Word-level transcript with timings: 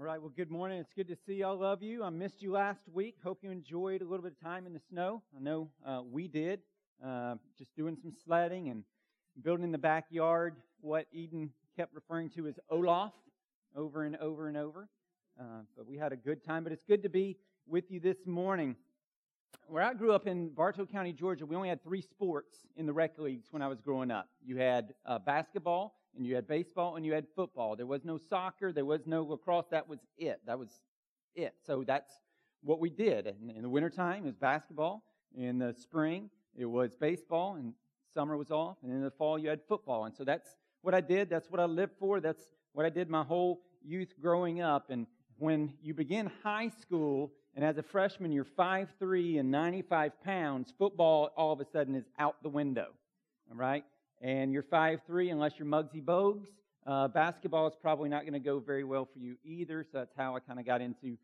All 0.00 0.06
right, 0.06 0.18
well, 0.18 0.32
good 0.34 0.50
morning. 0.50 0.78
It's 0.78 0.94
good 0.96 1.08
to 1.08 1.16
see 1.26 1.42
all 1.42 1.62
of 1.62 1.82
you. 1.82 2.02
I 2.02 2.08
missed 2.08 2.40
you 2.40 2.52
last 2.52 2.80
week. 2.90 3.16
Hope 3.22 3.40
you 3.42 3.50
enjoyed 3.50 4.00
a 4.00 4.04
little 4.06 4.22
bit 4.22 4.32
of 4.32 4.40
time 4.40 4.64
in 4.64 4.72
the 4.72 4.80
snow. 4.88 5.20
I 5.36 5.42
know 5.42 5.68
uh, 5.86 6.00
we 6.10 6.26
did, 6.26 6.60
uh, 7.06 7.34
just 7.58 7.76
doing 7.76 7.98
some 8.00 8.14
sledding 8.24 8.70
and 8.70 8.82
building 9.42 9.62
in 9.62 9.72
the 9.72 9.76
backyard 9.76 10.56
what 10.80 11.04
Eden 11.12 11.50
kept 11.76 11.94
referring 11.94 12.30
to 12.30 12.46
as 12.46 12.58
Olaf 12.70 13.12
over 13.76 14.04
and 14.04 14.16
over 14.16 14.48
and 14.48 14.56
over. 14.56 14.88
Uh, 15.38 15.64
but 15.76 15.86
we 15.86 15.98
had 15.98 16.14
a 16.14 16.16
good 16.16 16.42
time. 16.42 16.64
But 16.64 16.72
it's 16.72 16.84
good 16.84 17.02
to 17.02 17.10
be 17.10 17.36
with 17.68 17.90
you 17.90 18.00
this 18.00 18.24
morning. 18.24 18.76
Where 19.66 19.82
I 19.82 19.92
grew 19.92 20.14
up 20.14 20.26
in 20.26 20.48
Bartow 20.48 20.86
County, 20.86 21.12
Georgia, 21.12 21.44
we 21.44 21.56
only 21.56 21.68
had 21.68 21.84
three 21.84 22.00
sports 22.00 22.56
in 22.74 22.86
the 22.86 22.92
rec 22.94 23.18
leagues 23.18 23.48
when 23.50 23.60
I 23.60 23.68
was 23.68 23.82
growing 23.82 24.10
up. 24.10 24.30
You 24.42 24.56
had 24.56 24.94
uh, 25.04 25.18
basketball, 25.18 25.99
and 26.16 26.26
you 26.26 26.34
had 26.34 26.46
baseball, 26.46 26.96
and 26.96 27.06
you 27.06 27.12
had 27.12 27.26
football. 27.34 27.76
There 27.76 27.86
was 27.86 28.04
no 28.04 28.18
soccer, 28.18 28.72
there 28.72 28.84
was 28.84 29.06
no 29.06 29.22
lacrosse. 29.22 29.66
That 29.70 29.88
was 29.88 30.00
it. 30.18 30.40
That 30.46 30.58
was 30.58 30.68
it. 31.34 31.54
So 31.66 31.84
that's 31.86 32.10
what 32.62 32.80
we 32.80 32.90
did. 32.90 33.26
In, 33.26 33.50
in 33.50 33.62
the 33.62 33.68
wintertime, 33.68 34.24
it 34.24 34.26
was 34.26 34.36
basketball. 34.36 35.02
In 35.36 35.58
the 35.58 35.74
spring, 35.78 36.30
it 36.56 36.66
was 36.66 36.96
baseball, 36.96 37.54
and 37.54 37.74
summer 38.12 38.36
was 38.36 38.50
off. 38.50 38.76
And 38.82 38.92
in 38.92 39.02
the 39.02 39.10
fall, 39.10 39.38
you 39.38 39.48
had 39.48 39.60
football. 39.68 40.04
And 40.04 40.14
so 40.14 40.24
that's 40.24 40.56
what 40.82 40.94
I 40.94 41.00
did. 41.00 41.30
That's 41.30 41.50
what 41.50 41.60
I 41.60 41.64
lived 41.64 41.92
for. 41.98 42.20
That's 42.20 42.42
what 42.72 42.86
I 42.86 42.90
did 42.90 43.08
my 43.08 43.22
whole 43.22 43.60
youth 43.84 44.12
growing 44.20 44.60
up. 44.60 44.90
And 44.90 45.06
when 45.38 45.72
you 45.82 45.94
begin 45.94 46.30
high 46.42 46.70
school, 46.80 47.32
and 47.54 47.64
as 47.64 47.78
a 47.78 47.82
freshman, 47.82 48.32
you're 48.32 48.44
5'3 48.44 49.40
and 49.40 49.50
95 49.50 50.22
pounds, 50.22 50.72
football 50.78 51.30
all 51.36 51.52
of 51.52 51.60
a 51.60 51.64
sudden 51.64 51.94
is 51.94 52.04
out 52.18 52.36
the 52.42 52.48
window. 52.48 52.88
All 53.50 53.56
right? 53.56 53.84
And 54.20 54.52
you're 54.52 54.62
5'3 54.62 55.32
unless 55.32 55.52
you're 55.58 55.66
Muggsy 55.66 56.04
Bogues. 56.04 56.46
Uh, 56.86 57.08
basketball 57.08 57.66
is 57.66 57.74
probably 57.80 58.08
not 58.08 58.22
going 58.22 58.34
to 58.34 58.38
go 58.38 58.58
very 58.58 58.84
well 58.84 59.06
for 59.10 59.18
you 59.18 59.36
either, 59.44 59.82
so 59.82 59.98
that's 59.98 60.14
how 60.16 60.36
I 60.36 60.40
kind 60.40 60.58
of 60.58 60.66
got 60.66 60.80
into 60.80 61.16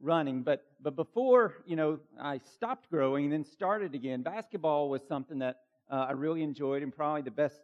running. 0.00 0.42
But, 0.42 0.64
but 0.82 0.96
before, 0.96 1.54
you 1.66 1.76
know, 1.76 1.98
I 2.20 2.40
stopped 2.54 2.90
growing 2.90 3.24
and 3.24 3.32
then 3.32 3.44
started 3.44 3.94
again, 3.94 4.22
basketball 4.22 4.88
was 4.88 5.02
something 5.08 5.38
that 5.40 5.60
uh, 5.90 6.06
I 6.08 6.12
really 6.12 6.42
enjoyed 6.42 6.82
and 6.82 6.94
probably 6.94 7.22
the 7.22 7.30
best 7.30 7.60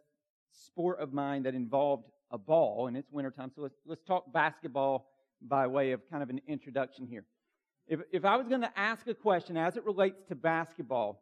sport 0.51 0.99
of 0.99 1.13
mine 1.13 1.43
that 1.43 1.55
involved 1.55 2.09
a 2.31 2.37
ball, 2.37 2.87
and 2.87 2.97
it's 2.97 3.11
wintertime. 3.11 3.51
So 3.55 3.61
let's, 3.61 3.77
let's 3.85 4.03
talk 4.03 4.31
basketball 4.33 5.07
by 5.41 5.67
way 5.67 5.91
of 5.91 6.01
kind 6.09 6.23
of 6.23 6.29
an 6.29 6.41
introduction 6.47 7.07
here. 7.07 7.23
If, 7.87 7.99
if 8.11 8.25
I 8.25 8.35
was 8.35 8.47
going 8.47 8.61
to 8.61 8.79
ask 8.79 9.07
a 9.07 9.13
question 9.13 9.57
as 9.57 9.77
it 9.77 9.85
relates 9.85 10.23
to 10.29 10.35
basketball, 10.35 11.21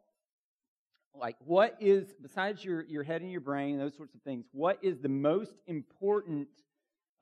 like 1.18 1.36
what 1.44 1.76
is, 1.80 2.14
besides 2.20 2.64
your, 2.64 2.82
your 2.84 3.02
head 3.02 3.22
and 3.22 3.30
your 3.30 3.40
brain, 3.40 3.78
those 3.78 3.96
sorts 3.96 4.14
of 4.14 4.22
things, 4.22 4.46
what 4.52 4.78
is 4.82 4.98
the 5.00 5.08
most 5.08 5.54
important 5.66 6.48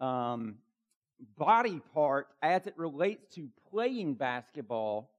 um, 0.01 0.57
body 1.37 1.81
part 1.95 2.29
as 2.43 2.67
it 2.67 2.75
relates 2.77 3.35
to 3.35 3.49
playing 3.71 4.15
basketball? 4.15 5.11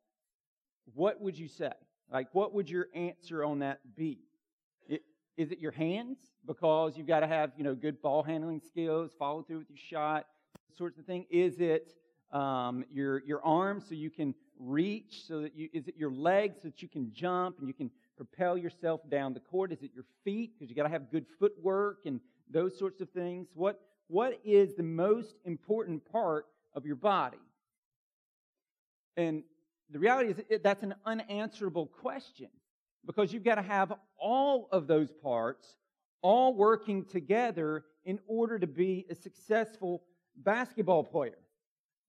What 0.93 1.21
would 1.21 1.37
you 1.37 1.47
say? 1.47 1.71
Like, 2.11 2.27
what 2.33 2.53
would 2.53 2.69
your 2.69 2.87
answer 2.93 3.43
on 3.43 3.59
that 3.59 3.79
be? 3.95 4.19
It, 4.87 5.01
is 5.37 5.51
it 5.51 5.59
your 5.59 5.71
hands? 5.71 6.17
Because 6.45 6.97
you've 6.97 7.07
got 7.07 7.21
to 7.21 7.27
have, 7.27 7.51
you 7.57 7.63
know, 7.63 7.75
good 7.75 8.01
ball 8.01 8.23
handling 8.23 8.59
skills, 8.59 9.11
follow 9.17 9.43
through 9.43 9.59
with 9.59 9.69
your 9.69 9.77
shot, 9.77 10.25
sorts 10.77 10.99
of 10.99 11.05
thing. 11.05 11.25
Is 11.29 11.59
it 11.59 11.93
um, 12.31 12.83
your 12.91 13.23
your 13.23 13.43
arms 13.45 13.85
so 13.87 13.95
you 13.95 14.09
can 14.09 14.35
reach? 14.59 15.23
So 15.27 15.41
that 15.41 15.55
you 15.55 15.69
is 15.73 15.87
it 15.87 15.95
your 15.97 16.11
legs 16.11 16.57
so 16.61 16.67
that 16.67 16.81
you 16.81 16.87
can 16.87 17.11
jump 17.13 17.59
and 17.59 17.67
you 17.67 17.73
can 17.73 17.89
propel 18.15 18.57
yourself 18.57 19.01
down 19.09 19.33
the 19.33 19.39
court? 19.39 19.71
Is 19.71 19.81
it 19.81 19.91
your 19.93 20.05
feet 20.23 20.53
because 20.53 20.69
you 20.69 20.75
got 20.75 20.83
to 20.83 20.89
have 20.89 21.11
good 21.11 21.25
footwork 21.39 21.99
and 22.05 22.19
those 22.49 22.77
sorts 22.77 23.01
of 23.01 23.09
things? 23.09 23.47
What 23.53 23.79
what 24.07 24.39
is 24.43 24.75
the 24.75 24.83
most 24.83 25.35
important 25.45 26.09
part 26.11 26.45
of 26.73 26.85
your 26.85 26.95
body? 26.95 27.37
And 29.17 29.43
the 29.89 29.99
reality 29.99 30.33
is 30.49 30.61
that's 30.61 30.83
an 30.83 30.95
unanswerable 31.05 31.87
question 31.87 32.49
because 33.05 33.33
you've 33.33 33.43
got 33.43 33.55
to 33.55 33.61
have 33.61 33.93
all 34.17 34.67
of 34.71 34.87
those 34.87 35.11
parts 35.11 35.77
all 36.21 36.55
working 36.55 37.05
together 37.05 37.83
in 38.05 38.19
order 38.27 38.57
to 38.57 38.67
be 38.67 39.05
a 39.09 39.15
successful 39.15 40.03
basketball 40.37 41.03
player. 41.03 41.37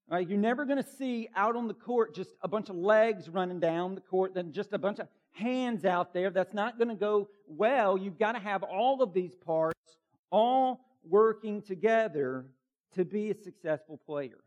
Right? 0.09 0.29
You're 0.29 0.39
never 0.39 0.65
going 0.65 0.83
to 0.83 0.89
see 0.89 1.29
out 1.35 1.57
on 1.57 1.67
the 1.67 1.75
court 1.75 2.15
just 2.15 2.31
a 2.43 2.49
bunch 2.49 2.69
of 2.69 2.77
legs 2.77 3.29
running 3.29 3.61
down 3.61 3.95
the 3.95 4.03
court, 4.03 4.35
then 4.35 4.53
just 4.53 4.73
a 4.73 4.79
bunch 4.79 4.99
of 4.99 5.09
hands 5.35 5.85
out 5.85 6.15
there. 6.15 6.31
That's 6.31 6.55
not 6.55 6.79
going 6.79 6.89
to 6.89 6.95
go 6.95 7.29
well. 7.47 7.99
You've 7.99 8.19
got 8.19 8.33
to 8.33 8.39
have 8.39 8.63
all 8.63 9.03
of 9.03 9.13
these 9.13 9.35
parts 9.35 9.99
all 10.31 10.81
working 11.09 11.61
together 11.61 12.47
to 12.95 13.05
be 13.05 13.31
a 13.31 13.35
successful 13.35 14.01
player. 14.07 14.39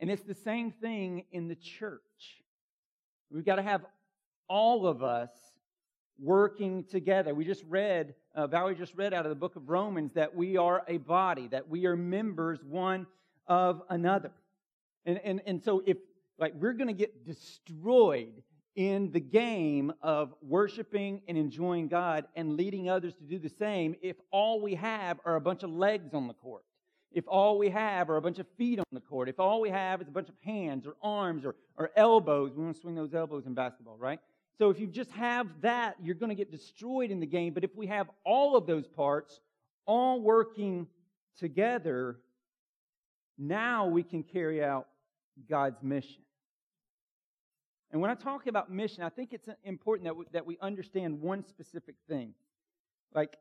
And 0.00 0.10
it's 0.10 0.22
the 0.22 0.34
same 0.34 0.70
thing 0.70 1.24
in 1.32 1.48
the 1.48 1.54
church. 1.54 2.00
We've 3.30 3.44
got 3.44 3.56
to 3.56 3.62
have 3.62 3.84
all 4.48 4.86
of 4.86 5.02
us 5.02 5.30
working 6.18 6.84
together. 6.84 7.34
We 7.34 7.44
just 7.44 7.64
read, 7.68 8.14
uh, 8.34 8.46
Valerie 8.46 8.74
just 8.74 8.94
read 8.94 9.14
out 9.14 9.24
of 9.24 9.30
the 9.30 9.36
book 9.36 9.56
of 9.56 9.68
Romans 9.68 10.12
that 10.12 10.34
we 10.34 10.56
are 10.56 10.82
a 10.86 10.98
body, 10.98 11.48
that 11.48 11.68
we 11.68 11.86
are 11.86 11.96
members 11.96 12.62
one 12.62 13.06
of 13.46 13.82
another. 13.88 14.32
And, 15.06 15.18
and, 15.24 15.40
and 15.46 15.62
so 15.62 15.82
if, 15.86 15.96
like, 16.38 16.52
we're 16.54 16.74
going 16.74 16.88
to 16.88 16.94
get 16.94 17.24
destroyed 17.24 18.42
in 18.74 19.12
the 19.12 19.20
game 19.20 19.92
of 20.00 20.34
worshiping 20.40 21.20
and 21.28 21.36
enjoying 21.36 21.88
God 21.88 22.24
and 22.36 22.56
leading 22.56 22.88
others 22.88 23.14
to 23.14 23.24
do 23.24 23.38
the 23.38 23.50
same 23.50 23.94
if 24.02 24.16
all 24.30 24.60
we 24.60 24.74
have 24.74 25.20
are 25.24 25.36
a 25.36 25.40
bunch 25.40 25.62
of 25.62 25.70
legs 25.70 26.14
on 26.14 26.26
the 26.26 26.34
court. 26.34 26.64
If 27.12 27.24
all 27.28 27.58
we 27.58 27.68
have 27.68 28.08
are 28.08 28.16
a 28.16 28.22
bunch 28.22 28.38
of 28.38 28.46
feet 28.56 28.78
on 28.78 28.86
the 28.92 29.00
court. 29.00 29.28
If 29.28 29.38
all 29.38 29.60
we 29.60 29.68
have 29.68 30.00
is 30.00 30.08
a 30.08 30.10
bunch 30.10 30.30
of 30.30 30.34
hands 30.42 30.86
or 30.86 30.96
arms 31.02 31.44
or, 31.44 31.54
or 31.76 31.90
elbows. 31.96 32.52
We 32.56 32.64
want 32.64 32.76
to 32.76 32.80
swing 32.80 32.94
those 32.94 33.12
elbows 33.12 33.44
in 33.44 33.52
basketball, 33.52 33.98
right? 33.98 34.18
So 34.58 34.70
if 34.70 34.80
you 34.80 34.86
just 34.86 35.10
have 35.10 35.48
that, 35.60 35.96
you're 36.02 36.14
going 36.14 36.30
to 36.30 36.34
get 36.34 36.50
destroyed 36.50 37.10
in 37.10 37.20
the 37.20 37.26
game. 37.26 37.52
But 37.52 37.64
if 37.64 37.74
we 37.76 37.86
have 37.88 38.08
all 38.24 38.56
of 38.56 38.66
those 38.66 38.86
parts 38.86 39.40
all 39.84 40.22
working 40.22 40.86
together, 41.38 42.18
now 43.36 43.86
we 43.86 44.02
can 44.02 44.22
carry 44.22 44.64
out 44.64 44.86
God's 45.48 45.82
mission. 45.82 46.22
And 47.92 48.00
when 48.00 48.10
I 48.10 48.14
talk 48.14 48.46
about 48.46 48.72
mission, 48.72 49.02
I 49.02 49.10
think 49.10 49.32
it's 49.32 49.48
important 49.64 50.06
that 50.06 50.16
we, 50.16 50.24
that 50.32 50.46
we 50.46 50.56
understand 50.60 51.20
one 51.20 51.44
specific 51.44 51.94
thing. 52.08 52.32
Like, 53.14 53.36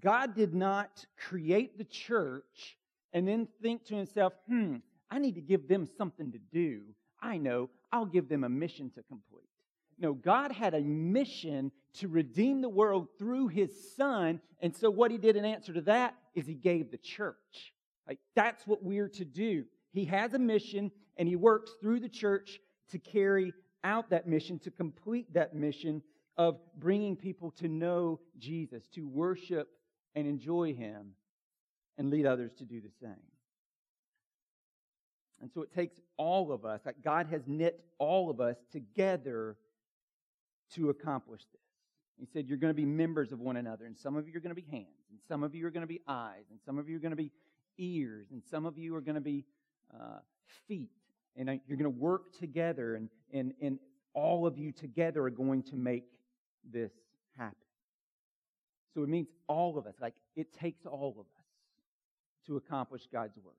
God 0.00 0.34
did 0.34 0.54
not 0.54 1.06
create 1.16 1.78
the 1.78 1.84
church 1.84 2.76
and 3.12 3.26
then 3.26 3.46
think 3.62 3.84
to 3.86 3.94
himself, 3.94 4.32
hmm, 4.48 4.76
I 5.08 5.20
need 5.20 5.36
to 5.36 5.40
give 5.40 5.68
them 5.68 5.88
something 5.96 6.32
to 6.32 6.38
do. 6.52 6.82
I 7.22 7.38
know, 7.38 7.70
I'll 7.92 8.06
give 8.06 8.28
them 8.28 8.42
a 8.42 8.48
mission 8.48 8.90
to 8.90 9.02
complete. 9.04 9.48
No, 9.98 10.12
God 10.12 10.52
had 10.52 10.74
a 10.74 10.80
mission 10.80 11.70
to 11.94 12.08
redeem 12.08 12.60
the 12.60 12.68
world 12.68 13.08
through 13.18 13.48
his 13.48 13.94
son. 13.96 14.40
And 14.60 14.76
so 14.76 14.90
what 14.90 15.10
he 15.10 15.16
did 15.16 15.36
in 15.36 15.44
answer 15.44 15.72
to 15.72 15.80
that 15.82 16.14
is 16.34 16.46
he 16.46 16.54
gave 16.54 16.90
the 16.90 16.98
church. 16.98 17.72
Like, 18.06 18.18
that's 18.34 18.66
what 18.66 18.82
we're 18.82 19.08
to 19.10 19.24
do. 19.24 19.64
He 19.92 20.04
has 20.06 20.34
a 20.34 20.38
mission 20.38 20.90
and 21.16 21.26
he 21.26 21.36
works 21.36 21.70
through 21.80 22.00
the 22.00 22.08
church 22.08 22.60
to 22.90 22.98
carry 22.98 23.52
out 23.86 24.10
that 24.10 24.26
mission, 24.26 24.58
to 24.60 24.70
complete 24.70 25.32
that 25.32 25.54
mission 25.54 26.02
of 26.36 26.58
bringing 26.76 27.16
people 27.16 27.50
to 27.52 27.68
know 27.68 28.20
Jesus, 28.38 28.86
to 28.88 29.06
worship 29.06 29.68
and 30.14 30.26
enjoy 30.26 30.74
him, 30.74 31.12
and 31.96 32.10
lead 32.10 32.26
others 32.26 32.52
to 32.58 32.64
do 32.64 32.80
the 32.80 32.90
same. 33.00 33.14
And 35.40 35.50
so 35.52 35.62
it 35.62 35.72
takes 35.72 36.00
all 36.16 36.52
of 36.52 36.64
us, 36.64 36.80
like 36.84 37.02
God 37.02 37.28
has 37.30 37.42
knit 37.46 37.84
all 37.98 38.30
of 38.30 38.40
us 38.40 38.56
together 38.72 39.56
to 40.74 40.90
accomplish 40.90 41.42
this. 41.52 41.60
He 42.18 42.26
said, 42.26 42.48
You're 42.48 42.58
going 42.58 42.70
to 42.70 42.74
be 42.74 42.86
members 42.86 43.32
of 43.32 43.40
one 43.40 43.56
another, 43.56 43.84
and 43.84 43.96
some 43.96 44.16
of 44.16 44.28
you 44.28 44.36
are 44.36 44.40
going 44.40 44.54
to 44.54 44.60
be 44.60 44.66
hands, 44.70 45.06
and 45.10 45.20
some 45.28 45.42
of 45.42 45.54
you 45.54 45.66
are 45.66 45.70
going 45.70 45.82
to 45.82 45.86
be 45.86 46.00
eyes, 46.08 46.44
and 46.50 46.58
some 46.64 46.78
of 46.78 46.88
you 46.88 46.96
are 46.96 47.00
going 47.00 47.10
to 47.10 47.16
be 47.16 47.30
ears, 47.78 48.28
and 48.32 48.42
some 48.50 48.66
of 48.66 48.78
you 48.78 48.94
are 48.96 49.00
going 49.00 49.14
to 49.16 49.20
be 49.20 49.44
uh, 49.94 50.18
feet, 50.66 50.90
and 51.36 51.50
uh, 51.50 51.52
you're 51.66 51.76
going 51.76 51.92
to 51.92 52.00
work 52.00 52.36
together, 52.38 52.94
and, 52.94 53.08
and, 53.32 53.52
and 53.60 53.78
all 54.14 54.46
of 54.46 54.58
you 54.58 54.72
together 54.72 55.24
are 55.24 55.30
going 55.30 55.62
to 55.64 55.76
make 55.76 56.04
this 56.72 56.92
happen. 57.36 57.56
So 58.94 59.02
it 59.02 59.08
means 59.08 59.28
all 59.46 59.76
of 59.76 59.86
us, 59.86 59.94
like 60.00 60.14
it 60.34 60.52
takes 60.52 60.86
all 60.86 61.14
of 61.18 61.26
us 61.26 61.44
to 62.46 62.56
accomplish 62.56 63.02
God's 63.12 63.36
work. 63.38 63.56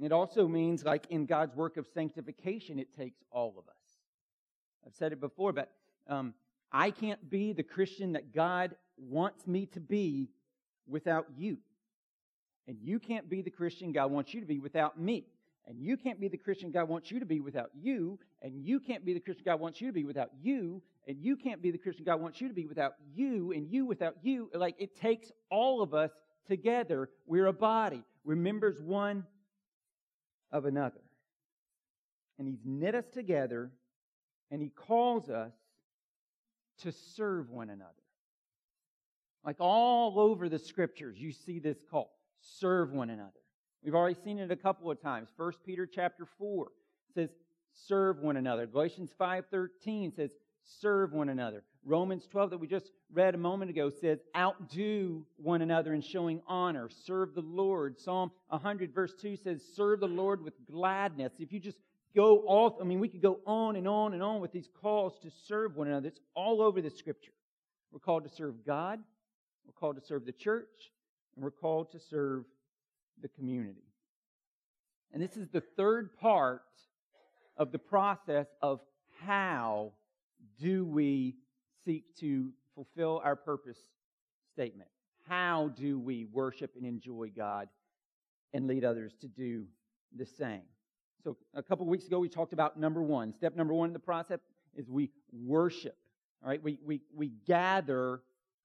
It 0.00 0.12
also 0.12 0.46
means, 0.46 0.84
like 0.84 1.06
in 1.10 1.26
God's 1.26 1.56
work 1.56 1.76
of 1.76 1.86
sanctification, 1.94 2.78
it 2.78 2.94
takes 2.94 3.18
all 3.30 3.54
of 3.58 3.66
us. 3.68 3.74
I've 4.86 4.94
said 4.94 5.12
it 5.12 5.20
before, 5.20 5.52
but 5.52 5.72
um, 6.06 6.34
I 6.70 6.90
can't 6.90 7.30
be 7.30 7.52
the 7.52 7.62
Christian 7.62 8.12
that 8.12 8.34
God 8.34 8.76
wants 8.98 9.46
me 9.46 9.66
to 9.66 9.80
be 9.80 10.28
without 10.86 11.26
you. 11.36 11.58
And 12.68 12.76
you 12.82 12.98
can't 12.98 13.28
be 13.28 13.42
the 13.42 13.50
Christian 13.50 13.92
God 13.92 14.10
wants 14.10 14.34
you 14.34 14.40
to 14.40 14.46
be 14.46 14.58
without 14.58 15.00
me. 15.00 15.24
And 15.68 15.80
you 15.80 15.96
can't 15.96 16.20
be 16.20 16.28
the 16.28 16.36
Christian 16.36 16.70
God 16.70 16.88
wants 16.88 17.10
you 17.10 17.18
to 17.18 17.26
be 17.26 17.40
without 17.40 17.70
you. 17.74 18.18
And 18.42 18.64
you 18.64 18.78
can't 18.78 19.04
be 19.04 19.14
the 19.14 19.20
Christian 19.20 19.44
God 19.44 19.60
wants 19.60 19.80
you 19.80 19.88
to 19.88 19.92
be 19.92 20.04
without 20.04 20.30
you. 20.40 20.80
And 21.08 21.18
you 21.20 21.36
can't 21.36 21.60
be 21.60 21.70
the 21.70 21.78
Christian 21.78 22.04
God 22.04 22.20
wants 22.20 22.40
you 22.40 22.48
to 22.48 22.54
be 22.54 22.66
without 22.66 22.94
you. 23.14 23.52
And 23.52 23.68
you 23.68 23.84
without 23.84 24.14
you. 24.22 24.48
Like 24.54 24.76
it 24.78 24.96
takes 24.96 25.32
all 25.50 25.82
of 25.82 25.92
us 25.92 26.10
together. 26.46 27.10
We're 27.26 27.46
a 27.46 27.52
body. 27.52 28.04
We're 28.24 28.36
members 28.36 28.80
one 28.80 29.24
of 30.52 30.64
another. 30.64 31.00
And 32.38 32.46
He's 32.46 32.64
knit 32.64 32.94
us 32.94 33.08
together, 33.12 33.70
and 34.50 34.60
He 34.60 34.68
calls 34.68 35.28
us 35.30 35.52
to 36.82 36.92
serve 36.92 37.50
one 37.50 37.70
another. 37.70 37.92
Like 39.44 39.56
all 39.60 40.18
over 40.18 40.48
the 40.48 40.58
scriptures, 40.58 41.16
you 41.18 41.32
see 41.32 41.58
this 41.58 41.78
call 41.90 42.12
serve 42.40 42.92
one 42.92 43.10
another. 43.10 43.30
We've 43.84 43.94
already 43.94 44.18
seen 44.24 44.38
it 44.38 44.50
a 44.50 44.56
couple 44.56 44.90
of 44.90 45.00
times. 45.00 45.28
1 45.36 45.52
Peter 45.64 45.86
chapter 45.86 46.26
4 46.38 46.68
says, 47.14 47.30
serve 47.86 48.20
one 48.20 48.36
another. 48.36 48.66
Galatians 48.66 49.10
5.13 49.20 50.14
says, 50.14 50.30
serve 50.80 51.12
one 51.12 51.28
another. 51.28 51.62
Romans 51.84 52.26
12 52.26 52.50
that 52.50 52.58
we 52.58 52.66
just 52.66 52.90
read 53.12 53.34
a 53.34 53.38
moment 53.38 53.70
ago 53.70 53.90
says, 53.90 54.18
outdo 54.36 55.24
one 55.36 55.62
another 55.62 55.94
in 55.94 56.00
showing 56.00 56.42
honor. 56.48 56.88
Serve 57.04 57.34
the 57.34 57.42
Lord. 57.42 58.00
Psalm 58.00 58.32
100 58.48 58.92
verse 58.92 59.14
2 59.20 59.36
says, 59.36 59.62
serve 59.74 60.00
the 60.00 60.08
Lord 60.08 60.42
with 60.42 60.54
gladness. 60.68 61.34
If 61.38 61.52
you 61.52 61.60
just 61.60 61.78
go 62.14 62.38
all, 62.38 62.78
I 62.80 62.84
mean, 62.84 62.98
we 62.98 63.08
could 63.08 63.22
go 63.22 63.38
on 63.46 63.76
and 63.76 63.86
on 63.86 64.14
and 64.14 64.22
on 64.22 64.40
with 64.40 64.50
these 64.50 64.68
calls 64.82 65.18
to 65.22 65.30
serve 65.46 65.76
one 65.76 65.86
another. 65.86 66.08
It's 66.08 66.20
all 66.34 66.60
over 66.60 66.82
the 66.82 66.90
scripture. 66.90 67.32
We're 67.92 68.00
called 68.00 68.24
to 68.24 68.30
serve 68.30 68.64
God. 68.66 68.98
We're 69.64 69.72
called 69.72 69.96
to 69.96 70.04
serve 70.04 70.26
the 70.26 70.32
church. 70.32 70.90
And 71.36 71.44
we're 71.44 71.52
called 71.52 71.92
to 71.92 72.00
serve 72.00 72.44
the 73.22 73.28
community. 73.28 73.84
And 75.12 75.22
this 75.22 75.36
is 75.36 75.48
the 75.48 75.62
third 75.76 76.16
part 76.18 76.62
of 77.56 77.72
the 77.72 77.78
process 77.78 78.46
of 78.60 78.80
how 79.24 79.92
do 80.60 80.84
we 80.84 81.36
seek 81.84 82.04
to 82.16 82.52
fulfill 82.74 83.20
our 83.24 83.36
purpose 83.36 83.78
statement? 84.52 84.90
How 85.28 85.68
do 85.76 85.98
we 85.98 86.26
worship 86.26 86.72
and 86.76 86.86
enjoy 86.86 87.30
God 87.34 87.68
and 88.52 88.66
lead 88.66 88.84
others 88.84 89.14
to 89.20 89.28
do 89.28 89.64
the 90.16 90.26
same? 90.26 90.62
So, 91.24 91.36
a 91.54 91.62
couple 91.62 91.86
weeks 91.86 92.06
ago, 92.06 92.20
we 92.20 92.28
talked 92.28 92.52
about 92.52 92.78
number 92.78 93.02
one. 93.02 93.34
Step 93.34 93.56
number 93.56 93.74
one 93.74 93.88
in 93.88 93.92
the 93.92 93.98
process 93.98 94.38
is 94.76 94.88
we 94.88 95.10
worship. 95.32 95.96
All 96.42 96.50
right, 96.50 96.62
we, 96.62 96.78
we, 96.84 97.00
we 97.14 97.32
gather 97.46 98.20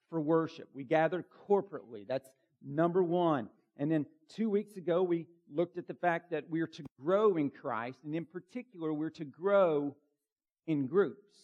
for 0.09 0.21
worship. 0.21 0.69
We 0.73 0.83
gather 0.83 1.25
corporately. 1.49 2.05
That's 2.07 2.29
number 2.63 3.01
one. 3.01 3.49
And 3.77 3.91
then 3.91 4.05
two 4.29 4.49
weeks 4.49 4.77
ago, 4.77 5.03
we 5.03 5.27
looked 5.53 5.77
at 5.77 5.87
the 5.87 5.93
fact 5.93 6.31
that 6.31 6.49
we're 6.49 6.67
to 6.67 6.83
grow 7.01 7.37
in 7.37 7.49
Christ, 7.49 7.99
and 8.03 8.15
in 8.15 8.25
particular, 8.25 8.93
we're 8.93 9.09
to 9.11 9.25
grow 9.25 9.95
in 10.67 10.87
groups. 10.87 11.35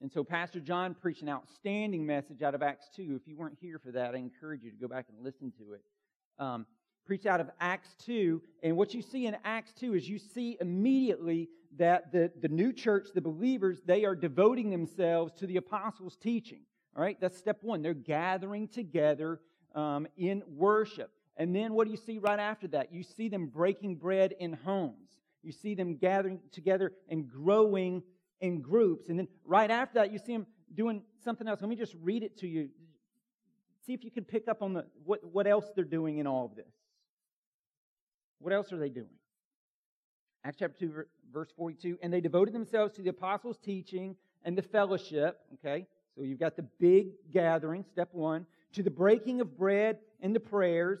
And 0.00 0.10
so 0.10 0.24
Pastor 0.24 0.60
John 0.60 0.94
preached 0.94 1.22
an 1.22 1.28
outstanding 1.28 2.06
message 2.06 2.42
out 2.42 2.54
of 2.54 2.62
Acts 2.62 2.88
2. 2.96 3.18
If 3.20 3.28
you 3.28 3.36
weren't 3.36 3.58
here 3.60 3.78
for 3.78 3.92
that, 3.92 4.14
I 4.14 4.18
encourage 4.18 4.62
you 4.62 4.70
to 4.70 4.76
go 4.76 4.88
back 4.88 5.06
and 5.10 5.22
listen 5.22 5.52
to 5.58 5.74
it. 5.74 5.82
Um, 6.38 6.66
preached 7.04 7.26
out 7.26 7.40
of 7.40 7.50
Acts 7.60 7.94
2. 8.06 8.40
And 8.62 8.76
what 8.76 8.94
you 8.94 9.02
see 9.02 9.26
in 9.26 9.36
Acts 9.44 9.72
2 9.74 9.94
is 9.94 10.08
you 10.08 10.18
see 10.18 10.56
immediately 10.60 11.50
that 11.76 12.12
the, 12.12 12.30
the 12.40 12.48
new 12.48 12.72
church, 12.72 13.08
the 13.14 13.20
believers, 13.20 13.82
they 13.84 14.04
are 14.04 14.14
devoting 14.14 14.70
themselves 14.70 15.32
to 15.34 15.46
the 15.46 15.56
apostles' 15.56 16.16
teaching. 16.16 16.62
All 16.96 17.02
right, 17.02 17.20
that's 17.20 17.36
step 17.36 17.58
one. 17.62 17.82
They're 17.82 17.94
gathering 17.94 18.68
together 18.68 19.40
um, 19.74 20.06
in 20.16 20.42
worship. 20.48 21.10
And 21.40 21.56
then 21.56 21.72
what 21.72 21.86
do 21.86 21.90
you 21.90 21.96
see 21.96 22.18
right 22.18 22.38
after 22.38 22.68
that? 22.68 22.92
You 22.92 23.02
see 23.02 23.30
them 23.30 23.46
breaking 23.46 23.96
bread 23.96 24.34
in 24.38 24.52
homes. 24.52 25.08
You 25.42 25.52
see 25.52 25.74
them 25.74 25.96
gathering 25.96 26.38
together 26.52 26.92
and 27.08 27.26
growing 27.26 28.02
in 28.42 28.60
groups. 28.60 29.08
And 29.08 29.18
then 29.18 29.26
right 29.46 29.70
after 29.70 30.00
that, 30.00 30.12
you 30.12 30.18
see 30.18 30.34
them 30.34 30.46
doing 30.74 31.00
something 31.24 31.48
else. 31.48 31.62
Let 31.62 31.70
me 31.70 31.76
just 31.76 31.94
read 32.02 32.22
it 32.22 32.36
to 32.40 32.46
you. 32.46 32.68
See 33.86 33.94
if 33.94 34.04
you 34.04 34.10
can 34.10 34.24
pick 34.24 34.48
up 34.48 34.60
on 34.60 34.74
the, 34.74 34.84
what, 35.06 35.20
what 35.24 35.46
else 35.46 35.64
they're 35.74 35.82
doing 35.82 36.18
in 36.18 36.26
all 36.26 36.44
of 36.44 36.56
this. 36.56 36.74
What 38.38 38.52
else 38.52 38.70
are 38.70 38.78
they 38.78 38.90
doing? 38.90 39.08
Acts 40.44 40.58
chapter 40.58 40.76
2, 40.78 41.04
verse 41.32 41.48
42. 41.56 42.00
And 42.02 42.12
they 42.12 42.20
devoted 42.20 42.52
themselves 42.52 42.92
to 42.96 43.02
the 43.02 43.08
apostles' 43.08 43.56
teaching 43.56 44.14
and 44.44 44.58
the 44.58 44.62
fellowship. 44.62 45.38
Okay? 45.54 45.86
So 46.14 46.22
you've 46.22 46.38
got 46.38 46.56
the 46.56 46.66
big 46.78 47.12
gathering, 47.32 47.82
step 47.90 48.10
one, 48.12 48.44
to 48.74 48.82
the 48.82 48.90
breaking 48.90 49.40
of 49.40 49.56
bread 49.56 50.00
and 50.20 50.36
the 50.36 50.40
prayers. 50.40 51.00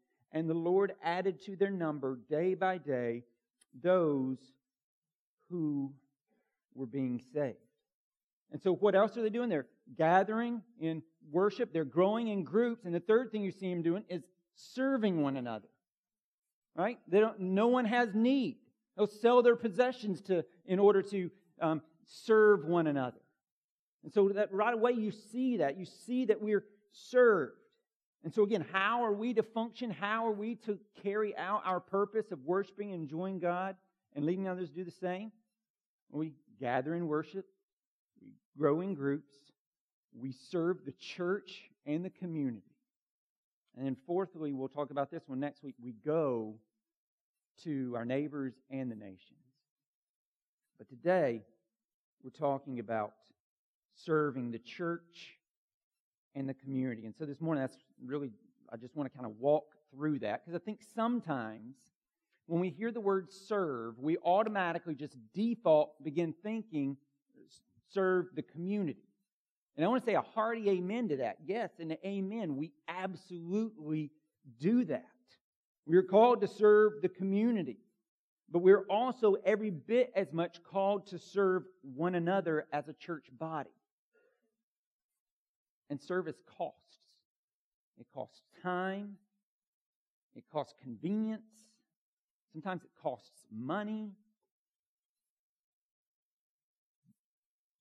And 0.31 0.49
the 0.49 0.53
Lord 0.53 0.93
added 1.03 1.41
to 1.45 1.55
their 1.55 1.69
number 1.69 2.19
day 2.29 2.53
by 2.53 2.77
day 2.77 3.23
those 3.81 4.37
who 5.49 5.93
were 6.73 6.85
being 6.85 7.21
saved. 7.33 7.57
And 8.51 8.61
so, 8.61 8.73
what 8.73 8.95
else 8.95 9.17
are 9.17 9.21
they 9.21 9.29
doing? 9.29 9.49
They're 9.49 9.67
gathering 9.97 10.61
in 10.79 11.03
worship, 11.31 11.71
they're 11.71 11.85
growing 11.85 12.27
in 12.27 12.43
groups, 12.43 12.85
and 12.85 12.93
the 12.93 12.99
third 12.99 13.31
thing 13.31 13.43
you 13.43 13.51
see 13.51 13.69
them 13.69 13.81
doing 13.81 14.03
is 14.09 14.23
serving 14.55 15.21
one 15.21 15.37
another. 15.37 15.67
Right? 16.75 16.99
They 17.07 17.19
don't, 17.19 17.39
no 17.39 17.67
one 17.67 17.85
has 17.85 18.09
need. 18.13 18.57
They'll 18.95 19.07
sell 19.07 19.41
their 19.41 19.55
possessions 19.55 20.21
to, 20.23 20.43
in 20.65 20.79
order 20.79 21.01
to 21.01 21.29
um, 21.61 21.81
serve 22.05 22.65
one 22.65 22.87
another. 22.87 23.19
And 24.03 24.11
so, 24.11 24.29
that 24.29 24.53
right 24.53 24.73
away, 24.73 24.91
you 24.93 25.11
see 25.11 25.57
that. 25.57 25.77
You 25.77 25.85
see 25.85 26.25
that 26.25 26.41
we're 26.41 26.65
served. 26.91 27.53
And 28.23 28.33
so, 28.33 28.43
again, 28.43 28.65
how 28.71 29.03
are 29.03 29.13
we 29.13 29.33
to 29.33 29.43
function? 29.43 29.89
How 29.89 30.27
are 30.27 30.31
we 30.31 30.55
to 30.67 30.77
carry 31.01 31.35
out 31.37 31.63
our 31.65 31.79
purpose 31.79 32.31
of 32.31 32.43
worshiping 32.45 32.91
and 32.91 33.01
enjoying 33.01 33.39
God 33.39 33.75
and 34.15 34.25
leading 34.25 34.47
others 34.47 34.69
to 34.69 34.75
do 34.75 34.83
the 34.83 34.91
same? 34.91 35.31
We 36.11 36.33
gather 36.59 36.93
in 36.93 37.07
worship, 37.07 37.45
we 38.21 38.33
grow 38.57 38.81
in 38.81 38.93
groups, 38.93 39.33
we 40.13 40.33
serve 40.51 40.85
the 40.85 40.91
church 40.91 41.63
and 41.85 42.05
the 42.05 42.09
community. 42.09 42.75
And 43.75 43.85
then, 43.85 43.97
fourthly, 44.05 44.51
we'll 44.51 44.67
talk 44.67 44.91
about 44.91 45.09
this 45.09 45.23
one 45.27 45.39
next 45.39 45.63
week. 45.63 45.75
We 45.81 45.93
go 46.05 46.55
to 47.63 47.93
our 47.95 48.05
neighbors 48.05 48.53
and 48.69 48.91
the 48.91 48.95
nations. 48.95 49.39
But 50.77 50.89
today, 50.89 51.41
we're 52.23 52.31
talking 52.31 52.79
about 52.79 53.13
serving 53.95 54.51
the 54.51 54.59
church 54.59 55.37
and 56.35 56.47
the 56.47 56.53
community. 56.53 57.05
And 57.05 57.15
so 57.17 57.25
this 57.25 57.41
morning, 57.41 57.63
that's 57.63 57.77
really, 58.03 58.31
I 58.71 58.77
just 58.77 58.95
want 58.95 59.11
to 59.11 59.17
kind 59.17 59.29
of 59.29 59.39
walk 59.39 59.65
through 59.93 60.19
that 60.19 60.45
because 60.45 60.59
I 60.59 60.63
think 60.63 60.79
sometimes 60.95 61.75
when 62.47 62.59
we 62.59 62.69
hear 62.69 62.91
the 62.91 63.01
word 63.01 63.31
serve, 63.31 63.99
we 63.99 64.17
automatically 64.25 64.95
just 64.95 65.15
default 65.33 66.03
begin 66.03 66.33
thinking 66.43 66.97
serve 67.93 68.27
the 68.35 68.41
community. 68.41 69.03
And 69.75 69.85
I 69.85 69.89
want 69.89 70.03
to 70.03 70.05
say 70.05 70.15
a 70.15 70.21
hearty 70.21 70.69
amen 70.69 71.09
to 71.09 71.17
that. 71.17 71.37
Yes, 71.45 71.71
and 71.79 71.97
amen. 72.05 72.57
We 72.57 72.73
absolutely 72.87 74.11
do 74.59 74.85
that. 74.85 75.05
We 75.85 75.97
are 75.97 76.03
called 76.03 76.41
to 76.41 76.47
serve 76.47 77.01
the 77.01 77.09
community, 77.09 77.77
but 78.49 78.59
we're 78.59 78.85
also 78.89 79.35
every 79.45 79.71
bit 79.71 80.11
as 80.15 80.31
much 80.31 80.63
called 80.63 81.07
to 81.07 81.19
serve 81.19 81.63
one 81.81 82.15
another 82.15 82.67
as 82.71 82.87
a 82.87 82.93
church 82.93 83.25
body. 83.37 83.71
And 85.91 86.01
service 86.01 86.37
costs. 86.57 86.97
It 87.99 88.07
costs 88.15 88.41
time. 88.63 89.17
It 90.35 90.45
costs 90.51 90.73
convenience. 90.81 91.51
Sometimes 92.53 92.83
it 92.83 92.89
costs 93.03 93.45
money. 93.51 94.13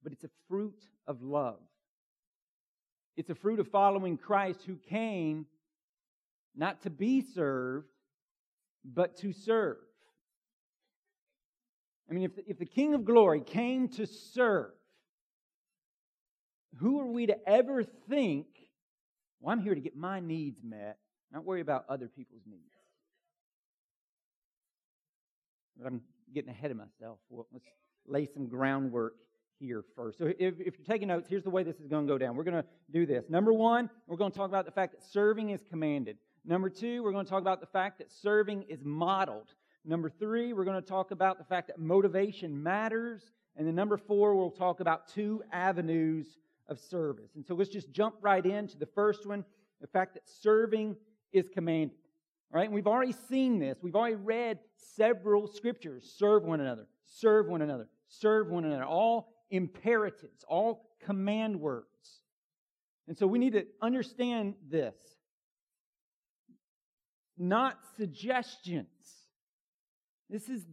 But 0.02 0.12
it's 0.12 0.24
a 0.24 0.30
fruit 0.48 0.82
of 1.06 1.22
love. 1.22 1.60
It's 3.16 3.30
a 3.30 3.34
fruit 3.36 3.60
of 3.60 3.68
following 3.68 4.18
Christ 4.18 4.64
who 4.66 4.74
came 4.74 5.46
not 6.56 6.82
to 6.82 6.90
be 6.90 7.22
served, 7.22 7.86
but 8.84 9.18
to 9.18 9.32
serve. 9.32 9.78
I 12.10 12.12
mean, 12.12 12.24
if 12.24 12.34
the, 12.34 12.42
if 12.48 12.58
the 12.58 12.66
King 12.66 12.94
of 12.94 13.04
Glory 13.04 13.40
came 13.40 13.88
to 13.90 14.06
serve, 14.06 14.72
who 16.78 17.00
are 17.00 17.06
we 17.06 17.26
to 17.26 17.48
ever 17.48 17.84
think, 18.08 18.46
well, 19.40 19.52
I'm 19.52 19.60
here 19.60 19.74
to 19.74 19.80
get 19.80 19.96
my 19.96 20.20
needs 20.20 20.60
met, 20.62 20.98
not 21.32 21.44
worry 21.44 21.60
about 21.60 21.84
other 21.88 22.08
people's 22.08 22.42
needs? 22.46 22.72
But 25.76 25.86
I'm 25.86 26.02
getting 26.34 26.50
ahead 26.50 26.70
of 26.70 26.76
myself. 26.76 27.18
Well, 27.28 27.46
let's 27.52 27.64
lay 28.06 28.26
some 28.26 28.46
groundwork 28.46 29.14
here 29.58 29.84
first. 29.94 30.18
So 30.18 30.26
if, 30.26 30.54
if 30.60 30.78
you're 30.78 30.86
taking 30.86 31.08
notes, 31.08 31.28
here's 31.28 31.44
the 31.44 31.50
way 31.50 31.62
this 31.62 31.76
is 31.76 31.86
going 31.86 32.06
to 32.06 32.12
go 32.12 32.18
down. 32.18 32.36
We're 32.36 32.44
going 32.44 32.62
to 32.62 32.68
do 32.92 33.06
this. 33.06 33.24
Number 33.28 33.52
one, 33.52 33.90
we're 34.06 34.16
going 34.16 34.30
to 34.30 34.36
talk 34.36 34.48
about 34.48 34.64
the 34.64 34.70
fact 34.72 34.92
that 34.92 35.02
serving 35.02 35.50
is 35.50 35.60
commanded. 35.68 36.16
Number 36.44 36.70
two, 36.70 37.02
we're 37.02 37.12
going 37.12 37.26
to 37.26 37.30
talk 37.30 37.42
about 37.42 37.60
the 37.60 37.66
fact 37.66 37.98
that 37.98 38.10
serving 38.10 38.64
is 38.68 38.80
modeled. 38.82 39.48
Number 39.84 40.10
three, 40.10 40.52
we're 40.52 40.64
going 40.64 40.80
to 40.80 40.86
talk 40.86 41.10
about 41.10 41.38
the 41.38 41.44
fact 41.44 41.68
that 41.68 41.78
motivation 41.78 42.62
matters. 42.62 43.22
And 43.56 43.66
then 43.66 43.74
number 43.74 43.96
four, 43.96 44.34
we'll 44.34 44.50
talk 44.50 44.80
about 44.80 45.08
two 45.08 45.42
avenues 45.52 46.26
of 46.70 46.78
service. 46.78 47.32
And 47.34 47.44
so 47.44 47.54
let's 47.54 47.70
just 47.70 47.90
jump 47.90 48.14
right 48.22 48.44
into 48.44 48.78
the 48.78 48.86
first 48.86 49.26
one 49.26 49.44
the 49.80 49.86
fact 49.86 50.14
that 50.14 50.22
serving 50.26 50.96
is 51.32 51.48
commanded. 51.52 51.96
All 52.52 52.58
right, 52.58 52.66
and 52.66 52.74
we've 52.74 52.86
already 52.86 53.14
seen 53.28 53.58
this. 53.58 53.78
We've 53.82 53.94
already 53.94 54.16
read 54.16 54.58
several 54.76 55.46
scriptures 55.46 56.12
serve 56.18 56.44
one 56.44 56.60
another, 56.60 56.86
serve 57.06 57.46
one 57.46 57.62
another, 57.62 57.88
serve 58.08 58.48
one 58.48 58.64
another. 58.64 58.84
All 58.84 59.32
imperatives, 59.50 60.44
all 60.48 60.88
command 61.04 61.60
words. 61.60 61.86
And 63.08 63.16
so 63.16 63.26
we 63.26 63.38
need 63.38 63.54
to 63.54 63.66
understand 63.82 64.54
this. 64.68 64.94
Not 67.38 67.78
suggestions. 67.96 68.86
This 70.28 70.48
is 70.48 70.64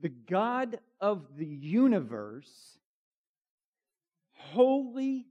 the 0.00 0.10
God 0.10 0.78
of 1.00 1.36
the 1.36 1.46
universe, 1.46 2.78
holy, 4.52 5.26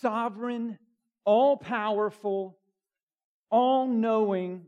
sovereign, 0.00 0.78
all 1.24 1.56
powerful, 1.56 2.58
all 3.50 3.86
knowing, 3.86 4.66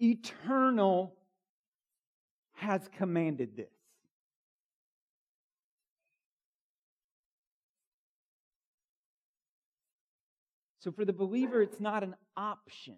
eternal, 0.00 1.14
has 2.54 2.88
commanded 2.96 3.56
this. 3.56 3.66
So 10.80 10.90
for 10.90 11.04
the 11.04 11.12
believer, 11.12 11.62
it's 11.62 11.80
not 11.80 12.02
an 12.02 12.16
option. 12.36 12.96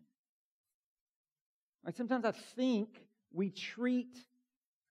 Sometimes 1.94 2.25
I 2.25 2.30
think 2.30 2.88
we 3.30 3.50
treat 3.50 4.16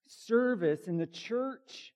service 0.06 0.86
in 0.86 0.96
the 0.96 1.06
church 1.06 1.93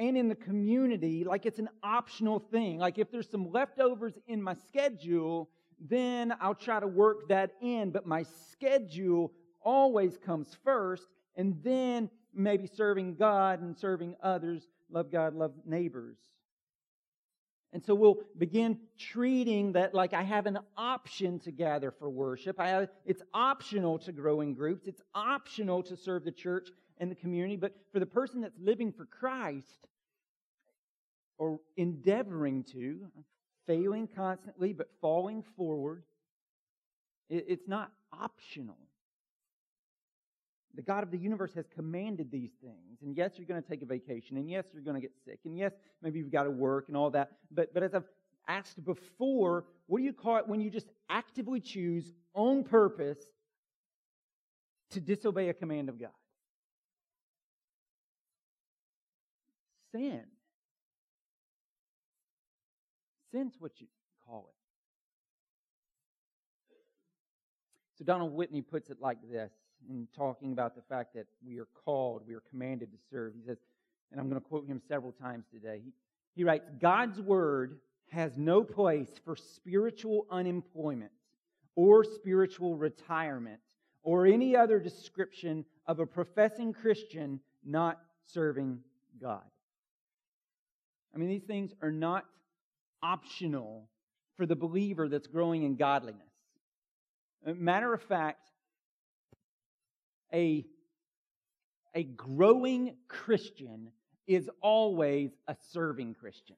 and 0.00 0.16
in 0.16 0.28
the 0.28 0.34
community 0.34 1.22
like 1.24 1.46
it's 1.46 1.60
an 1.60 1.68
optional 1.82 2.40
thing. 2.40 2.78
Like 2.78 2.98
if 2.98 3.12
there's 3.12 3.30
some 3.30 3.52
leftovers 3.52 4.14
in 4.26 4.42
my 4.42 4.54
schedule, 4.66 5.50
then 5.78 6.34
I'll 6.40 6.54
try 6.54 6.80
to 6.80 6.86
work 6.86 7.28
that 7.28 7.52
in, 7.60 7.90
but 7.90 8.06
my 8.06 8.24
schedule 8.50 9.32
always 9.62 10.16
comes 10.16 10.56
first, 10.64 11.06
and 11.36 11.62
then 11.62 12.10
maybe 12.34 12.66
serving 12.66 13.16
God 13.16 13.60
and 13.60 13.76
serving 13.78 14.16
others, 14.22 14.66
love 14.90 15.12
God, 15.12 15.34
love 15.34 15.52
neighbors. 15.66 16.16
And 17.72 17.84
so 17.84 17.94
we'll 17.94 18.18
begin 18.36 18.78
treating 18.98 19.72
that 19.72 19.94
like 19.94 20.12
I 20.12 20.22
have 20.22 20.46
an 20.46 20.58
option 20.76 21.38
to 21.40 21.52
gather 21.52 21.90
for 21.92 22.10
worship. 22.10 22.58
Have, 22.58 22.88
it's 23.04 23.22
optional 23.32 23.98
to 24.00 24.12
grow 24.12 24.40
in 24.40 24.54
groups. 24.54 24.86
It's 24.86 25.02
optional 25.14 25.82
to 25.84 25.96
serve 25.96 26.24
the 26.24 26.32
church 26.32 26.68
and 27.00 27.10
the 27.10 27.16
community. 27.16 27.56
But 27.56 27.74
for 27.92 27.98
the 27.98 28.06
person 28.06 28.42
that's 28.42 28.58
living 28.60 28.92
for 28.92 29.06
Christ 29.06 29.88
or 31.38 31.58
endeavoring 31.76 32.62
to, 32.64 33.00
failing 33.66 34.06
constantly 34.06 34.72
but 34.72 34.88
falling 35.00 35.42
forward, 35.56 36.04
it's 37.28 37.66
not 37.66 37.90
optional. 38.12 38.76
The 40.74 40.82
God 40.82 41.02
of 41.02 41.10
the 41.10 41.18
universe 41.18 41.52
has 41.54 41.66
commanded 41.74 42.30
these 42.30 42.50
things. 42.62 43.02
And 43.02 43.16
yes, 43.16 43.32
you're 43.36 43.46
going 43.46 43.60
to 43.60 43.68
take 43.68 43.82
a 43.82 43.86
vacation. 43.86 44.36
And 44.36 44.48
yes, 44.48 44.66
you're 44.72 44.82
going 44.82 44.94
to 44.94 45.00
get 45.00 45.12
sick. 45.24 45.40
And 45.44 45.56
yes, 45.56 45.72
maybe 46.02 46.18
you've 46.18 46.30
got 46.30 46.44
to 46.44 46.50
work 46.50 46.86
and 46.88 46.96
all 46.96 47.10
that. 47.10 47.32
But, 47.50 47.74
but 47.74 47.82
as 47.82 47.94
I've 47.94 48.04
asked 48.46 48.84
before, 48.84 49.64
what 49.86 49.98
do 49.98 50.04
you 50.04 50.12
call 50.12 50.36
it 50.36 50.46
when 50.46 50.60
you 50.60 50.70
just 50.70 50.88
actively 51.08 51.60
choose 51.60 52.12
on 52.34 52.62
purpose 52.62 53.18
to 54.90 55.00
disobey 55.00 55.48
a 55.48 55.54
command 55.54 55.88
of 55.88 55.98
God? 55.98 56.10
Sin. 59.92 60.22
Sin's 63.32 63.54
what 63.58 63.80
you 63.80 63.86
call 64.26 64.48
it. 64.48 64.54
So 67.98 68.04
Donald 68.04 68.32
Whitney 68.32 68.62
puts 68.62 68.90
it 68.90 68.96
like 69.00 69.18
this 69.30 69.52
in 69.88 70.08
talking 70.16 70.52
about 70.52 70.74
the 70.74 70.82
fact 70.82 71.14
that 71.14 71.26
we 71.46 71.58
are 71.58 71.68
called, 71.84 72.22
we 72.26 72.34
are 72.34 72.42
commanded 72.50 72.90
to 72.92 72.98
serve. 73.10 73.34
He 73.34 73.42
says, 73.46 73.58
and 74.10 74.20
I'm 74.20 74.28
going 74.28 74.40
to 74.40 74.46
quote 74.46 74.66
him 74.66 74.80
several 74.88 75.12
times 75.12 75.44
today. 75.52 75.80
He, 75.84 75.92
he 76.34 76.44
writes, 76.44 76.68
God's 76.80 77.20
word 77.20 77.78
has 78.10 78.36
no 78.36 78.64
place 78.64 79.10
for 79.24 79.36
spiritual 79.36 80.26
unemployment 80.30 81.12
or 81.76 82.02
spiritual 82.04 82.76
retirement 82.76 83.60
or 84.02 84.26
any 84.26 84.56
other 84.56 84.80
description 84.80 85.64
of 85.86 86.00
a 86.00 86.06
professing 86.06 86.72
Christian 86.72 87.40
not 87.64 88.00
serving 88.24 88.80
God. 89.20 89.44
I 91.14 91.18
mean, 91.18 91.28
these 91.28 91.42
things 91.42 91.72
are 91.82 91.92
not 91.92 92.24
optional 93.02 93.88
for 94.36 94.46
the 94.46 94.56
believer 94.56 95.08
that's 95.08 95.26
growing 95.26 95.64
in 95.64 95.76
godliness. 95.76 96.22
Matter 97.44 97.92
of 97.92 98.02
fact, 98.02 98.50
a, 100.32 100.64
a 101.94 102.04
growing 102.04 102.94
Christian 103.08 103.90
is 104.26 104.48
always 104.62 105.30
a 105.48 105.56
serving 105.72 106.14
Christian. 106.14 106.56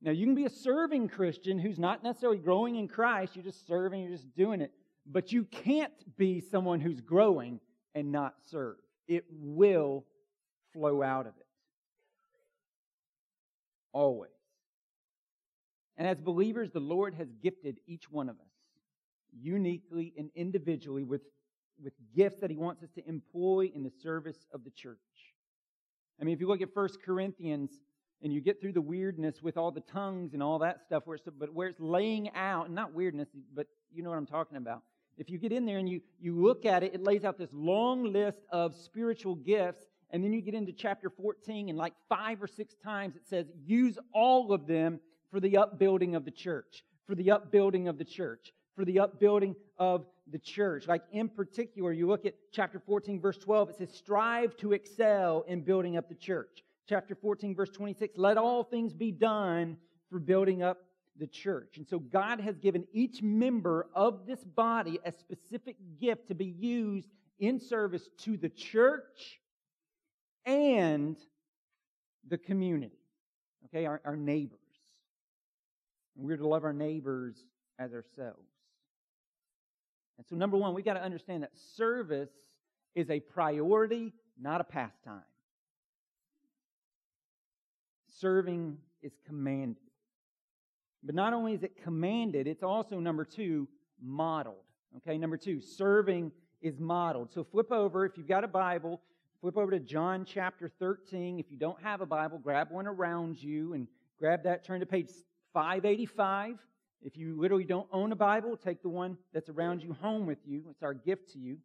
Now, 0.00 0.12
you 0.12 0.26
can 0.26 0.34
be 0.34 0.44
a 0.44 0.50
serving 0.50 1.08
Christian 1.08 1.58
who's 1.58 1.78
not 1.78 2.04
necessarily 2.04 2.38
growing 2.38 2.76
in 2.76 2.86
Christ, 2.86 3.34
you're 3.34 3.44
just 3.44 3.66
serving, 3.66 4.02
you're 4.02 4.12
just 4.12 4.34
doing 4.36 4.60
it, 4.60 4.72
but 5.06 5.32
you 5.32 5.44
can't 5.44 5.92
be 6.16 6.40
someone 6.40 6.80
who's 6.80 7.00
growing 7.00 7.60
and 7.94 8.12
not 8.12 8.34
serve. 8.44 8.76
It 9.08 9.24
will 9.30 10.04
flow 10.72 11.02
out 11.02 11.26
of 11.26 11.32
it. 11.38 11.47
Always. 13.92 14.30
And 15.96 16.06
as 16.06 16.20
believers, 16.20 16.70
the 16.70 16.80
Lord 16.80 17.14
has 17.14 17.28
gifted 17.42 17.78
each 17.86 18.10
one 18.10 18.28
of 18.28 18.36
us 18.36 18.46
uniquely 19.32 20.14
and 20.16 20.30
individually 20.34 21.02
with 21.02 21.22
with 21.82 21.92
gifts 22.14 22.40
that 22.40 22.50
he 22.50 22.56
wants 22.56 22.82
us 22.82 22.90
to 22.96 23.08
employ 23.08 23.70
in 23.74 23.82
the 23.82 23.92
service 24.02 24.46
of 24.52 24.64
the 24.64 24.70
church. 24.70 24.98
I 26.20 26.24
mean, 26.24 26.34
if 26.34 26.40
you 26.40 26.48
look 26.48 26.62
at 26.62 26.74
1 26.74 26.88
Corinthians 27.04 27.70
and 28.22 28.32
you 28.32 28.40
get 28.40 28.60
through 28.60 28.72
the 28.72 28.80
weirdness 28.80 29.42
with 29.42 29.56
all 29.56 29.70
the 29.70 29.80
tongues 29.80 30.34
and 30.34 30.42
all 30.42 30.58
that 30.58 30.80
stuff, 30.82 31.04
where 31.06 31.14
it's, 31.14 31.28
but 31.38 31.52
where 31.54 31.68
it's 31.68 31.80
laying 31.80 32.34
out, 32.34 32.70
not 32.70 32.92
weirdness, 32.92 33.28
but 33.54 33.66
you 33.92 34.02
know 34.02 34.10
what 34.10 34.18
I'm 34.18 34.26
talking 34.26 34.56
about. 34.56 34.82
If 35.16 35.30
you 35.30 35.38
get 35.38 35.52
in 35.52 35.66
there 35.66 35.78
and 35.78 35.88
you, 35.88 36.00
you 36.20 36.40
look 36.40 36.64
at 36.64 36.82
it, 36.82 36.94
it 36.94 37.02
lays 37.02 37.24
out 37.24 37.38
this 37.38 37.52
long 37.52 38.12
list 38.12 38.40
of 38.50 38.74
spiritual 38.74 39.36
gifts, 39.36 39.84
and 40.10 40.24
then 40.24 40.32
you 40.32 40.40
get 40.40 40.54
into 40.54 40.72
chapter 40.72 41.10
14, 41.10 41.68
and 41.68 41.78
like 41.78 41.92
five 42.08 42.42
or 42.42 42.46
six 42.46 42.74
times 42.82 43.16
it 43.16 43.26
says, 43.28 43.46
use 43.64 43.98
all 44.12 44.52
of 44.52 44.66
them 44.66 45.00
for 45.30 45.40
the 45.40 45.56
upbuilding 45.58 46.14
of 46.14 46.24
the 46.24 46.30
church, 46.30 46.84
for 47.06 47.14
the 47.14 47.30
upbuilding 47.30 47.88
of 47.88 47.98
the 47.98 48.04
church, 48.04 48.52
for 48.74 48.84
the 48.84 49.00
upbuilding 49.00 49.54
of 49.76 50.06
the 50.30 50.38
church. 50.38 50.86
Like 50.86 51.02
in 51.12 51.28
particular, 51.28 51.92
you 51.92 52.06
look 52.06 52.24
at 52.24 52.34
chapter 52.52 52.78
14, 52.78 53.20
verse 53.20 53.38
12, 53.38 53.70
it 53.70 53.76
says, 53.76 53.92
strive 53.92 54.56
to 54.58 54.72
excel 54.72 55.44
in 55.46 55.60
building 55.60 55.96
up 55.96 56.08
the 56.08 56.14
church. 56.14 56.64
Chapter 56.88 57.14
14, 57.14 57.54
verse 57.54 57.70
26, 57.70 58.16
let 58.16 58.38
all 58.38 58.64
things 58.64 58.94
be 58.94 59.12
done 59.12 59.76
for 60.10 60.18
building 60.18 60.62
up 60.62 60.78
the 61.18 61.26
church. 61.26 61.76
And 61.76 61.86
so 61.86 61.98
God 61.98 62.40
has 62.40 62.56
given 62.56 62.86
each 62.92 63.22
member 63.22 63.88
of 63.94 64.26
this 64.26 64.42
body 64.44 64.98
a 65.04 65.12
specific 65.12 65.76
gift 66.00 66.28
to 66.28 66.34
be 66.34 66.46
used 66.46 67.10
in 67.38 67.60
service 67.60 68.08
to 68.18 68.36
the 68.36 68.48
church 68.48 69.40
and 70.48 71.16
the 72.26 72.38
community. 72.38 72.98
Okay, 73.66 73.84
our, 73.84 74.00
our 74.04 74.16
neighbors. 74.16 74.58
And 76.16 76.26
we're 76.26 76.38
to 76.38 76.48
love 76.48 76.64
our 76.64 76.72
neighbors 76.72 77.36
as 77.78 77.92
ourselves. 77.92 78.48
And 80.16 80.26
so, 80.26 80.34
number 80.34 80.56
one, 80.56 80.74
we've 80.74 80.84
got 80.84 80.94
to 80.94 81.02
understand 81.02 81.42
that 81.42 81.52
service 81.76 82.30
is 82.94 83.10
a 83.10 83.20
priority, 83.20 84.14
not 84.40 84.60
a 84.60 84.64
pastime. 84.64 85.22
Serving 88.18 88.78
is 89.02 89.12
commanded. 89.26 89.76
But 91.04 91.14
not 91.14 91.34
only 91.34 91.52
is 91.52 91.62
it 91.62 91.80
commanded, 91.84 92.48
it's 92.48 92.64
also, 92.64 92.98
number 92.98 93.24
two, 93.24 93.68
modeled. 94.02 94.56
Okay, 94.96 95.18
number 95.18 95.36
two, 95.36 95.60
serving 95.60 96.32
is 96.62 96.80
modeled. 96.80 97.32
So 97.32 97.44
flip 97.44 97.70
over, 97.70 98.04
if 98.04 98.16
you've 98.16 98.26
got 98.26 98.42
a 98.42 98.48
Bible, 98.48 99.00
flip 99.40 99.56
over 99.56 99.70
to 99.70 99.80
John 99.80 100.24
chapter 100.24 100.68
13. 100.68 101.38
If 101.38 101.50
you 101.50 101.56
don't 101.56 101.80
have 101.82 102.00
a 102.00 102.06
Bible, 102.06 102.38
grab 102.38 102.70
one 102.70 102.86
around 102.86 103.40
you 103.40 103.74
and 103.74 103.86
grab 104.18 104.42
that, 104.44 104.64
turn 104.64 104.80
to 104.80 104.86
page 104.86 105.10
585. 105.54 106.58
If 107.02 107.16
you 107.16 107.40
literally 107.40 107.64
don't 107.64 107.86
own 107.92 108.10
a 108.10 108.16
Bible, 108.16 108.56
take 108.56 108.82
the 108.82 108.88
one 108.88 109.16
that's 109.32 109.48
around 109.48 109.82
you 109.82 109.92
home 109.92 110.26
with 110.26 110.38
you. 110.44 110.64
It's 110.70 110.82
our 110.82 110.94
gift 110.94 111.32
to 111.32 111.38
you. 111.38 111.58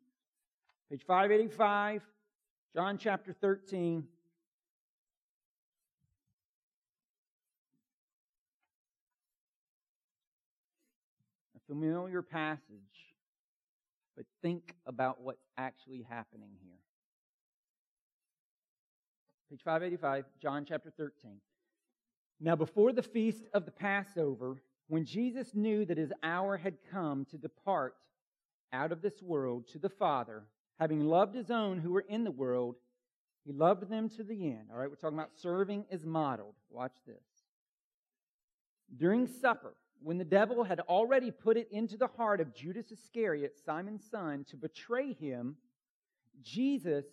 Page 0.92 1.02
585, 1.08 2.04
John 2.76 3.00
chapter 3.00 3.34
13. 3.34 4.04
A 11.56 11.74
familiar 11.74 12.22
passage, 12.22 12.62
but 14.16 14.26
think 14.44 14.76
about 14.86 15.22
what's 15.22 15.48
actually 15.58 16.06
happening 16.08 16.52
here. 16.62 16.83
Page 19.54 19.62
585, 19.66 20.26
John 20.42 20.66
chapter 20.68 20.90
13. 20.90 21.34
Now, 22.40 22.56
before 22.56 22.92
the 22.92 23.04
feast 23.04 23.44
of 23.54 23.66
the 23.66 23.72
Passover, 23.72 24.56
when 24.88 25.06
Jesus 25.06 25.54
knew 25.54 25.86
that 25.86 26.00
his 26.00 26.12
hour 26.24 26.58
had 26.58 26.78
come 26.92 27.26
to 27.26 27.38
depart 27.38 27.94
out 28.72 28.92
of 28.92 29.04
this 29.04 29.22
world 29.22 29.68
to 29.68 29.78
the 29.78 29.90
Father, 29.90 30.46
having 30.80 31.06
loved 31.06 31.36
his 31.36 31.52
own 31.52 31.78
who 31.78 31.92
were 31.92 32.06
in 32.10 32.24
the 32.24 32.32
world, 32.32 32.78
he 33.46 33.52
loved 33.52 33.92
them 33.92 34.10
to 34.18 34.24
the 34.24 34.48
end. 34.48 34.70
All 34.72 34.80
right, 34.80 34.90
we're 34.90 34.96
talking 34.96 35.20
about 35.20 35.38
serving 35.40 35.86
as 35.92 36.04
modeled. 36.04 36.56
Watch 36.72 36.96
this. 37.06 37.24
During 38.98 39.28
supper, 39.28 39.76
when 40.02 40.18
the 40.18 40.26
devil 40.26 40.64
had 40.64 40.80
already 40.80 41.30
put 41.30 41.58
it 41.58 41.68
into 41.70 41.96
the 41.96 42.08
heart 42.08 42.42
of 42.42 42.56
Judas 42.56 42.92
Iscariot, 42.92 43.60
Simon's 43.64 44.10
son, 44.10 44.48
to 44.50 44.58
betray 44.58 45.14
him, 45.14 45.58
Jesus, 46.42 47.06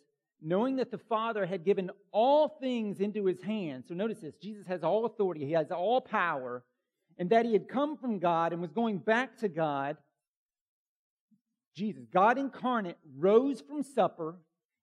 knowing 0.43 0.77
that 0.77 0.91
the 0.91 0.99
Father 0.99 1.47
had 1.47 1.65
given 1.65 1.91
all 2.13 2.49
things 2.49 3.01
into 3.01 3.27
his 3.27 3.43
hands, 3.43 3.87
so 3.89 3.95
notice 3.95 4.19
this 4.21 4.37
Jesus 4.37 4.67
has 4.67 4.83
all 4.83 5.05
authority, 5.05 5.45
he 5.45 5.53
has 5.53 5.71
all 5.71 6.01
power, 6.01 6.63
and 7.19 7.31
that 7.31 7.45
he 7.45 7.53
had 7.53 7.69
come 7.69 7.97
from 7.97 8.19
God 8.19 8.53
and 8.53 8.61
was 8.61 8.73
going 8.73 8.99
back 8.99 9.37
to 9.39 9.49
God. 9.49 9.97
Jesus, 11.75 12.05
God 12.13 12.39
incarnate, 12.39 12.99
rose 13.17 13.61
from 13.61 13.83
supper. 13.83 14.37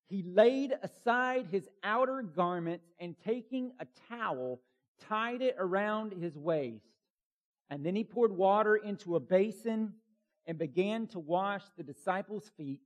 He 0.07 0.23
laid 0.23 0.73
aside 0.81 1.47
his 1.51 1.67
outer 1.83 2.21
garments 2.21 2.85
and 2.99 3.15
taking 3.25 3.71
a 3.79 3.87
towel, 4.09 4.61
tied 5.09 5.41
it 5.41 5.55
around 5.59 6.13
his 6.13 6.37
waist. 6.37 6.85
And 7.69 7.85
then 7.85 7.95
he 7.95 8.05
poured 8.05 8.31
water 8.31 8.77
into 8.77 9.15
a 9.15 9.19
basin 9.19 9.93
and 10.45 10.57
began 10.57 11.07
to 11.07 11.19
wash 11.19 11.63
the 11.75 11.83
disciples' 11.83 12.49
feet 12.55 12.79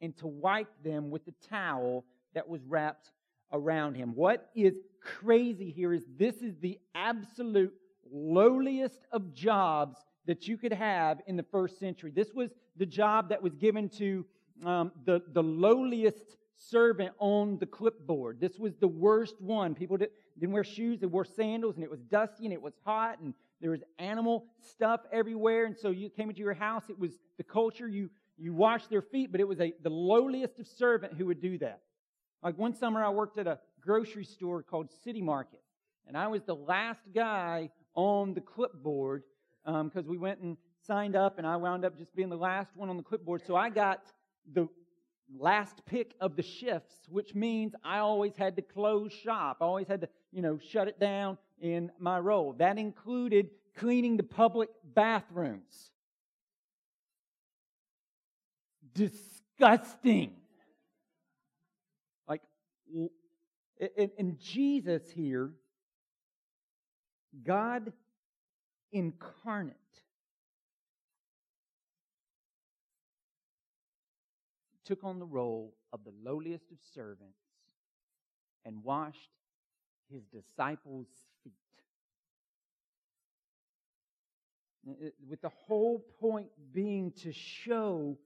and 0.00 0.16
to 0.16 0.26
wipe 0.26 0.82
them 0.82 1.10
with 1.10 1.24
the 1.24 1.34
towel 1.48 2.04
that 2.34 2.48
was 2.48 2.62
wrapped 2.64 3.10
around 3.52 3.94
him. 3.94 4.14
What 4.14 4.50
is 4.54 4.74
crazy 5.00 5.70
here 5.70 5.92
is 5.92 6.04
this 6.18 6.36
is 6.36 6.56
the 6.60 6.78
absolute 6.94 7.72
lowliest 8.10 9.06
of 9.12 9.34
jobs 9.34 9.96
that 10.26 10.48
you 10.48 10.56
could 10.56 10.72
have 10.72 11.20
in 11.26 11.36
the 11.36 11.42
first 11.42 11.78
century. 11.78 12.10
This 12.14 12.32
was 12.32 12.50
the 12.76 12.86
job 12.86 13.28
that 13.28 13.42
was 13.42 13.54
given 13.54 13.88
to 13.90 14.24
um, 14.64 14.92
the, 15.04 15.22
the 15.32 15.42
lowliest 15.42 16.36
servant 16.56 17.12
on 17.18 17.58
the 17.58 17.66
clipboard. 17.66 18.40
This 18.40 18.58
was 18.58 18.74
the 18.76 18.88
worst 18.88 19.40
one. 19.40 19.74
People 19.74 19.96
did, 19.96 20.10
didn't 20.38 20.52
wear 20.52 20.64
shoes, 20.64 21.00
they 21.00 21.06
wore 21.06 21.24
sandals, 21.24 21.74
and 21.74 21.84
it 21.84 21.90
was 21.90 22.00
dusty 22.00 22.44
and 22.44 22.52
it 22.52 22.62
was 22.62 22.74
hot, 22.84 23.20
and 23.20 23.34
there 23.60 23.70
was 23.70 23.82
animal 23.98 24.46
stuff 24.60 25.00
everywhere. 25.12 25.66
And 25.66 25.76
so 25.76 25.90
you 25.90 26.08
came 26.08 26.28
into 26.30 26.40
your 26.40 26.54
house, 26.54 26.84
it 26.88 26.98
was 26.98 27.12
the 27.36 27.44
culture. 27.44 27.88
You, 27.88 28.10
you 28.38 28.54
washed 28.54 28.90
their 28.90 29.02
feet, 29.02 29.30
but 29.30 29.40
it 29.40 29.48
was 29.48 29.60
a, 29.60 29.72
the 29.82 29.90
lowliest 29.90 30.58
of 30.58 30.66
servant 30.66 31.14
who 31.14 31.26
would 31.26 31.40
do 31.40 31.58
that. 31.58 31.80
Like 32.44 32.58
one 32.58 32.74
summer, 32.74 33.02
I 33.02 33.08
worked 33.08 33.38
at 33.38 33.46
a 33.46 33.58
grocery 33.80 34.26
store 34.26 34.62
called 34.62 34.90
City 35.02 35.22
Market, 35.22 35.62
and 36.06 36.14
I 36.14 36.28
was 36.28 36.42
the 36.42 36.54
last 36.54 37.00
guy 37.14 37.70
on 37.94 38.34
the 38.34 38.42
clipboard 38.42 39.22
because 39.64 40.04
um, 40.04 40.06
we 40.06 40.18
went 40.18 40.40
and 40.40 40.58
signed 40.86 41.16
up, 41.16 41.38
and 41.38 41.46
I 41.46 41.56
wound 41.56 41.86
up 41.86 41.96
just 41.96 42.14
being 42.14 42.28
the 42.28 42.36
last 42.36 42.76
one 42.76 42.90
on 42.90 42.98
the 42.98 43.02
clipboard. 43.02 43.40
So 43.46 43.56
I 43.56 43.70
got 43.70 44.02
the 44.52 44.68
last 45.38 45.86
pick 45.86 46.12
of 46.20 46.36
the 46.36 46.42
shifts, 46.42 46.94
which 47.08 47.34
means 47.34 47.74
I 47.82 48.00
always 48.00 48.36
had 48.36 48.56
to 48.56 48.62
close 48.62 49.10
shop. 49.10 49.56
I 49.62 49.64
always 49.64 49.88
had 49.88 50.02
to, 50.02 50.08
you 50.30 50.42
know, 50.42 50.58
shut 50.58 50.86
it 50.86 51.00
down 51.00 51.38
in 51.62 51.90
my 51.98 52.18
role. 52.18 52.52
That 52.58 52.76
included 52.76 53.48
cleaning 53.74 54.18
the 54.18 54.22
public 54.22 54.68
bathrooms. 54.84 55.92
Disgusting. 58.92 60.32
Like, 62.94 63.10
in 64.18 64.38
Jesus 64.40 65.10
here, 65.10 65.50
God 67.42 67.92
incarnate, 68.92 69.74
took 74.84 75.02
on 75.02 75.18
the 75.18 75.24
role 75.24 75.74
of 75.92 76.04
the 76.04 76.12
lowliest 76.22 76.70
of 76.70 76.78
servants 76.94 77.38
and 78.64 78.84
washed 78.84 79.30
his 80.10 80.22
disciples' 80.26 81.08
feet. 81.42 81.52
With 85.28 85.40
the 85.40 85.50
whole 85.66 86.04
point 86.20 86.48
being 86.72 87.12
to 87.22 87.32
show 87.32 88.18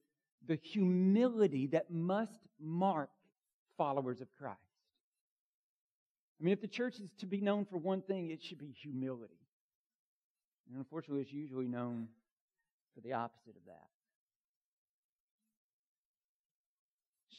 the 0.46 0.56
humility 0.56 1.68
that 1.68 1.90
must 1.90 2.40
mark 2.60 3.10
followers 3.78 4.20
of 4.20 4.28
Christ. 4.36 4.58
I 6.40 6.44
mean, 6.44 6.52
if 6.52 6.60
the 6.60 6.68
church 6.68 6.96
is 7.00 7.08
to 7.20 7.26
be 7.26 7.40
known 7.40 7.64
for 7.64 7.78
one 7.78 8.02
thing, 8.02 8.30
it 8.30 8.42
should 8.42 8.58
be 8.58 8.74
humility. 8.82 9.40
And 10.68 10.76
unfortunately, 10.78 11.22
it's 11.22 11.32
usually 11.32 11.66
known 11.66 12.08
for 12.94 13.00
the 13.00 13.14
opposite 13.14 13.56
of 13.56 13.64
that. 13.66 13.86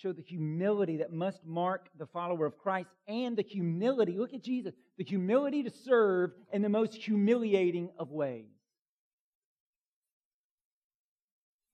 Show 0.02 0.14
the 0.14 0.22
humility 0.22 0.98
that 0.98 1.12
must 1.12 1.46
mark 1.46 1.90
the 1.98 2.06
follower 2.06 2.46
of 2.46 2.58
Christ 2.58 2.90
and 3.08 3.36
the 3.36 3.44
humility. 3.44 4.18
Look 4.18 4.34
at 4.34 4.42
Jesus. 4.42 4.74
The 4.98 5.04
humility 5.04 5.64
to 5.64 5.70
serve 5.70 6.32
in 6.54 6.62
the 6.62 6.70
most 6.70 6.94
humiliating 6.94 7.90
of 8.00 8.10
ways. 8.10 8.46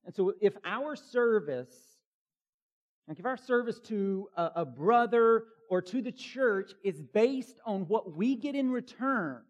And 0.05 0.15
so, 0.15 0.33
if 0.41 0.53
our 0.65 0.95
service, 0.95 1.75
like 3.07 3.19
if 3.19 3.25
our 3.25 3.37
service 3.37 3.79
to 3.81 4.29
a, 4.35 4.51
a 4.57 4.65
brother 4.65 5.45
or 5.69 5.81
to 5.81 6.01
the 6.01 6.11
church 6.11 6.71
is 6.83 7.01
based 7.01 7.59
on 7.65 7.81
what 7.87 8.15
we 8.15 8.35
get 8.35 8.55
in 8.55 8.71
return, 8.71 9.41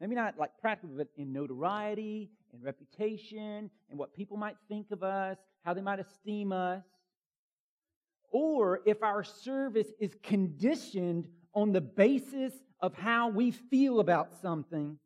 maybe 0.00 0.14
not 0.14 0.38
like 0.38 0.50
practically, 0.60 0.96
but 0.96 1.08
in 1.16 1.32
notoriety 1.32 2.30
and 2.52 2.62
reputation 2.62 3.70
and 3.90 3.98
what 3.98 4.14
people 4.14 4.36
might 4.36 4.56
think 4.68 4.90
of 4.90 5.02
us, 5.02 5.36
how 5.64 5.74
they 5.74 5.82
might 5.82 6.00
esteem 6.00 6.52
us, 6.52 6.82
or 8.30 8.80
if 8.86 9.02
our 9.02 9.24
service 9.24 9.88
is 9.98 10.14
conditioned 10.22 11.26
on 11.54 11.72
the 11.72 11.80
basis 11.80 12.52
of 12.80 12.94
how 12.94 13.28
we 13.28 13.50
feel 13.50 14.00
about 14.00 14.32
something, 14.40 14.98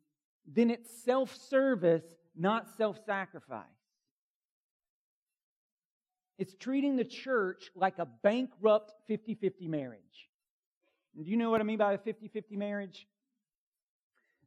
then 0.47 0.69
it's 0.69 0.89
self 1.03 1.35
service, 1.35 2.03
not 2.35 2.67
self 2.77 2.99
sacrifice. 3.05 3.65
It's 6.37 6.53
treating 6.55 6.95
the 6.95 7.05
church 7.05 7.71
like 7.75 7.97
a 7.99 8.05
bankrupt 8.05 8.93
50 9.07 9.35
50 9.35 9.67
marriage. 9.67 10.29
And 11.15 11.25
do 11.25 11.31
you 11.31 11.37
know 11.37 11.49
what 11.49 11.61
I 11.61 11.63
mean 11.63 11.77
by 11.77 11.93
a 11.93 11.97
50 11.97 12.27
50 12.27 12.55
marriage? 12.57 13.07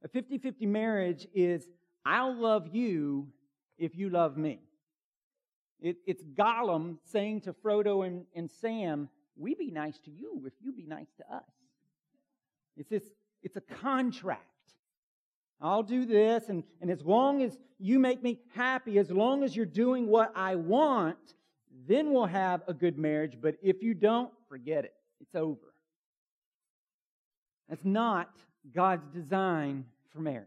A 0.05 0.09
50 0.09 0.39
50 0.39 0.67
marriage 0.67 1.27
is 1.35 1.67
I'll 2.05 2.35
love 2.35 2.69
you 2.73 3.29
if 3.79 3.97
you 3.97 4.11
love 4.11 4.37
me. 4.37 4.61
It, 5.81 5.97
it's 6.07 6.23
Gollum 6.23 6.99
saying 7.05 7.43
to 7.43 7.53
Frodo 7.53 8.07
and, 8.07 8.25
and 8.35 8.51
Sam, 8.51 9.09
We 9.37 9.55
be 9.55 9.71
nice 9.71 9.99
to 10.01 10.11
you 10.11 10.43
if 10.47 10.53
you 10.61 10.73
be 10.73 10.87
nice 10.87 11.13
to 11.19 11.35
us. 11.35 11.43
It's, 12.77 12.91
this, 12.91 13.05
it's 13.43 13.57
a 13.57 13.61
contract. 13.61 14.45
I'll 15.61 15.83
do 15.83 16.07
this, 16.07 16.49
and, 16.49 16.63
and 16.81 16.91
as 16.91 17.03
long 17.03 17.43
as 17.43 17.59
you 17.81 17.99
make 17.99 18.23
me 18.23 18.39
happy, 18.55 18.99
as 18.99 19.11
long 19.11 19.43
as 19.43 19.57
you're 19.57 19.67
doing 19.67 20.07
what 20.07 20.33
I 20.37 20.55
want, 20.55 21.35
then 21.89 22.13
we'll 22.13 22.27
have 22.27 22.63
a 22.69 22.75
good 22.75 22.99
marriage. 22.99 23.39
But 23.41 23.57
if 23.63 23.83
you 23.83 23.95
don't, 23.95 24.31
forget 24.49 24.85
it. 24.85 24.95
It's 25.21 25.35
over. 25.35 25.75
That's 27.69 27.85
not 27.85 28.31
God's 28.75 29.07
design 29.09 29.85
for 30.11 30.21
marriage. 30.21 30.47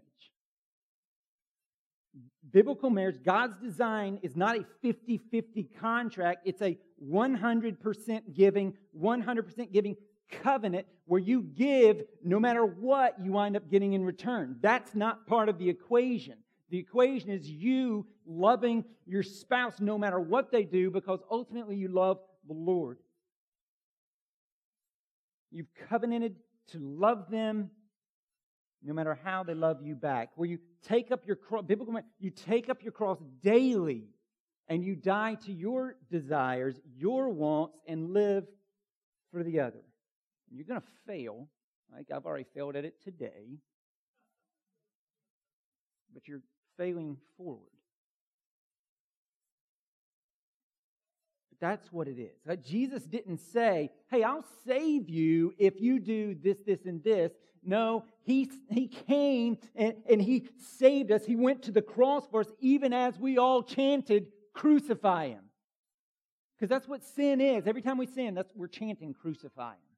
Biblical 2.52 2.90
marriage, 2.90 3.24
God's 3.24 3.58
design 3.62 4.20
is 4.22 4.36
not 4.36 4.58
a 4.58 4.66
50 4.82 5.18
50 5.18 5.64
contract, 5.80 6.42
it's 6.46 6.62
a 6.62 6.78
100% 7.10 8.34
giving, 8.34 8.74
100% 9.00 9.72
giving 9.72 9.96
covenant 10.30 10.86
where 11.06 11.20
you 11.20 11.42
give 11.42 12.04
no 12.24 12.40
matter 12.40 12.66
what 12.66 13.16
you 13.24 13.32
wind 13.32 13.56
up 13.56 13.70
getting 13.70 13.94
in 13.94 14.04
return. 14.04 14.58
That's 14.62 14.96
not 14.96 15.28
part 15.28 15.50
of 15.50 15.58
the 15.58 15.70
equation. 15.70 16.36
The 16.72 16.80
equation 16.80 17.30
is 17.30 17.50
you 17.50 18.08
loving 18.26 18.86
your 19.06 19.24
spouse 19.24 19.82
no 19.82 19.98
matter 19.98 20.20
what 20.20 20.52
they 20.52 20.64
do 20.64 20.90
because 20.90 21.20
ultimately 21.30 21.76
you 21.76 21.90
love 21.90 22.20
the 22.48 22.54
Lord. 22.54 22.98
You've 25.52 25.68
covenanted 25.90 26.38
to 26.72 26.80
love 26.80 27.30
them 27.30 27.72
no 28.82 28.94
matter 28.94 29.20
how 29.22 29.44
they 29.44 29.54
love 29.54 29.82
you 29.84 29.96
back. 29.96 30.30
Where 30.36 30.48
you 30.48 30.60
take 30.88 31.12
up 31.12 31.28
your 31.28 31.36
cross, 31.36 31.66
biblical, 31.68 31.94
you 32.20 32.30
take 32.30 32.70
up 32.70 32.82
your 32.82 32.94
cross 32.94 33.20
daily 33.44 34.08
and 34.70 34.82
you 34.82 34.96
die 34.96 35.36
to 35.46 35.52
your 35.52 35.98
desires, 36.10 36.80
your 36.98 37.28
wants, 37.28 37.78
and 37.86 38.14
live 38.14 38.46
for 39.34 39.44
the 39.44 39.60
other. 39.60 39.84
You're 40.50 40.66
going 40.66 40.80
to 40.80 40.88
fail. 41.06 41.50
Like 41.94 42.08
I've 42.16 42.26
already 42.26 42.46
failed 42.56 42.78
at 42.78 42.86
it 42.86 42.96
today. 43.04 43.60
But 46.14 46.30
you're 46.30 46.42
failing 46.82 47.16
forward. 47.38 47.60
But 51.52 51.60
That's 51.60 51.92
what 51.92 52.08
it 52.08 52.18
is. 52.18 52.66
Jesus 52.66 53.04
didn't 53.04 53.38
say, 53.38 53.92
Hey, 54.10 54.24
I'll 54.24 54.46
save 54.66 55.08
you 55.08 55.54
if 55.60 55.80
you 55.80 56.00
do 56.00 56.34
this, 56.34 56.58
this, 56.66 56.86
and 56.86 57.04
this. 57.04 57.32
No, 57.64 58.06
he, 58.24 58.50
he 58.72 58.88
came 58.88 59.60
and, 59.76 59.94
and 60.10 60.20
he 60.20 60.48
saved 60.80 61.12
us. 61.12 61.24
He 61.24 61.36
went 61.36 61.62
to 61.64 61.72
the 61.72 61.84
cross 61.84 62.26
for 62.32 62.40
us, 62.40 62.52
even 62.60 62.94
as 62.94 63.20
we 63.20 63.38
all 63.38 63.62
chanted, 63.62 64.26
Crucify 64.56 65.28
him. 65.28 65.44
Because 66.58 66.70
that's 66.70 66.88
what 66.88 67.04
sin 67.04 67.40
is. 67.40 67.68
Every 67.68 67.84
time 67.84 68.00
we 68.00 68.08
sin, 68.08 68.34
that's 68.34 68.52
we're 68.56 68.68
chanting, 68.68 69.14
Crucify 69.14 69.74
him. 69.74 69.92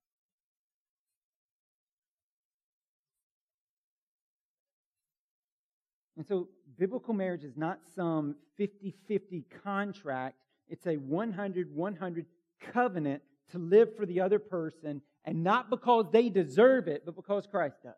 And 6.17 6.27
so, 6.27 6.49
biblical 6.83 7.13
marriage 7.13 7.45
is 7.45 7.55
not 7.55 7.79
some 7.95 8.35
50 8.57 8.93
50 9.07 9.45
contract, 9.63 10.35
it's 10.67 10.85
a 10.85 10.97
100 10.97 11.73
100 11.73 12.25
covenant 12.73 13.21
to 13.53 13.57
live 13.57 13.95
for 13.95 14.05
the 14.05 14.19
other 14.19 14.37
person, 14.37 15.01
and 15.23 15.45
not 15.45 15.69
because 15.69 16.07
they 16.11 16.27
deserve 16.27 16.89
it, 16.89 17.03
but 17.05 17.15
because 17.15 17.47
Christ 17.47 17.77
does. 17.83 17.93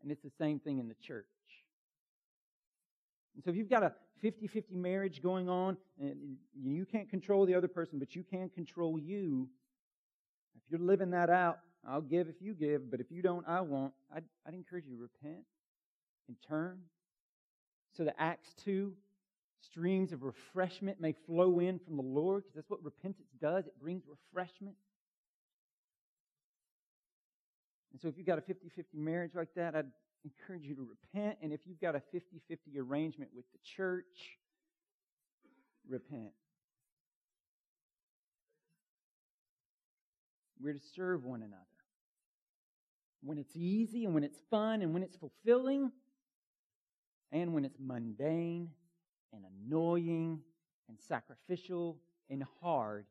And 0.00 0.12
it's 0.12 0.22
the 0.22 0.30
same 0.38 0.60
thing 0.60 0.78
in 0.78 0.86
the 0.86 0.94
church. 0.94 1.26
And 3.34 3.42
so, 3.42 3.50
if 3.50 3.56
you've 3.56 3.68
got 3.68 3.82
a 3.82 3.94
50 4.20 4.46
50 4.46 4.76
marriage 4.76 5.20
going 5.24 5.48
on, 5.48 5.76
and 6.00 6.36
you 6.62 6.86
can't 6.86 7.10
control 7.10 7.46
the 7.46 7.54
other 7.56 7.66
person, 7.66 7.98
but 7.98 8.14
you 8.14 8.22
can 8.22 8.48
control 8.48 8.96
you, 8.96 9.48
if 10.54 10.62
you're 10.70 10.78
living 10.78 11.10
that 11.10 11.30
out, 11.30 11.58
I'll 11.84 12.00
give 12.00 12.28
if 12.28 12.36
you 12.40 12.54
give, 12.54 12.92
but 12.92 13.00
if 13.00 13.10
you 13.10 13.22
don't, 13.22 13.44
I 13.48 13.60
won't. 13.60 13.92
I'd, 14.14 14.22
I'd 14.46 14.54
encourage 14.54 14.84
you 14.86 14.94
to 14.94 15.02
repent 15.02 15.44
and 16.28 16.36
turn 16.48 16.78
so 17.96 18.04
that 18.04 18.16
Acts 18.18 18.54
2 18.64 18.92
streams 19.62 20.12
of 20.12 20.22
refreshment 20.22 21.00
may 21.00 21.12
flow 21.26 21.60
in 21.60 21.78
from 21.78 21.96
the 21.96 22.02
Lord, 22.02 22.42
because 22.42 22.56
that's 22.56 22.70
what 22.70 22.82
repentance 22.84 23.28
does. 23.40 23.66
It 23.66 23.80
brings 23.80 24.02
refreshment. 24.06 24.76
And 27.92 28.00
so 28.00 28.08
if 28.08 28.18
you've 28.18 28.26
got 28.26 28.38
a 28.38 28.42
50 28.42 28.68
50 28.68 28.98
marriage 28.98 29.32
like 29.34 29.54
that, 29.54 29.76
I'd 29.76 29.86
encourage 30.24 30.64
you 30.64 30.74
to 30.74 30.82
repent. 30.82 31.38
And 31.42 31.52
if 31.52 31.60
you've 31.64 31.80
got 31.80 31.94
a 31.94 32.02
50 32.12 32.40
50 32.48 32.78
arrangement 32.80 33.30
with 33.34 33.44
the 33.52 33.58
church, 33.76 34.38
repent. 35.88 36.32
We're 40.60 40.72
to 40.72 40.80
serve 40.96 41.24
one 41.24 41.42
another 41.42 41.60
when 43.22 43.38
it's 43.38 43.54
easy 43.54 44.04
and 44.04 44.14
when 44.14 44.24
it's 44.24 44.38
fun 44.50 44.82
and 44.82 44.92
when 44.92 45.02
it's 45.02 45.16
fulfilling, 45.16 45.90
and 47.32 47.52
when 47.52 47.64
it's 47.64 47.78
mundane 47.78 48.70
and 49.32 49.44
annoying 49.44 50.40
and 50.88 50.98
sacrificial 51.00 51.98
and 52.30 52.44
hard, 52.60 53.06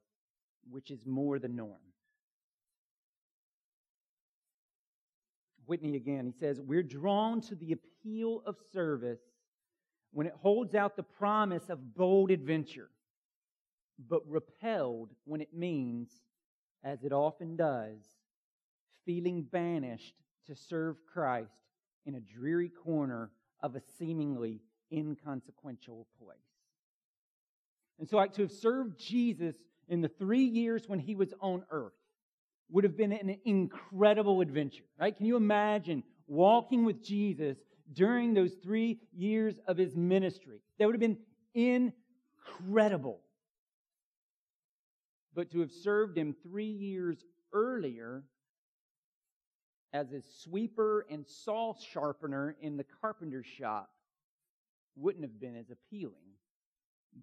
which 0.70 0.92
is 0.92 1.06
more 1.06 1.40
the 1.40 1.48
norm. 1.48 1.80
Whitney 5.66 5.96
again, 5.96 6.26
he 6.26 6.32
says, 6.32 6.60
We're 6.60 6.84
drawn 6.84 7.42
to 7.42 7.56
the 7.56 7.74
appeal 7.74 8.44
of 8.46 8.58
service 8.72 9.22
when 10.12 10.28
it 10.28 10.36
holds 10.42 10.76
out 10.76 10.96
the 10.96 11.04
promise 11.04 11.70
of 11.70 11.96
bold 11.96 12.32
adventure, 12.32 12.90
but 14.10 14.22
repelled 14.28 15.12
when 15.26 15.42
it 15.42 15.54
means, 15.54 16.10
as 16.84 17.04
it 17.04 17.12
often 17.12 17.56
does, 17.56 18.00
feeling 19.06 19.44
banished 19.44 20.16
to 20.48 20.56
serve 20.56 20.98
Christ 21.12 21.52
in 22.06 22.16
a 22.16 22.20
dreary 22.20 22.70
corner 22.70 23.32
of 23.64 23.76
a 23.76 23.82
seemingly 23.98 24.62
inconsequential 24.92 26.06
place. 26.24 26.38
And 28.00 28.08
so, 28.08 28.18
like 28.18 28.34
to 28.34 28.42
have 28.44 28.52
served 28.52 29.00
Jesus 29.00 29.56
in 29.88 30.02
the 30.02 30.10
three 30.10 30.44
years 30.44 30.88
when 30.88 31.00
he 31.00 31.16
was 31.16 31.34
on 31.40 31.64
earth 31.72 31.94
would 32.70 32.84
have 32.84 32.98
been 32.98 33.14
an 33.14 33.38
incredible 33.46 34.42
adventure, 34.42 34.84
right? 35.00 35.16
Can 35.16 35.26
you 35.26 35.36
imagine 35.36 36.04
walking 36.28 36.86
with 36.86 37.04
Jesus 37.04 37.58
during 37.94 38.34
those 38.34 38.54
three 38.64 39.00
years 39.16 39.56
of 39.68 39.78
his 39.78 39.96
ministry? 39.96 40.60
That 40.80 40.88
would 40.88 40.96
have 40.96 41.00
been 41.00 41.18
incredible. 41.54 43.20
But 45.36 45.52
to 45.52 45.60
have 45.60 45.72
served 45.72 46.18
him 46.18 46.36
three 46.44 46.66
years 46.66 47.24
earlier 47.54 48.24
as 49.94 50.12
a 50.12 50.22
sweeper 50.42 51.06
and 51.10 51.26
saw 51.26 51.74
sharpener 51.76 52.56
in 52.62 52.78
the 52.78 52.86
carpenter's 53.02 53.46
shop 53.46 53.92
wouldn't 54.96 55.24
have 55.24 55.40
been 55.40 55.56
as 55.56 55.70
appealing, 55.70 56.36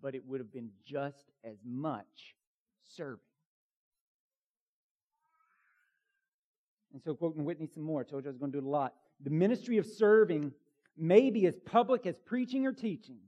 but 0.00 0.14
it 0.14 0.24
would 0.26 0.40
have 0.40 0.52
been 0.52 0.70
just 0.86 1.30
as 1.44 1.56
much 1.64 2.36
serving. 2.82 3.18
And 6.92 7.02
so, 7.02 7.14
quoting 7.14 7.44
Whitney 7.44 7.68
some 7.72 7.84
more, 7.84 8.00
I 8.00 8.04
told 8.04 8.24
you 8.24 8.30
I 8.30 8.32
was 8.32 8.38
going 8.38 8.52
to 8.52 8.60
do 8.60 8.64
it 8.64 8.68
a 8.68 8.70
lot. 8.70 8.94
The 9.22 9.30
ministry 9.30 9.78
of 9.78 9.86
serving 9.86 10.52
may 10.96 11.30
be 11.30 11.46
as 11.46 11.54
public 11.64 12.06
as 12.06 12.18
preaching 12.18 12.66
or 12.66 12.72
teaching, 12.72 13.18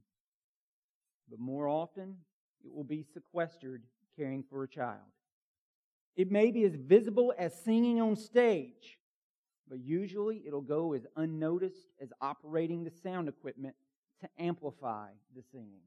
but 1.28 1.38
more 1.38 1.68
often 1.68 2.16
it 2.64 2.72
will 2.72 2.84
be 2.84 3.04
sequestered 3.12 3.82
caring 4.16 4.42
for 4.48 4.64
a 4.64 4.68
child. 4.68 5.00
It 6.16 6.30
may 6.30 6.50
be 6.50 6.64
as 6.64 6.74
visible 6.74 7.32
as 7.38 7.54
singing 7.62 8.00
on 8.00 8.16
stage, 8.16 8.98
but 9.72 9.80
usually 9.82 10.42
it'll 10.46 10.60
go 10.60 10.92
as 10.92 11.06
unnoticed 11.16 11.94
as 11.98 12.12
operating 12.20 12.84
the 12.84 12.90
sound 12.90 13.26
equipment 13.26 13.74
to 14.20 14.28
amplify 14.38 15.08
the 15.34 15.42
singing. 15.50 15.80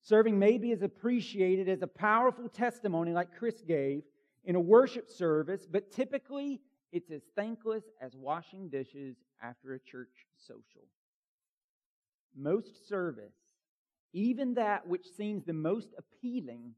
Serving 0.00 0.38
may 0.38 0.58
be 0.58 0.70
as 0.70 0.82
appreciated 0.82 1.68
as 1.68 1.82
a 1.82 1.88
powerful 1.88 2.48
testimony 2.48 3.12
like 3.12 3.36
Chris 3.36 3.62
gave 3.66 4.04
in 4.44 4.54
a 4.54 4.60
worship 4.60 5.10
service, 5.10 5.66
but 5.68 5.90
typically 5.90 6.60
it's 6.92 7.10
as 7.10 7.22
thankless 7.34 7.82
as 8.00 8.14
washing 8.14 8.68
dishes 8.68 9.16
after 9.42 9.74
a 9.74 9.80
church 9.80 10.28
social. 10.36 10.86
Most 12.36 12.88
service, 12.88 13.34
even 14.12 14.54
that 14.54 14.86
which 14.86 15.08
seems 15.16 15.44
the 15.44 15.52
most 15.52 15.88
appealing, 15.98 16.74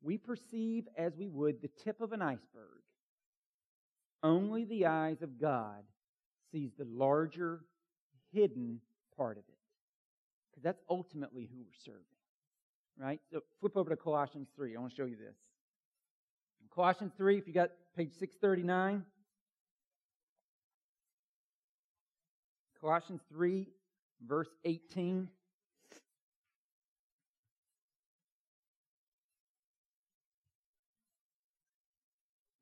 we 0.00 0.16
perceive 0.16 0.88
as 0.96 1.14
we 1.14 1.28
would 1.28 1.60
the 1.60 1.68
tip 1.84 2.00
of 2.00 2.12
an 2.12 2.22
iceberg 2.22 2.83
only 4.24 4.64
the 4.64 4.86
eyes 4.86 5.22
of 5.22 5.40
God 5.40 5.84
sees 6.50 6.70
the 6.76 6.86
larger, 6.90 7.60
hidden 8.32 8.80
part 9.16 9.36
of 9.36 9.44
it. 9.46 9.54
Because 10.50 10.64
that's 10.64 10.80
ultimately 10.88 11.48
who 11.52 11.58
we're 11.58 11.84
serving. 11.84 12.00
Right? 12.98 13.20
So 13.30 13.40
flip 13.60 13.76
over 13.76 13.90
to 13.90 13.96
Colossians 13.96 14.48
3. 14.56 14.74
I 14.74 14.80
want 14.80 14.92
to 14.92 14.96
show 14.96 15.06
you 15.06 15.16
this. 15.16 15.36
In 16.62 16.68
Colossians 16.74 17.12
3, 17.16 17.38
if 17.38 17.46
you 17.46 17.52
got 17.52 17.70
page 17.96 18.12
639. 18.18 19.04
Colossians 22.80 23.20
3, 23.30 23.66
verse 24.26 24.48
18. 24.64 25.28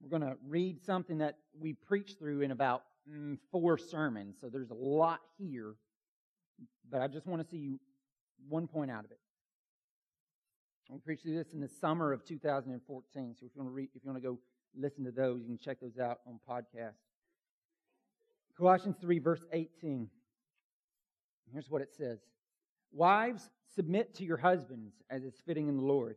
We're 0.00 0.18
going 0.18 0.22
to 0.22 0.36
read 0.48 0.82
something 0.84 1.18
that 1.18 1.38
we 1.58 1.72
preached 1.72 2.18
through 2.18 2.42
in 2.42 2.50
about 2.50 2.82
mm, 3.10 3.38
four 3.50 3.78
sermons. 3.78 4.36
So 4.40 4.48
there's 4.48 4.70
a 4.70 4.74
lot 4.74 5.20
here, 5.38 5.74
but 6.90 7.00
I 7.00 7.08
just 7.08 7.26
want 7.26 7.42
to 7.42 7.48
see 7.48 7.58
you 7.58 7.80
one 8.48 8.66
point 8.66 8.90
out 8.90 9.04
of 9.04 9.10
it. 9.10 9.18
We 10.90 10.98
preached 10.98 11.22
through 11.22 11.36
this 11.36 11.54
in 11.54 11.60
the 11.60 11.68
summer 11.68 12.12
of 12.12 12.24
2014. 12.24 13.34
So 13.38 13.46
if 13.46 13.52
you 13.54 13.62
want 13.62 13.70
to 13.70 13.74
read, 13.74 13.88
if 13.94 14.04
you 14.04 14.10
want 14.10 14.22
to 14.22 14.28
go 14.28 14.38
listen 14.78 15.04
to 15.04 15.10
those, 15.10 15.40
you 15.40 15.46
can 15.46 15.58
check 15.58 15.80
those 15.80 15.98
out 15.98 16.18
on 16.26 16.38
podcast. 16.48 16.96
Colossians 18.58 18.96
3, 19.00 19.18
verse 19.18 19.44
18. 19.52 20.08
Here's 21.52 21.70
what 21.70 21.82
it 21.82 21.94
says 21.96 22.18
Wives, 22.92 23.48
submit 23.74 24.14
to 24.16 24.24
your 24.24 24.36
husbands 24.36 24.94
as 25.08 25.22
is 25.22 25.34
fitting 25.46 25.68
in 25.68 25.76
the 25.76 25.82
Lord. 25.82 26.16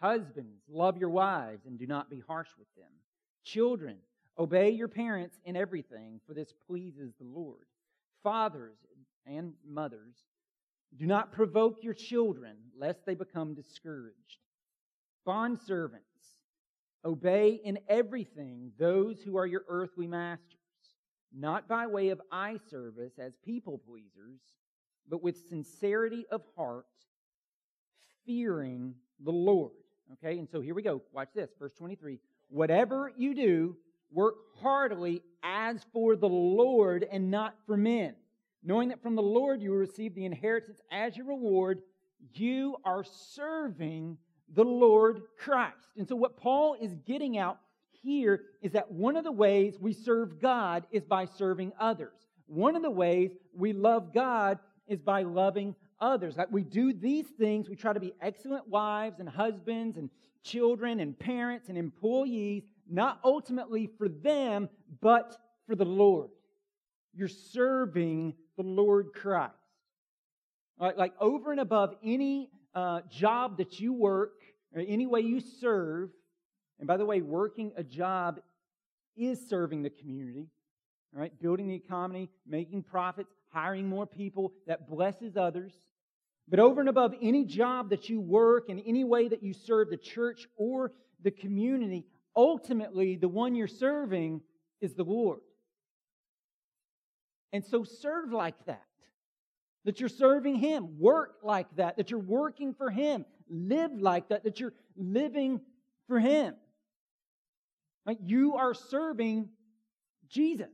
Husbands, 0.00 0.62
love 0.68 0.96
your 0.96 1.10
wives 1.10 1.66
and 1.66 1.78
do 1.78 1.86
not 1.86 2.10
be 2.10 2.22
harsh 2.26 2.48
with 2.58 2.68
them. 2.76 2.90
Children, 3.44 3.96
obey 4.38 4.70
your 4.70 4.88
parents 4.88 5.38
in 5.44 5.56
everything, 5.56 6.20
for 6.26 6.34
this 6.34 6.52
pleases 6.66 7.14
the 7.18 7.26
Lord. 7.26 7.66
Fathers 8.22 8.78
and 9.26 9.54
mothers, 9.66 10.16
do 10.96 11.06
not 11.06 11.32
provoke 11.32 11.82
your 11.82 11.94
children, 11.94 12.56
lest 12.78 13.04
they 13.04 13.14
become 13.14 13.54
discouraged. 13.54 14.38
Bond 15.24 15.58
servants, 15.58 16.04
obey 17.04 17.60
in 17.64 17.78
everything 17.88 18.72
those 18.78 19.20
who 19.20 19.36
are 19.36 19.46
your 19.46 19.64
earthly 19.68 20.06
masters, 20.06 20.56
not 21.36 21.68
by 21.68 21.86
way 21.86 22.08
of 22.10 22.20
eye 22.30 22.58
service 22.70 23.12
as 23.18 23.36
people 23.44 23.78
pleasers, 23.78 24.40
but 25.08 25.22
with 25.22 25.48
sincerity 25.48 26.24
of 26.30 26.42
heart, 26.56 26.86
fearing 28.24 28.94
the 29.24 29.32
Lord. 29.32 29.72
Okay, 30.14 30.38
and 30.38 30.48
so 30.48 30.60
here 30.60 30.74
we 30.74 30.82
go. 30.82 31.02
Watch 31.12 31.30
this, 31.34 31.50
verse 31.58 31.72
23. 31.74 32.18
Whatever 32.48 33.12
you 33.16 33.34
do, 33.34 33.76
work 34.10 34.34
heartily 34.60 35.22
as 35.42 35.84
for 35.92 36.16
the 36.16 36.28
Lord 36.28 37.06
and 37.10 37.30
not 37.30 37.54
for 37.66 37.76
men, 37.76 38.14
knowing 38.62 38.88
that 38.88 39.02
from 39.02 39.14
the 39.14 39.22
Lord 39.22 39.62
you 39.62 39.70
will 39.70 39.78
receive 39.78 40.14
the 40.14 40.24
inheritance 40.24 40.80
as 40.90 41.16
your 41.16 41.26
reward. 41.26 41.82
you 42.34 42.76
are 42.84 43.04
serving 43.04 44.18
the 44.54 44.64
Lord 44.64 45.22
Christ. 45.38 45.92
And 45.96 46.08
so, 46.08 46.16
what 46.16 46.36
Paul 46.36 46.76
is 46.80 46.94
getting 47.06 47.38
out 47.38 47.58
here 48.02 48.42
is 48.62 48.72
that 48.72 48.90
one 48.90 49.16
of 49.16 49.24
the 49.24 49.32
ways 49.32 49.78
we 49.80 49.92
serve 49.92 50.40
God 50.40 50.86
is 50.90 51.04
by 51.04 51.24
serving 51.24 51.72
others. 51.78 52.26
One 52.46 52.76
of 52.76 52.82
the 52.82 52.90
ways 52.90 53.32
we 53.54 53.72
love 53.72 54.14
God 54.14 54.58
is 54.86 55.00
by 55.00 55.22
loving 55.22 55.74
others. 56.00 56.36
Like 56.36 56.50
we 56.50 56.62
do 56.62 56.92
these 56.92 57.26
things, 57.38 57.68
we 57.68 57.76
try 57.76 57.92
to 57.92 58.00
be 58.00 58.14
excellent 58.20 58.68
wives 58.68 59.18
and 59.18 59.28
husbands 59.28 59.96
and 59.96 60.10
children 60.42 61.00
and 61.00 61.18
parents 61.18 61.68
and 61.68 61.76
employees, 61.76 62.62
not 62.90 63.20
ultimately 63.24 63.88
for 63.98 64.08
them, 64.08 64.68
but 65.00 65.36
for 65.66 65.74
the 65.74 65.84
Lord. 65.84 66.30
You're 67.14 67.28
serving 67.28 68.34
the 68.56 68.62
Lord 68.62 69.12
Christ. 69.14 69.54
Right, 70.78 70.96
like 70.96 71.14
over 71.18 71.52
and 71.52 71.60
above 71.60 71.94
any 72.04 72.50
uh, 72.74 73.00
job 73.10 73.56
that 73.58 73.80
you 73.80 73.94
work 73.94 74.42
or 74.74 74.82
any 74.86 75.06
way 75.06 75.20
you 75.20 75.40
serve, 75.40 76.10
and 76.78 76.86
by 76.86 76.98
the 76.98 77.06
way, 77.06 77.22
working 77.22 77.72
a 77.76 77.82
job 77.82 78.40
is 79.16 79.48
serving 79.48 79.82
the 79.82 79.90
community, 79.90 80.48
right? 81.12 81.32
Building 81.40 81.68
the 81.68 81.74
economy, 81.74 82.28
making 82.46 82.82
profits, 82.82 83.32
hiring 83.48 83.88
more 83.88 84.06
people 84.06 84.52
that 84.66 84.86
blesses 84.86 85.36
others. 85.36 85.72
But 86.48 86.60
over 86.60 86.80
and 86.80 86.88
above 86.90 87.14
any 87.22 87.44
job 87.44 87.90
that 87.90 88.08
you 88.08 88.20
work 88.20 88.68
and 88.68 88.82
any 88.86 89.04
way 89.04 89.28
that 89.28 89.42
you 89.42 89.52
serve 89.52 89.88
the 89.88 89.96
church 89.96 90.46
or 90.56 90.92
the 91.22 91.30
community, 91.30 92.04
ultimately 92.36 93.16
the 93.16 93.28
one 93.28 93.54
you're 93.54 93.66
serving 93.66 94.42
is 94.80 94.94
the 94.94 95.04
Lord. 95.04 95.40
And 97.52 97.64
so 97.64 97.84
serve 97.84 98.32
like 98.32 98.66
that. 98.66 98.82
That 99.84 100.00
you're 100.00 100.08
serving 100.08 100.56
Him. 100.56 100.98
Work 100.98 101.36
like 101.42 101.68
that. 101.76 101.96
That 101.96 102.10
you're 102.10 102.20
working 102.20 102.74
for 102.74 102.90
Him. 102.90 103.24
Live 103.48 103.92
like 103.98 104.28
that. 104.28 104.44
That 104.44 104.60
you're 104.60 104.74
living 104.96 105.60
for 106.08 106.18
Him. 106.18 106.54
You 108.20 108.54
are 108.54 108.74
serving 108.74 109.48
Jesus. 110.28 110.68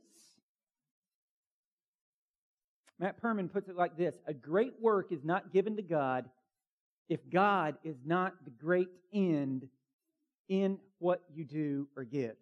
Matt 2.98 3.20
Perman 3.20 3.52
puts 3.52 3.68
it 3.68 3.76
like 3.76 3.96
this 3.96 4.14
A 4.26 4.34
great 4.34 4.74
work 4.80 5.12
is 5.12 5.24
not 5.24 5.52
given 5.52 5.76
to 5.76 5.82
God 5.82 6.28
if 7.08 7.20
God 7.28 7.76
is 7.84 7.96
not 8.04 8.32
the 8.44 8.50
great 8.50 8.88
end 9.12 9.68
in 10.48 10.78
what 11.02 11.22
you 11.34 11.44
do 11.44 11.88
or 11.96 12.04
give. 12.04 12.36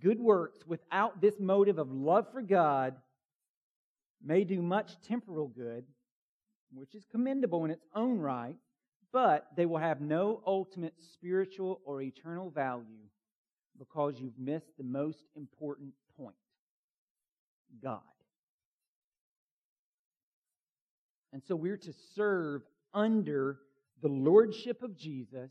Good 0.00 0.20
works 0.20 0.60
without 0.66 1.20
this 1.20 1.34
motive 1.38 1.78
of 1.78 1.90
love 1.90 2.26
for 2.32 2.42
God 2.42 2.94
may 4.22 4.44
do 4.44 4.60
much 4.60 4.92
temporal 5.06 5.48
good, 5.48 5.84
which 6.72 6.94
is 6.94 7.06
commendable 7.10 7.64
in 7.64 7.70
its 7.70 7.86
own 7.94 8.18
right, 8.18 8.56
but 9.12 9.46
they 9.56 9.66
will 9.66 9.78
have 9.78 10.00
no 10.00 10.42
ultimate 10.46 10.94
spiritual 11.14 11.80
or 11.84 12.02
eternal 12.02 12.50
value 12.50 13.08
because 13.78 14.20
you've 14.20 14.38
missed 14.38 14.76
the 14.76 14.84
most 14.84 15.24
important 15.36 15.92
point 16.16 16.36
God. 17.82 18.00
And 21.32 21.42
so 21.46 21.54
we're 21.54 21.76
to 21.78 21.94
serve 22.14 22.62
under 22.92 23.58
the 24.02 24.08
lordship 24.08 24.82
of 24.82 24.96
Jesus 24.96 25.50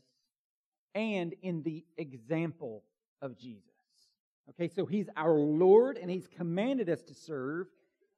and 0.94 1.34
in 1.42 1.62
the 1.62 1.84
example 1.96 2.84
of 3.22 3.38
Jesus. 3.38 3.64
Okay, 4.50 4.68
so 4.68 4.84
he's 4.84 5.08
our 5.16 5.38
Lord 5.38 5.96
and 5.98 6.10
he's 6.10 6.26
commanded 6.26 6.88
us 6.88 7.02
to 7.02 7.14
serve, 7.14 7.68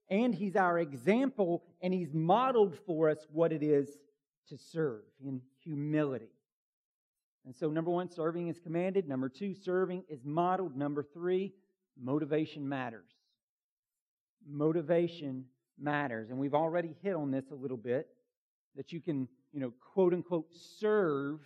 and 0.09 0.35
he's 0.35 0.57
our 0.57 0.79
example 0.79 1.63
and 1.81 1.93
he's 1.93 2.15
modeled 2.15 2.77
for 2.87 3.11
us 3.11 3.27
what 3.31 3.53
it 3.53 3.63
is 3.63 3.99
to 4.49 4.57
serve 4.57 5.03
in 5.25 5.41
humility. 5.63 6.31
And 7.45 7.55
so, 7.55 7.71
number 7.71 7.91
one, 7.91 8.09
serving 8.09 8.49
is 8.49 8.59
commanded. 8.61 9.09
Number 9.09 9.29
two, 9.29 9.55
serving 9.55 10.05
is 10.09 10.25
modeled. 10.25 10.77
Number 10.77 11.03
three, 11.03 11.53
motivation 12.01 12.69
matters. 12.69 13.11
Motivation 14.49 15.47
matters. 15.79 16.31
And 16.31 16.39
we've 16.39 16.55
already 16.55 16.95
hit 17.03 17.15
on 17.15 17.31
this 17.31 17.51
a 17.51 17.55
little 17.55 17.77
bit 17.77 18.09
that 18.77 18.93
you 18.93 19.01
can, 19.01 19.29
you 19.53 19.61
know, 19.61 19.73
quote 19.93 20.13
unquote, 20.15 20.47
serve, 20.53 21.41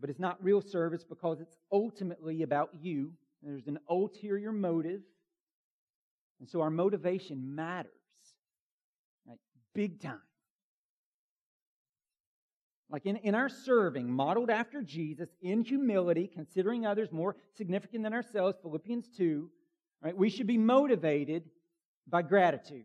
but 0.00 0.10
it's 0.10 0.18
not 0.18 0.42
real 0.42 0.60
service 0.60 1.04
because 1.04 1.40
it's 1.40 1.56
ultimately 1.72 2.42
about 2.42 2.70
you. 2.80 3.12
There's 3.42 3.66
an 3.66 3.78
ulterior 3.88 4.52
motive. 4.52 5.00
And 6.40 6.48
so 6.48 6.60
our 6.60 6.70
motivation 6.70 7.54
matters? 7.54 7.92
Big 9.74 10.00
time. 10.00 10.20
Like 12.90 13.06
in, 13.06 13.16
in 13.16 13.34
our 13.34 13.48
serving, 13.48 14.08
modeled 14.08 14.50
after 14.50 14.80
Jesus, 14.80 15.28
in 15.42 15.62
humility, 15.62 16.30
considering 16.32 16.86
others 16.86 17.10
more 17.10 17.34
significant 17.56 18.04
than 18.04 18.12
ourselves, 18.12 18.56
Philippians 18.62 19.08
2, 19.16 19.50
right? 20.02 20.16
We 20.16 20.30
should 20.30 20.46
be 20.46 20.58
motivated 20.58 21.44
by 22.06 22.22
gratitude. 22.22 22.84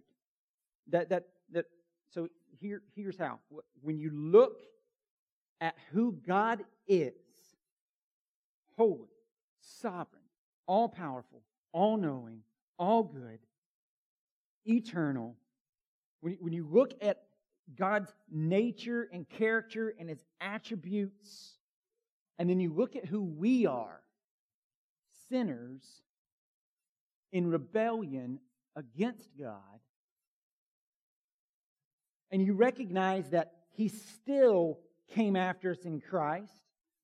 That, 0.87 1.09
that, 1.09 1.27
that, 1.51 1.65
so 2.09 2.27
here, 2.59 2.81
here's 2.95 3.19
how. 3.19 3.39
When 3.81 3.99
you 3.99 4.09
look 4.11 4.61
at 5.61 5.75
who 5.91 6.13
God 6.25 6.63
is, 6.87 7.13
holy, 8.77 9.09
sovereign, 9.59 10.23
all 10.67 10.89
powerful, 10.89 11.41
all 11.71 11.97
knowing, 11.97 12.41
all 12.77 13.03
good, 13.03 13.39
eternal, 14.65 15.35
when, 16.21 16.37
when 16.39 16.53
you 16.53 16.67
look 16.69 16.93
at 17.01 17.23
God's 17.77 18.13
nature 18.31 19.07
and 19.11 19.27
character 19.27 19.93
and 19.99 20.09
his 20.09 20.23
attributes, 20.41 21.53
and 22.37 22.49
then 22.49 22.59
you 22.59 22.73
look 22.73 22.95
at 22.95 23.05
who 23.05 23.21
we 23.21 23.65
are 23.65 24.01
sinners 25.29 25.81
in 27.31 27.47
rebellion 27.47 28.39
against 28.75 29.29
God, 29.37 29.57
and 32.31 32.41
you 32.41 32.53
recognize 32.53 33.29
that 33.29 33.53
He 33.71 33.87
still 33.87 34.79
came 35.09 35.35
after 35.35 35.71
us 35.71 35.85
in 35.85 36.01
Christ, 36.01 36.53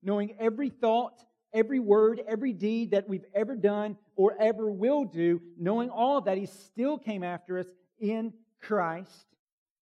knowing 0.01 0.35
every 0.39 0.69
thought, 0.69 1.23
every 1.53 1.79
word, 1.79 2.21
every 2.27 2.53
deed 2.53 2.91
that 2.91 3.07
we've 3.07 3.25
ever 3.33 3.55
done 3.55 3.97
or 4.15 4.35
ever 4.39 4.69
will 4.69 5.05
do, 5.05 5.41
knowing 5.57 5.89
all 5.89 6.17
of 6.17 6.25
that, 6.25 6.37
He 6.37 6.45
still 6.45 6.97
came 6.97 7.23
after 7.23 7.59
us 7.59 7.67
in 7.99 8.33
Christ. 8.61 9.25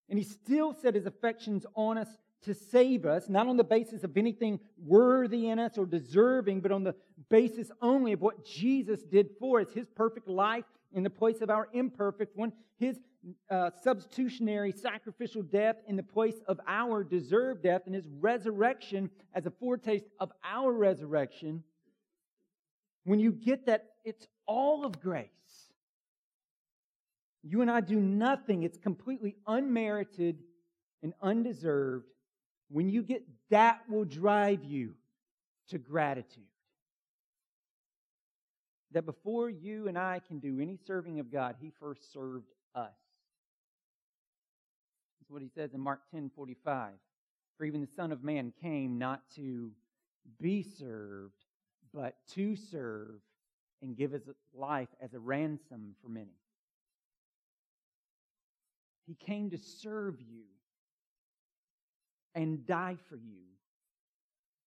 And 0.09 0.17
He 0.17 0.25
still 0.25 0.73
set 0.73 0.95
His 0.95 1.05
affections 1.05 1.65
on 1.75 1.97
us 1.97 2.09
to 2.43 2.53
save 2.53 3.05
us, 3.05 3.29
not 3.29 3.47
on 3.47 3.57
the 3.57 3.63
basis 3.63 4.03
of 4.03 4.17
anything 4.17 4.59
worthy 4.77 5.47
in 5.47 5.59
us 5.59 5.77
or 5.77 5.86
deserving, 5.86 6.59
but 6.62 6.71
on 6.71 6.83
the 6.83 6.95
basis 7.29 7.71
only 7.81 8.12
of 8.12 8.21
what 8.21 8.45
Jesus 8.45 9.01
did 9.01 9.29
for 9.39 9.62
us, 9.62 9.71
His 9.73 9.88
perfect 9.95 10.27
life 10.27 10.65
in 10.93 11.03
the 11.03 11.10
place 11.10 11.41
of 11.41 11.49
our 11.49 11.67
imperfect 11.73 12.38
one, 12.38 12.53
His 12.77 12.99
uh, 13.49 13.69
substitutionary 13.82 14.71
sacrificial 14.71 15.43
death 15.43 15.77
in 15.88 15.95
the 15.95 16.03
place 16.03 16.41
of 16.47 16.60
our 16.67 17.03
deserved 17.03 17.63
death 17.63 17.84
and 17.86 17.95
his 17.95 18.08
resurrection 18.19 19.10
as 19.34 19.45
a 19.45 19.51
foretaste 19.51 20.06
of 20.19 20.32
our 20.43 20.71
resurrection, 20.71 21.63
when 23.06 23.19
you 23.19 23.32
get 23.32 23.65
that, 23.67 23.86
it's 24.03 24.27
all 24.45 24.86
of 24.86 25.01
grace. 25.01 25.29
You 27.43 27.62
and 27.62 27.69
I 27.69 27.82
do 27.82 27.99
nothing, 27.99 28.63
it's 28.63 28.77
completely 28.77 29.36
unmerited 29.47 30.39
and 31.01 31.13
undeserved. 31.21 32.06
When 32.69 32.89
you 32.89 33.03
get 33.03 33.23
that, 33.49 33.82
will 33.89 34.06
drive 34.06 34.63
you 34.63 34.93
to 35.69 35.77
gratitude. 35.77 36.43
That 38.93 39.06
before 39.06 39.49
you 39.49 39.88
and 39.88 39.97
I 39.97 40.21
can 40.27 40.39
do 40.39 40.60
any 40.60 40.77
serving 40.77 41.19
of 41.19 41.32
God, 41.32 41.56
He 41.60 41.71
first 41.79 42.13
served 42.13 42.51
us 42.75 42.91
That's 45.19 45.32
what 45.32 45.41
he 45.41 45.47
says 45.47 45.73
in 45.73 45.79
Mark 45.79 46.01
10 46.12 46.32
45. 46.36 46.91
For 47.58 47.65
even 47.65 47.82
the 47.82 47.88
Son 47.88 48.12
of 48.12 48.23
Man 48.23 48.51
came 48.62 48.97
not 48.97 49.21
to 49.36 49.71
be 50.41 50.63
served, 50.63 51.45
but 51.93 52.15
to 52.34 52.56
serve 52.56 53.21
and 53.82 53.95
give 53.95 54.12
his 54.12 54.23
life 54.53 54.89
as 54.99 55.13
a 55.13 55.19
ransom 55.19 55.95
for 56.01 56.10
many. 56.10 56.36
He 59.06 59.15
came 59.15 59.49
to 59.51 59.58
serve 59.58 60.19
you 60.19 60.43
and 62.36 62.65
die 62.65 62.97
for 63.08 63.15
you 63.15 63.43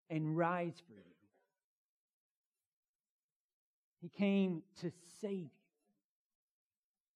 and 0.09 0.37
rise 0.37 0.81
for 0.87 0.95
you. 0.95 1.16
He 4.07 4.25
came 4.25 4.63
to 4.83 4.93
save 5.21 5.33
you, 5.33 5.51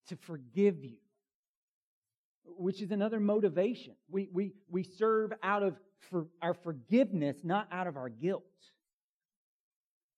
to 0.09 0.17
forgive 0.17 0.83
you, 0.83 0.97
which 2.45 2.83
is 2.83 2.91
another 2.91 3.21
motivation. 3.21 3.95
We, 4.09 4.29
we, 4.33 4.55
we 4.69 4.83
serve 4.83 5.33
out 5.41 5.63
of 5.63 5.77
for 6.11 6.27
our 6.43 6.53
forgiveness, 6.53 7.37
not 7.45 7.69
out 7.71 7.87
of 7.87 7.97
our 7.97 8.09
guilt. 8.09 8.43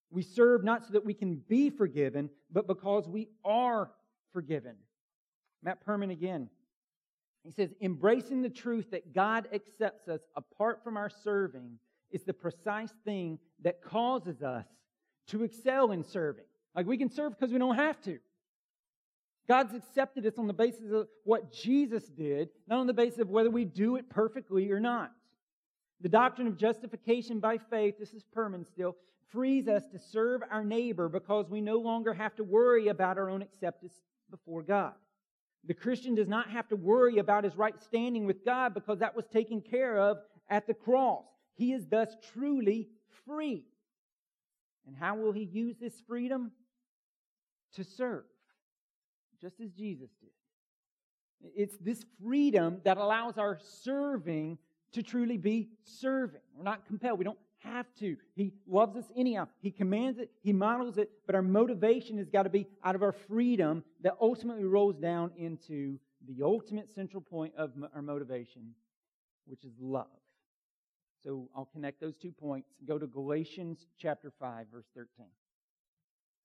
We 0.09 0.23
serve 0.23 0.63
not 0.63 0.83
so 0.83 0.93
that 0.93 1.05
we 1.05 1.13
can 1.13 1.43
be 1.47 1.69
forgiven, 1.69 2.31
but 2.51 2.65
because 2.65 3.07
we 3.07 3.29
are 3.45 3.91
forgiven. 4.31 4.73
Matt 5.61 5.85
Perman 5.85 6.11
again. 6.11 6.49
He 7.43 7.51
says, 7.51 7.69
embracing 7.81 8.41
the 8.41 8.49
truth 8.49 8.89
that 8.89 9.13
God 9.13 9.47
accepts 9.53 10.07
us 10.07 10.21
apart 10.35 10.83
from 10.83 10.97
our 10.97 11.11
serving 11.11 11.77
is 12.09 12.23
the 12.23 12.33
precise 12.33 12.93
thing 13.05 13.37
that 13.61 13.83
causes 13.83 14.41
us 14.41 14.65
to 15.27 15.43
excel 15.43 15.91
in 15.91 16.03
serving. 16.03 16.45
Like 16.75 16.85
we 16.85 16.97
can 16.97 17.09
serve 17.09 17.37
because 17.37 17.51
we 17.51 17.59
don't 17.59 17.75
have 17.75 18.01
to. 18.01 18.19
God's 19.47 19.73
accepted 19.73 20.25
us 20.25 20.37
on 20.37 20.47
the 20.47 20.53
basis 20.53 20.91
of 20.91 21.07
what 21.25 21.51
Jesus 21.51 22.05
did, 22.05 22.49
not 22.67 22.79
on 22.79 22.87
the 22.87 22.93
basis 22.93 23.19
of 23.19 23.29
whether 23.29 23.49
we 23.49 23.65
do 23.65 23.97
it 23.97 24.09
perfectly 24.09 24.71
or 24.71 24.79
not. 24.79 25.11
The 26.01 26.09
doctrine 26.09 26.47
of 26.47 26.57
justification 26.57 27.39
by 27.39 27.57
faith, 27.57 27.95
this 27.99 28.13
is 28.13 28.23
Perman 28.35 28.65
still, 28.65 28.95
frees 29.31 29.67
us 29.67 29.83
to 29.91 29.99
serve 29.99 30.41
our 30.49 30.63
neighbor 30.63 31.09
because 31.09 31.49
we 31.49 31.59
no 31.59 31.77
longer 31.77 32.13
have 32.13 32.35
to 32.35 32.43
worry 32.43 32.87
about 32.87 33.17
our 33.17 33.29
own 33.29 33.41
acceptance 33.41 33.93
before 34.29 34.61
God. 34.63 34.93
The 35.65 35.73
Christian 35.73 36.15
does 36.15 36.27
not 36.27 36.49
have 36.49 36.67
to 36.69 36.75
worry 36.75 37.19
about 37.19 37.43
his 37.43 37.55
right 37.55 37.79
standing 37.81 38.25
with 38.25 38.43
God 38.43 38.73
because 38.73 38.99
that 38.99 39.15
was 39.15 39.25
taken 39.27 39.61
care 39.61 39.97
of 39.97 40.17
at 40.49 40.67
the 40.67 40.73
cross. 40.73 41.25
He 41.55 41.73
is 41.73 41.85
thus 41.87 42.09
truly 42.33 42.89
free. 43.25 43.63
And 44.85 44.95
how 44.95 45.15
will 45.15 45.31
he 45.31 45.43
use 45.43 45.77
this 45.79 45.93
freedom? 46.07 46.51
To 47.75 47.83
serve, 47.83 48.25
just 49.41 49.59
as 49.59 49.71
Jesus 49.71 50.09
did. 50.21 50.29
It's 51.55 51.75
this 51.77 52.05
freedom 52.23 52.79
that 52.85 52.97
allows 52.97 53.37
our 53.37 53.59
serving 53.81 54.57
to 54.93 55.03
truly 55.03 55.37
be 55.37 55.69
serving. 55.83 56.39
We're 56.55 56.63
not 56.63 56.85
compelled. 56.85 57.19
We 57.19 57.25
don't 57.25 57.39
have 57.63 57.87
to. 57.99 58.17
He 58.35 58.53
loves 58.67 58.95
us 58.95 59.05
anyhow. 59.15 59.47
He 59.61 59.71
commands 59.71 60.19
it, 60.19 60.31
He 60.41 60.53
models 60.53 60.97
it, 60.97 61.09
but 61.25 61.35
our 61.35 61.41
motivation 61.41 62.17
has 62.17 62.29
got 62.29 62.43
to 62.43 62.49
be 62.49 62.67
out 62.83 62.95
of 62.95 63.03
our 63.03 63.11
freedom 63.11 63.83
that 64.01 64.13
ultimately 64.21 64.65
rolls 64.65 64.97
down 64.97 65.31
into 65.37 65.99
the 66.27 66.43
ultimate 66.43 66.89
central 66.93 67.21
point 67.21 67.53
of 67.57 67.71
our 67.93 68.01
motivation, 68.01 68.73
which 69.45 69.63
is 69.65 69.73
love. 69.79 70.07
So 71.23 71.49
I'll 71.55 71.69
connect 71.73 72.01
those 72.01 72.15
two 72.15 72.31
points. 72.31 72.69
Go 72.85 72.97
to 72.97 73.07
Galatians 73.07 73.85
chapter 73.97 74.31
5, 74.39 74.67
verse 74.71 74.85
13. 74.93 75.25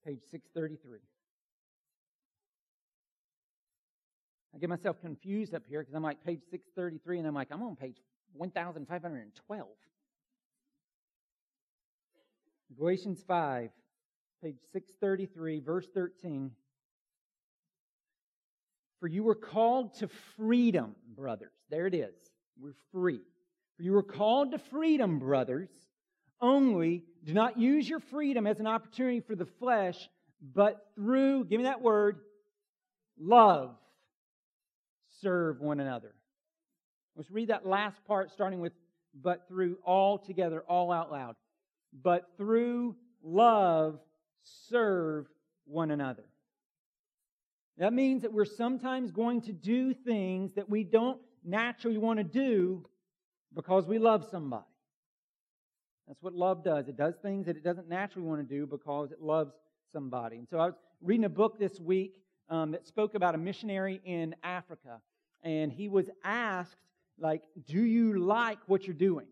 Page 0.05 0.21
633. 0.31 0.99
I 4.53 4.57
get 4.57 4.69
myself 4.69 4.99
confused 4.99 5.53
up 5.53 5.63
here 5.67 5.81
because 5.81 5.93
I'm 5.93 6.03
like 6.03 6.23
page 6.23 6.41
633 6.49 7.19
and 7.19 7.27
I'm 7.27 7.35
like, 7.35 7.49
I'm 7.51 7.61
on 7.61 7.75
page 7.75 7.97
1512. 8.33 9.67
Galatians 12.77 13.23
5, 13.27 13.69
page 14.43 14.57
633, 14.73 15.59
verse 15.59 15.87
13. 15.93 16.51
For 18.99 19.07
you 19.07 19.23
were 19.23 19.35
called 19.35 19.95
to 19.95 20.09
freedom, 20.35 20.95
brothers. 21.15 21.53
There 21.69 21.87
it 21.87 21.93
is. 21.93 22.13
We're 22.59 22.75
free. 22.91 23.21
For 23.77 23.83
you 23.83 23.93
were 23.93 24.03
called 24.03 24.51
to 24.51 24.57
freedom, 24.57 25.19
brothers. 25.19 25.69
Only 26.41 27.03
do 27.23 27.33
not 27.33 27.57
use 27.57 27.87
your 27.87 27.99
freedom 27.99 28.45
as 28.45 28.59
an 28.59 28.67
opportunity 28.67 29.19
for 29.21 29.35
the 29.35 29.45
flesh, 29.45 30.09
but 30.53 30.85
through, 30.95 31.45
give 31.45 31.59
me 31.59 31.63
that 31.63 31.81
word, 31.81 32.19
love, 33.19 33.75
serve 35.21 35.59
one 35.59 35.79
another. 35.79 36.13
Let's 37.15 37.31
read 37.31 37.49
that 37.49 37.65
last 37.65 38.03
part 38.05 38.31
starting 38.31 38.59
with 38.59 38.73
but 39.21 39.47
through 39.47 39.77
all 39.83 40.17
together, 40.19 40.63
all 40.67 40.91
out 40.91 41.11
loud 41.11 41.35
but 41.93 42.29
through 42.37 42.95
love 43.23 43.99
serve 44.43 45.27
one 45.65 45.91
another. 45.91 46.23
That 47.77 47.93
means 47.93 48.23
that 48.23 48.33
we're 48.33 48.45
sometimes 48.45 49.11
going 49.11 49.41
to 49.43 49.53
do 49.53 49.93
things 49.93 50.53
that 50.53 50.69
we 50.69 50.83
don't 50.83 51.19
naturally 51.45 51.97
want 51.97 52.17
to 52.17 52.23
do 52.25 52.85
because 53.53 53.87
we 53.87 53.99
love 53.99 54.27
somebody. 54.29 54.65
That's 56.07 56.21
what 56.21 56.33
love 56.33 56.63
does. 56.63 56.87
It 56.87 56.97
does 56.97 57.15
things 57.21 57.45
that 57.45 57.55
it 57.55 57.63
doesn't 57.63 57.87
naturally 57.87 58.27
want 58.27 58.47
to 58.47 58.55
do 58.55 58.65
because 58.65 59.11
it 59.11 59.21
loves 59.21 59.53
somebody. 59.93 60.37
And 60.37 60.47
so 60.49 60.57
I 60.59 60.65
was 60.65 60.75
reading 61.01 61.25
a 61.25 61.29
book 61.29 61.57
this 61.59 61.79
week 61.79 62.15
um, 62.49 62.71
that 62.71 62.85
spoke 62.85 63.13
about 63.15 63.35
a 63.35 63.37
missionary 63.37 64.01
in 64.03 64.35
Africa. 64.43 64.99
And 65.43 65.71
he 65.71 65.87
was 65.87 66.09
asked, 66.23 66.75
like, 67.17 67.41
do 67.65 67.81
you 67.81 68.19
like 68.19 68.59
what 68.67 68.85
you're 68.85 68.93
doing? 68.93 69.27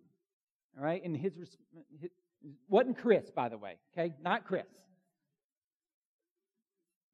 All 0.77 0.83
right. 0.83 1.03
And 1.03 1.15
his, 1.15 1.33
his 2.01 2.11
wasn't 2.67 2.97
Chris, 2.97 3.29
by 3.31 3.49
the 3.49 3.57
way, 3.57 3.77
okay? 3.93 4.13
Not 4.21 4.45
Chris. 4.45 4.67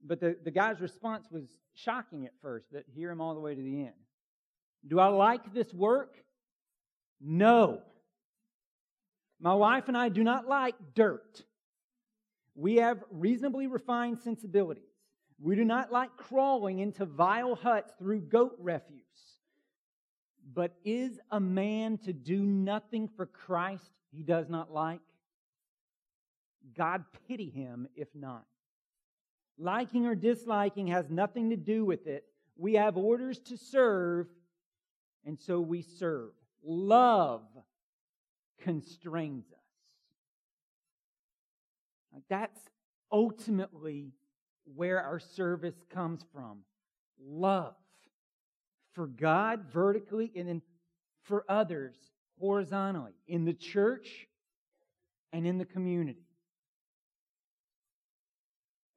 But 0.05 0.19
the, 0.19 0.35
the 0.43 0.51
guy's 0.51 0.81
response 0.81 1.27
was 1.31 1.45
shocking 1.73 2.25
at 2.25 2.33
first, 2.41 2.67
but 2.71 2.83
hear 2.93 3.09
him 3.09 3.21
all 3.21 3.33
the 3.33 3.39
way 3.39 3.55
to 3.55 3.61
the 3.61 3.81
end. 3.81 3.93
Do 4.87 4.99
I 4.99 5.07
like 5.07 5.53
this 5.53 5.73
work? 5.73 6.15
No. 7.21 7.81
My 9.39 9.53
wife 9.53 9.87
and 9.87 9.97
I 9.97 10.09
do 10.09 10.23
not 10.23 10.47
like 10.47 10.75
dirt. 10.93 11.43
We 12.55 12.75
have 12.75 13.03
reasonably 13.11 13.67
refined 13.67 14.19
sensibilities. 14.19 14.83
We 15.43 15.57
do 15.57 15.65
not 15.65 15.91
like 15.91 16.15
crawling 16.15 16.79
into 16.79 17.03
vile 17.05 17.53
huts 17.55 17.91
through 17.99 18.21
goat 18.21 18.55
refuse. 18.59 19.01
But 20.53 20.71
is 20.85 21.19
a 21.31 21.39
man 21.39 21.97
to 22.05 22.13
do 22.13 22.41
nothing 22.41 23.09
for 23.09 23.25
Christ 23.25 23.91
he 24.13 24.23
does 24.23 24.47
not 24.47 24.71
like? 24.71 25.01
God 26.77 27.03
pity 27.27 27.49
him 27.49 27.89
if 27.93 28.07
not. 28.15 28.45
Liking 29.57 30.05
or 30.05 30.15
disliking 30.15 30.87
has 30.87 31.09
nothing 31.09 31.49
to 31.49 31.57
do 31.57 31.83
with 31.83 32.07
it. 32.07 32.23
We 32.55 32.75
have 32.75 32.95
orders 32.95 33.39
to 33.41 33.57
serve, 33.57 34.27
and 35.25 35.37
so 35.37 35.59
we 35.59 35.81
serve. 35.81 36.31
Love 36.63 37.43
constrains 38.61 39.51
us. 39.51 39.59
That's 42.29 42.61
ultimately 43.11 44.13
where 44.75 45.01
our 45.01 45.19
service 45.19 45.75
comes 45.93 46.23
from. 46.33 46.59
Love 47.19 47.75
for 48.93 49.07
God 49.07 49.65
vertically 49.71 50.31
and 50.35 50.47
then 50.47 50.61
for 51.23 51.45
others 51.49 51.95
horizontally 52.39 53.13
in 53.27 53.45
the 53.45 53.53
church 53.53 54.27
and 55.31 55.47
in 55.47 55.57
the 55.57 55.65
community 55.65 56.25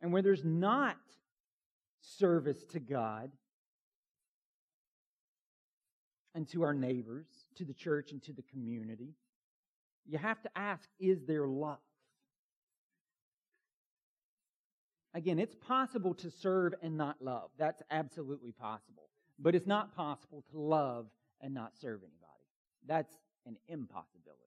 and 0.03 0.13
where 0.13 0.23
there's 0.23 0.45
not 0.45 0.97
service 2.01 2.65
to 2.73 2.81
God 2.81 3.31
and 6.35 6.49
to 6.51 6.63
our 6.63 6.75
neighbors, 6.75 7.27
to 7.57 7.65
the 7.65 7.73
church 7.73 8.13
and 8.13 8.23
to 8.25 8.33
the 8.33 8.43
community, 8.43 9.15
you 10.07 10.19
have 10.19 10.41
to 10.43 10.51
ask 10.55 10.89
is 11.01 11.25
there 11.27 11.47
love? 11.47 11.79
Again, 15.17 15.39
it's 15.39 15.55
possible 15.55 16.13
to 16.17 16.31
serve 16.31 16.75
and 16.83 16.99
not 16.99 17.17
love. 17.23 17.49
That's 17.59 17.83
absolutely 17.91 18.53
possible. 18.53 19.09
But 19.39 19.55
it's 19.55 19.67
not 19.67 19.97
possible 19.97 20.45
to 20.51 20.59
love 20.59 21.07
and 21.41 21.55
not 21.55 21.73
serve 21.81 22.01
anybody. 22.03 22.45
That's 22.87 23.15
an 23.47 23.57
impossibility. 23.67 24.43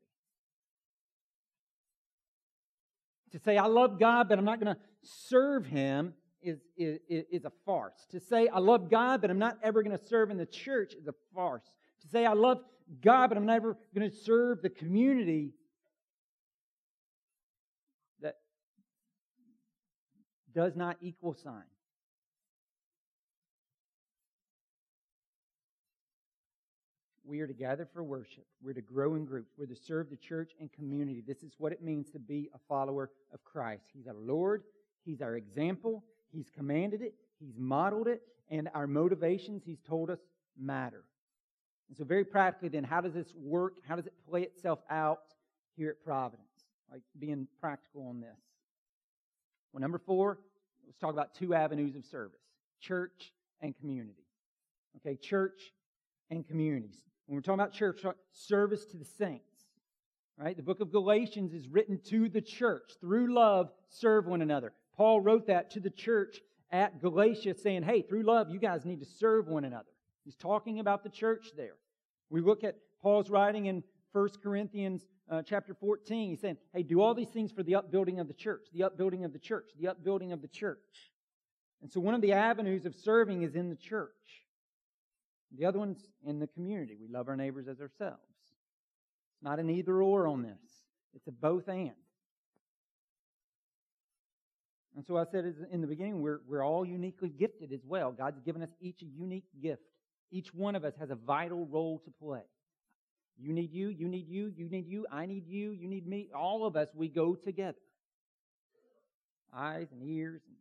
To 3.31 3.39
say, 3.39 3.57
I 3.57 3.65
love 3.65 3.99
God, 3.99 4.29
but 4.29 4.37
I'm 4.37 4.45
not 4.45 4.59
going 4.59 4.75
to 4.75 4.81
serve 5.01 5.65
Him 5.65 6.13
is, 6.43 6.59
is, 6.77 6.99
is 7.07 7.45
a 7.45 7.51
farce. 7.65 8.05
To 8.11 8.19
say, 8.19 8.47
I 8.47 8.59
love 8.59 8.91
God, 8.91 9.21
but 9.21 9.31
I'm 9.31 9.39
not 9.39 9.57
ever 9.63 9.81
going 9.81 9.97
to 9.97 10.05
serve 10.05 10.29
in 10.29 10.37
the 10.37 10.45
church 10.45 10.93
is 10.93 11.07
a 11.07 11.15
farce. 11.33 11.63
To 12.01 12.07
say, 12.09 12.27
I 12.27 12.33
love 12.33 12.59
God, 13.01 13.29
but 13.29 13.39
I'm 13.39 13.47
never 13.47 13.75
going 13.95 14.07
to 14.07 14.15
serve 14.15 14.61
the 14.61 14.69
community 14.69 15.51
that 18.21 18.35
does 20.53 20.75
not 20.75 20.97
equal 21.01 21.33
sign. 21.33 21.63
We 27.29 27.41
are 27.41 27.47
to 27.47 27.53
gather 27.53 27.87
for 27.93 28.03
worship. 28.03 28.47
We're 28.59 28.73
to 28.73 28.81
grow 28.81 29.13
in 29.13 29.23
groups. 29.23 29.51
We're 29.55 29.67
to 29.67 29.75
serve 29.75 30.09
the 30.09 30.17
church 30.17 30.53
and 30.59 30.73
community. 30.73 31.21
This 31.25 31.43
is 31.43 31.53
what 31.59 31.71
it 31.71 31.83
means 31.83 32.09
to 32.09 32.19
be 32.19 32.49
a 32.55 32.57
follower 32.67 33.11
of 33.31 33.43
Christ. 33.43 33.83
He's 33.93 34.07
our 34.07 34.15
Lord. 34.15 34.63
He's 35.05 35.21
our 35.21 35.35
example. 35.35 36.03
He's 36.31 36.49
commanded 36.49 37.03
it. 37.03 37.13
He's 37.39 37.53
modeled 37.55 38.07
it. 38.07 38.23
And 38.49 38.67
our 38.73 38.87
motivations, 38.87 39.61
He's 39.63 39.77
told 39.87 40.09
us, 40.09 40.17
matter. 40.59 41.03
And 41.87 41.97
so, 41.97 42.03
very 42.03 42.25
practically, 42.25 42.69
then, 42.69 42.83
how 42.83 42.99
does 42.99 43.13
this 43.13 43.33
work? 43.35 43.73
How 43.87 43.95
does 43.95 44.07
it 44.07 44.13
play 44.27 44.41
itself 44.41 44.79
out 44.89 45.21
here 45.75 45.91
at 45.91 46.03
Providence? 46.03 46.47
Like 46.91 47.01
being 47.19 47.47
practical 47.61 48.07
on 48.07 48.21
this. 48.21 48.48
Well, 49.73 49.81
number 49.81 49.99
four, 49.99 50.39
let's 50.85 50.97
talk 50.97 51.13
about 51.13 51.35
two 51.35 51.53
avenues 51.53 51.95
of 51.95 52.05
service 52.05 52.39
church 52.81 53.33
and 53.61 53.75
community. 53.77 54.23
Okay, 54.97 55.15
church 55.15 55.73
and 56.29 56.47
communities. 56.47 57.03
When 57.25 57.35
we're 57.35 57.41
talking 57.41 57.59
about 57.59 57.73
church, 57.73 58.01
service 58.31 58.85
to 58.85 58.97
the 58.97 59.05
saints. 59.05 59.43
Right? 60.37 60.55
The 60.55 60.63
book 60.63 60.79
of 60.79 60.91
Galatians 60.91 61.53
is 61.53 61.67
written 61.67 61.99
to 62.05 62.29
the 62.29 62.41
church. 62.41 62.93
Through 63.01 63.33
love, 63.35 63.71
serve 63.89 64.25
one 64.25 64.41
another. 64.41 64.71
Paul 64.95 65.19
wrote 65.19 65.47
that 65.47 65.69
to 65.71 65.81
the 65.81 65.89
church 65.89 66.39
at 66.71 67.01
Galatia 67.01 67.55
saying, 67.55 67.83
hey, 67.83 68.01
through 68.01 68.23
love, 68.23 68.49
you 68.49 68.57
guys 68.57 68.85
need 68.85 69.01
to 69.01 69.05
serve 69.05 69.47
one 69.47 69.65
another. 69.65 69.89
He's 70.23 70.35
talking 70.35 70.79
about 70.79 71.03
the 71.03 71.09
church 71.09 71.47
there. 71.57 71.75
We 72.29 72.39
look 72.39 72.63
at 72.63 72.77
Paul's 73.01 73.29
writing 73.29 73.65
in 73.65 73.83
1 74.11 74.29
Corinthians 74.41 75.05
uh, 75.29 75.41
chapter 75.43 75.73
14. 75.73 76.29
He's 76.29 76.41
saying, 76.41 76.57
hey, 76.73 76.83
do 76.83 77.01
all 77.01 77.13
these 77.13 77.29
things 77.29 77.51
for 77.51 77.63
the 77.63 77.75
upbuilding 77.75 78.19
of 78.19 78.27
the 78.27 78.33
church, 78.33 78.67
the 78.73 78.83
upbuilding 78.83 79.23
of 79.23 79.33
the 79.33 79.39
church, 79.39 79.69
the 79.79 79.87
upbuilding 79.87 80.31
of 80.31 80.41
the 80.41 80.47
church. 80.47 81.11
And 81.81 81.91
so 81.91 81.99
one 81.99 82.15
of 82.15 82.21
the 82.21 82.33
avenues 82.33 82.85
of 82.85 82.95
serving 82.95 83.43
is 83.43 83.55
in 83.55 83.69
the 83.69 83.75
church. 83.75 84.11
The 85.57 85.65
other 85.65 85.79
one's 85.79 86.03
in 86.25 86.39
the 86.39 86.47
community. 86.47 86.97
We 86.99 87.07
love 87.07 87.27
our 87.27 87.35
neighbors 87.35 87.67
as 87.67 87.79
ourselves. 87.79 88.21
It's 89.35 89.43
not 89.43 89.59
an 89.59 89.69
either 89.69 90.01
or 90.01 90.27
on 90.27 90.43
this. 90.43 90.59
It's 91.15 91.27
a 91.27 91.31
both 91.31 91.67
and. 91.67 91.91
And 94.95 95.05
so 95.05 95.17
I 95.17 95.23
said 95.31 95.55
in 95.71 95.81
the 95.81 95.87
beginning, 95.87 96.21
we're, 96.21 96.41
we're 96.47 96.63
all 96.63 96.85
uniquely 96.85 97.29
gifted 97.29 97.71
as 97.71 97.79
well. 97.85 98.11
God's 98.11 98.41
given 98.41 98.61
us 98.61 98.69
each 98.81 99.01
a 99.01 99.05
unique 99.05 99.47
gift. 99.61 99.83
Each 100.31 100.53
one 100.53 100.75
of 100.75 100.83
us 100.83 100.93
has 100.99 101.09
a 101.09 101.15
vital 101.15 101.65
role 101.65 102.01
to 102.03 102.11
play. 102.21 102.41
You 103.41 103.53
need 103.53 103.71
you, 103.71 103.87
you 103.87 104.07
need 104.07 104.27
you, 104.27 104.51
you 104.55 104.67
need 104.69 104.87
you, 104.87 105.05
I 105.09 105.25
need 105.25 105.47
you, 105.47 105.71
you 105.71 105.87
need 105.87 106.05
me. 106.05 106.29
All 106.35 106.65
of 106.65 106.75
us, 106.75 106.89
we 106.93 107.07
go 107.07 107.35
together. 107.35 107.77
Eyes 109.55 109.87
and 109.91 110.03
ears, 110.03 110.41
and 110.47 110.57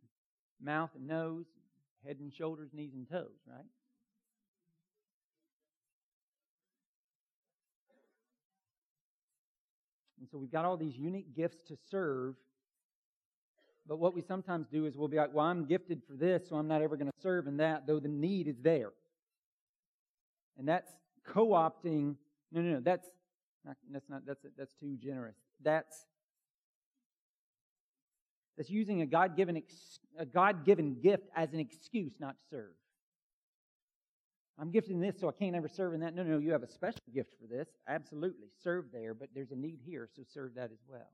mouth 0.65 0.89
and 0.95 1.05
nose, 1.05 1.45
head 2.05 2.17
and 2.19 2.33
shoulders, 2.33 2.69
knees 2.73 2.93
and 2.93 3.07
toes, 3.09 3.27
right? 3.45 3.65
And 10.19 10.27
so 10.31 10.37
we've 10.37 10.51
got 10.51 10.65
all 10.65 10.77
these 10.77 10.97
unique 10.97 11.35
gifts 11.35 11.61
to 11.67 11.77
serve. 11.89 12.35
But 13.87 13.99
what 13.99 14.13
we 14.13 14.21
sometimes 14.21 14.67
do 14.71 14.85
is 14.85 14.95
we'll 14.95 15.07
be 15.07 15.17
like, 15.17 15.33
well, 15.33 15.45
I'm 15.45 15.65
gifted 15.65 16.01
for 16.07 16.13
this, 16.13 16.47
so 16.47 16.55
I'm 16.55 16.67
not 16.67 16.81
ever 16.81 16.95
going 16.95 17.07
to 17.07 17.21
serve 17.21 17.47
in 17.47 17.57
that, 17.57 17.87
though 17.87 17.99
the 17.99 18.09
need 18.09 18.47
is 18.47 18.57
there. 18.61 18.91
And 20.57 20.67
that's 20.67 20.91
co 21.25 21.47
opting. 21.47 22.15
No, 22.51 22.61
no, 22.61 22.73
no. 22.73 22.79
That's 22.81 23.07
not, 23.65 23.77
that's 23.91 24.09
not, 24.09 24.25
that's, 24.25 24.45
that's 24.57 24.73
too 24.73 24.97
generous. 25.01 25.35
That's, 25.61 26.05
that's 28.57 28.69
using 28.69 29.01
a 29.01 29.05
God 29.05 29.37
given, 29.37 29.61
a 30.17 30.25
God 30.25 30.65
given 30.65 30.99
gift 31.01 31.29
as 31.35 31.53
an 31.53 31.59
excuse 31.59 32.13
not 32.19 32.35
to 32.37 32.43
serve. 32.49 32.73
I'm 34.59 34.71
gifted 34.71 34.91
in 34.91 34.99
this, 34.99 35.15
so 35.17 35.29
I 35.29 35.31
can't 35.31 35.55
ever 35.55 35.69
serve 35.69 35.93
in 35.93 36.01
that. 36.01 36.13
No, 36.13 36.23
no, 36.23 36.37
you 36.37 36.51
have 36.51 36.63
a 36.63 36.67
special 36.67 36.99
gift 37.13 37.31
for 37.39 37.47
this. 37.47 37.69
Absolutely. 37.87 38.47
Serve 38.61 38.85
there, 38.91 39.13
but 39.13 39.29
there's 39.33 39.51
a 39.51 39.55
need 39.55 39.79
here, 39.85 40.09
so 40.13 40.23
serve 40.33 40.55
that 40.55 40.71
as 40.71 40.79
well. 40.87 41.07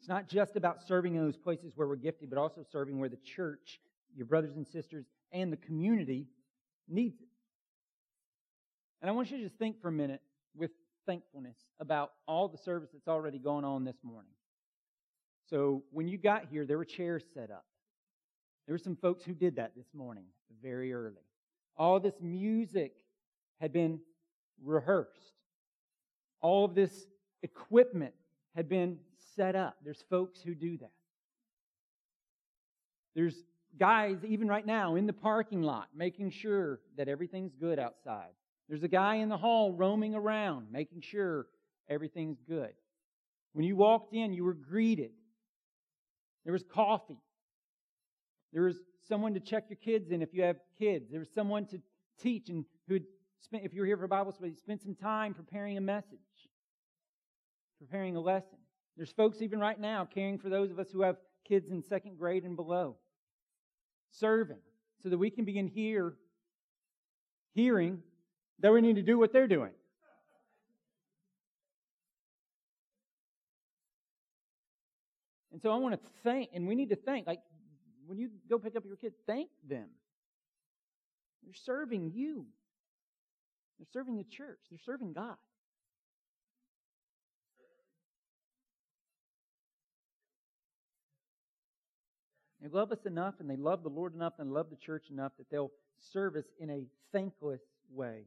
It's 0.00 0.08
not 0.10 0.28
just 0.28 0.56
about 0.56 0.82
serving 0.86 1.14
in 1.14 1.24
those 1.24 1.38
places 1.38 1.72
where 1.76 1.88
we're 1.88 1.96
gifted, 1.96 2.28
but 2.28 2.38
also 2.38 2.62
serving 2.70 2.98
where 2.98 3.08
the 3.08 3.16
church, 3.16 3.80
your 4.14 4.26
brothers 4.26 4.54
and 4.54 4.66
sisters, 4.66 5.06
and 5.32 5.50
the 5.50 5.56
community 5.56 6.26
needs 6.86 7.22
it. 7.22 7.28
And 9.04 9.10
I 9.10 9.12
want 9.12 9.30
you 9.30 9.36
to 9.36 9.42
just 9.42 9.58
think 9.58 9.82
for 9.82 9.88
a 9.88 9.92
minute 9.92 10.22
with 10.56 10.70
thankfulness 11.04 11.58
about 11.78 12.12
all 12.26 12.48
the 12.48 12.56
service 12.56 12.88
that's 12.90 13.06
already 13.06 13.38
gone 13.38 13.62
on 13.62 13.84
this 13.84 13.98
morning. 14.02 14.30
So 15.50 15.82
when 15.90 16.08
you 16.08 16.16
got 16.16 16.46
here, 16.50 16.64
there 16.64 16.78
were 16.78 16.86
chairs 16.86 17.22
set 17.34 17.50
up. 17.50 17.66
There 18.66 18.72
were 18.72 18.78
some 18.78 18.96
folks 18.96 19.22
who 19.22 19.34
did 19.34 19.56
that 19.56 19.72
this 19.76 19.88
morning, 19.92 20.24
very 20.62 20.94
early. 20.94 21.20
All 21.76 22.00
this 22.00 22.14
music 22.22 22.94
had 23.60 23.74
been 23.74 24.00
rehearsed. 24.64 25.34
All 26.40 26.64
of 26.64 26.74
this 26.74 27.04
equipment 27.42 28.14
had 28.56 28.70
been 28.70 28.96
set 29.36 29.54
up. 29.54 29.76
There's 29.84 30.02
folks 30.08 30.40
who 30.40 30.54
do 30.54 30.78
that. 30.78 30.92
There's 33.14 33.36
guys, 33.78 34.16
even 34.26 34.48
right 34.48 34.64
now, 34.64 34.94
in 34.94 35.04
the 35.04 35.12
parking 35.12 35.60
lot, 35.60 35.88
making 35.94 36.30
sure 36.30 36.80
that 36.96 37.06
everything's 37.06 37.52
good 37.52 37.78
outside. 37.78 38.30
There's 38.68 38.82
a 38.82 38.88
guy 38.88 39.16
in 39.16 39.28
the 39.28 39.36
hall 39.36 39.72
roaming 39.72 40.14
around, 40.14 40.68
making 40.70 41.02
sure 41.02 41.46
everything's 41.88 42.40
good. 42.48 42.72
When 43.52 43.64
you 43.64 43.76
walked 43.76 44.14
in, 44.14 44.32
you 44.32 44.44
were 44.44 44.54
greeted. 44.54 45.10
There 46.44 46.52
was 46.52 46.64
coffee. 46.64 47.20
There 48.52 48.62
was 48.62 48.76
someone 49.08 49.34
to 49.34 49.40
check 49.40 49.64
your 49.68 49.76
kids 49.76 50.10
in 50.10 50.22
if 50.22 50.32
you 50.32 50.42
have 50.42 50.56
kids. 50.78 51.10
There 51.10 51.20
was 51.20 51.30
someone 51.34 51.66
to 51.66 51.80
teach 52.20 52.48
and 52.48 52.64
who 52.88 53.00
spent, 53.40 53.64
if 53.64 53.74
you 53.74 53.80
were 53.80 53.86
here 53.86 53.96
for 53.96 54.06
Bible 54.06 54.32
study, 54.32 54.54
spent 54.54 54.82
some 54.82 54.94
time 54.94 55.34
preparing 55.34 55.76
a 55.76 55.80
message, 55.80 56.18
preparing 57.78 58.16
a 58.16 58.20
lesson. 58.20 58.58
There's 58.96 59.12
folks 59.12 59.42
even 59.42 59.58
right 59.58 59.78
now 59.78 60.04
caring 60.04 60.38
for 60.38 60.48
those 60.48 60.70
of 60.70 60.78
us 60.78 60.90
who 60.90 61.02
have 61.02 61.16
kids 61.46 61.70
in 61.70 61.82
second 61.82 62.18
grade 62.18 62.44
and 62.44 62.56
below, 62.56 62.96
serving 64.10 64.60
so 65.02 65.08
that 65.08 65.18
we 65.18 65.30
can 65.30 65.44
begin 65.44 65.66
here, 65.66 66.14
hearing 67.54 68.02
that 68.60 68.72
we 68.72 68.80
need 68.80 68.96
to 68.96 69.02
do 69.02 69.18
what 69.18 69.32
they're 69.32 69.48
doing. 69.48 69.72
And 75.52 75.62
so 75.62 75.70
I 75.70 75.76
want 75.76 75.94
to 75.94 76.10
thank, 76.24 76.50
and 76.52 76.66
we 76.66 76.74
need 76.74 76.88
to 76.88 76.96
thank, 76.96 77.26
like 77.26 77.40
when 78.06 78.18
you 78.18 78.30
go 78.50 78.58
pick 78.58 78.74
up 78.76 78.84
your 78.84 78.96
kid, 78.96 79.12
thank 79.26 79.48
them. 79.68 79.86
They're 81.44 81.54
serving 81.54 82.12
you. 82.14 82.46
They're 83.78 83.86
serving 83.92 84.16
the 84.16 84.24
church. 84.24 84.58
They're 84.70 84.80
serving 84.84 85.12
God. 85.12 85.36
They 92.60 92.70
love 92.70 92.92
us 92.92 93.04
enough 93.04 93.34
and 93.40 93.50
they 93.50 93.56
love 93.56 93.82
the 93.82 93.90
Lord 93.90 94.14
enough 94.14 94.34
and 94.38 94.50
love 94.50 94.70
the 94.70 94.76
church 94.76 95.10
enough 95.10 95.32
that 95.36 95.50
they'll 95.50 95.70
serve 95.98 96.34
us 96.34 96.46
in 96.58 96.70
a 96.70 96.86
thankless 97.12 97.60
way. 97.92 98.24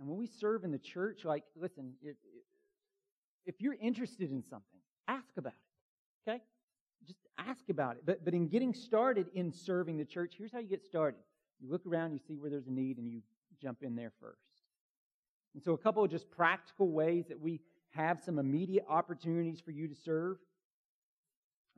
And 0.00 0.08
when 0.08 0.18
we 0.18 0.26
serve 0.26 0.64
in 0.64 0.72
the 0.72 0.78
church, 0.78 1.26
like, 1.26 1.44
listen, 1.54 1.92
if, 3.46 3.60
you're 3.60 3.76
interested 3.80 4.30
in 4.30 4.42
something, 4.42 4.80
ask 5.06 5.36
about 5.36 5.52
it. 5.52 6.30
Okay? 6.30 6.40
Just 7.06 7.20
ask 7.36 7.68
about 7.68 7.96
it. 7.96 8.02
But, 8.06 8.24
but 8.24 8.32
in 8.32 8.48
getting 8.48 8.72
started 8.72 9.26
in 9.34 9.52
serving 9.52 9.98
the 9.98 10.06
church, 10.06 10.34
here's 10.38 10.52
how 10.52 10.58
you 10.58 10.68
get 10.68 10.82
started. 10.82 11.20
You 11.60 11.70
look 11.70 11.86
around, 11.86 12.12
you 12.12 12.18
see 12.26 12.36
where 12.36 12.48
there's 12.48 12.66
a 12.66 12.72
need, 12.72 12.96
and 12.96 13.06
you 13.06 13.20
jump 13.60 13.82
in 13.82 13.94
there 13.94 14.12
first. 14.20 14.38
And 15.52 15.62
so, 15.62 15.72
a 15.72 15.78
couple 15.78 16.02
of 16.02 16.10
just 16.10 16.30
practical 16.30 16.90
ways 16.90 17.26
that 17.28 17.38
we 17.38 17.60
have 17.90 18.20
some 18.24 18.38
immediate 18.38 18.86
opportunities 18.88 19.60
for 19.60 19.72
you 19.72 19.86
to 19.86 19.94
serve 19.94 20.38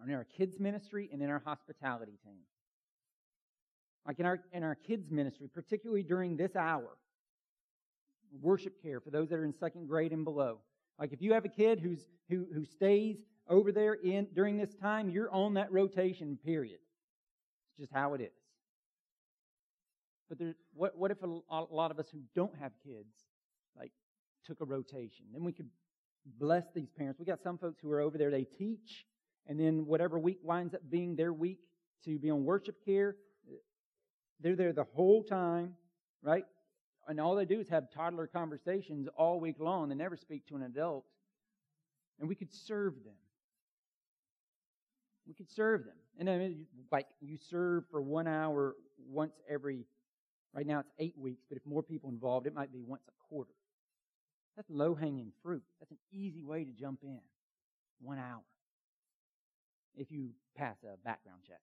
are 0.01 0.09
in 0.09 0.14
our 0.14 0.25
kids' 0.25 0.61
ministry 0.61 1.09
and 1.12 1.23
in 1.23 1.29
our 1.29 1.43
hospitality 1.45 2.18
team. 2.25 2.43
Like 4.07 4.20
in 4.20 4.27
our, 4.27 4.41
in 4.53 4.62
our 4.62 4.75
kids' 4.75 5.11
ministry, 5.11 5.49
particularly 5.53 6.03
during 6.03 6.37
this 6.37 6.55
hour, 6.55 6.91
worship 8.41 8.83
care 8.83 9.01
for 9.01 9.11
those 9.11 9.28
that 9.28 9.39
are 9.39 9.45
in 9.45 9.55
second 9.55 9.89
grade 9.89 10.12
and 10.12 10.24
below. 10.24 10.59
Like 10.99 11.12
if 11.12 11.20
you 11.20 11.33
have 11.33 11.45
a 11.45 11.49
kid 11.49 11.80
who's, 11.80 12.07
who, 12.28 12.47
who 12.53 12.64
stays 12.64 13.16
over 13.49 13.72
there 13.72 13.95
in 13.95 14.28
during 14.35 14.57
this 14.57 14.74
time, 14.74 15.11
you're 15.11 15.30
on 15.33 15.55
that 15.55 15.72
rotation 15.72 16.39
period. 16.45 16.78
It's 17.70 17.80
just 17.80 17.93
how 17.93 18.14
it 18.14 18.20
is. 18.20 18.33
But 20.28 20.39
there, 20.39 20.55
what, 20.74 20.97
what 20.97 21.11
if 21.11 21.22
a, 21.22 21.26
a 21.26 21.66
lot 21.70 21.91
of 21.91 21.99
us 21.99 22.07
who 22.11 22.20
don't 22.35 22.57
have 22.59 22.72
kids, 22.85 23.12
like, 23.76 23.93
took 24.47 24.61
a 24.61 24.64
rotation? 24.64 25.26
Then 25.33 25.45
we 25.45 25.53
could 25.53 25.68
bless 26.39 26.64
these 26.74 26.89
parents. 26.97 27.18
We 27.18 27.26
got 27.26 27.43
some 27.43 27.59
folks 27.59 27.80
who 27.83 27.91
are 27.91 28.01
over 28.01 28.16
there, 28.16 28.30
they 28.30 28.45
teach, 28.45 29.07
and 29.47 29.59
then 29.59 29.87
whatever 29.87 30.18
week 30.18 30.39
winds 30.43 30.74
up 30.74 30.80
being 30.89 31.16
their 31.16 31.33
week 31.33 31.59
to 32.05 32.18
be 32.18 32.30
on 32.30 32.45
worship 32.45 32.85
care, 32.85 33.16
they're 34.41 34.57
there 34.57 34.72
the 34.72 34.87
whole 34.95 35.22
time, 35.22 35.74
right? 36.22 36.45
And 37.09 37.20
all 37.20 37.34
they 37.34 37.44
do 37.44 37.61
is 37.61 37.68
have 37.68 37.90
toddler 37.90 38.26
conversations 38.26 39.09
all 39.16 39.40
week 39.40 39.57
long. 39.59 39.88
They 39.88 39.94
never 39.94 40.16
speak 40.16 40.46
to 40.46 40.57
an 40.57 40.62
adult. 40.62 41.05
And 42.20 42.28
we 42.28 42.34
could 42.34 42.53
serve 42.53 42.94
them. 43.05 43.14
We 45.26 45.34
could 45.34 45.50
serve 45.50 45.84
them. 45.84 45.96
And 46.18 46.28
then, 46.28 46.66
like, 46.90 47.07
you 47.20 47.36
serve 47.36 47.84
for 47.90 48.00
one 48.00 48.26
hour 48.26 48.76
once 49.09 49.32
every, 49.48 49.86
right 50.55 50.66
now 50.66 50.80
it's 50.80 50.90
eight 50.98 51.16
weeks, 51.18 51.42
but 51.48 51.57
if 51.57 51.66
more 51.66 51.82
people 51.82 52.11
involved, 52.11 52.46
it 52.46 52.55
might 52.55 52.72
be 52.72 52.82
once 52.82 53.03
a 53.09 53.28
quarter. 53.28 53.55
That's 54.57 54.68
low 54.70 54.94
hanging 54.94 55.32
fruit. 55.42 55.62
That's 55.80 55.90
an 55.90 55.98
easy 56.12 56.44
way 56.44 56.64
to 56.64 56.70
jump 56.70 57.00
in. 57.03 57.20
One 58.00 58.18
hour. 58.18 58.42
If 59.96 60.11
you 60.11 60.30
pass 60.57 60.76
a 60.84 60.96
background 61.05 61.40
check. 61.46 61.61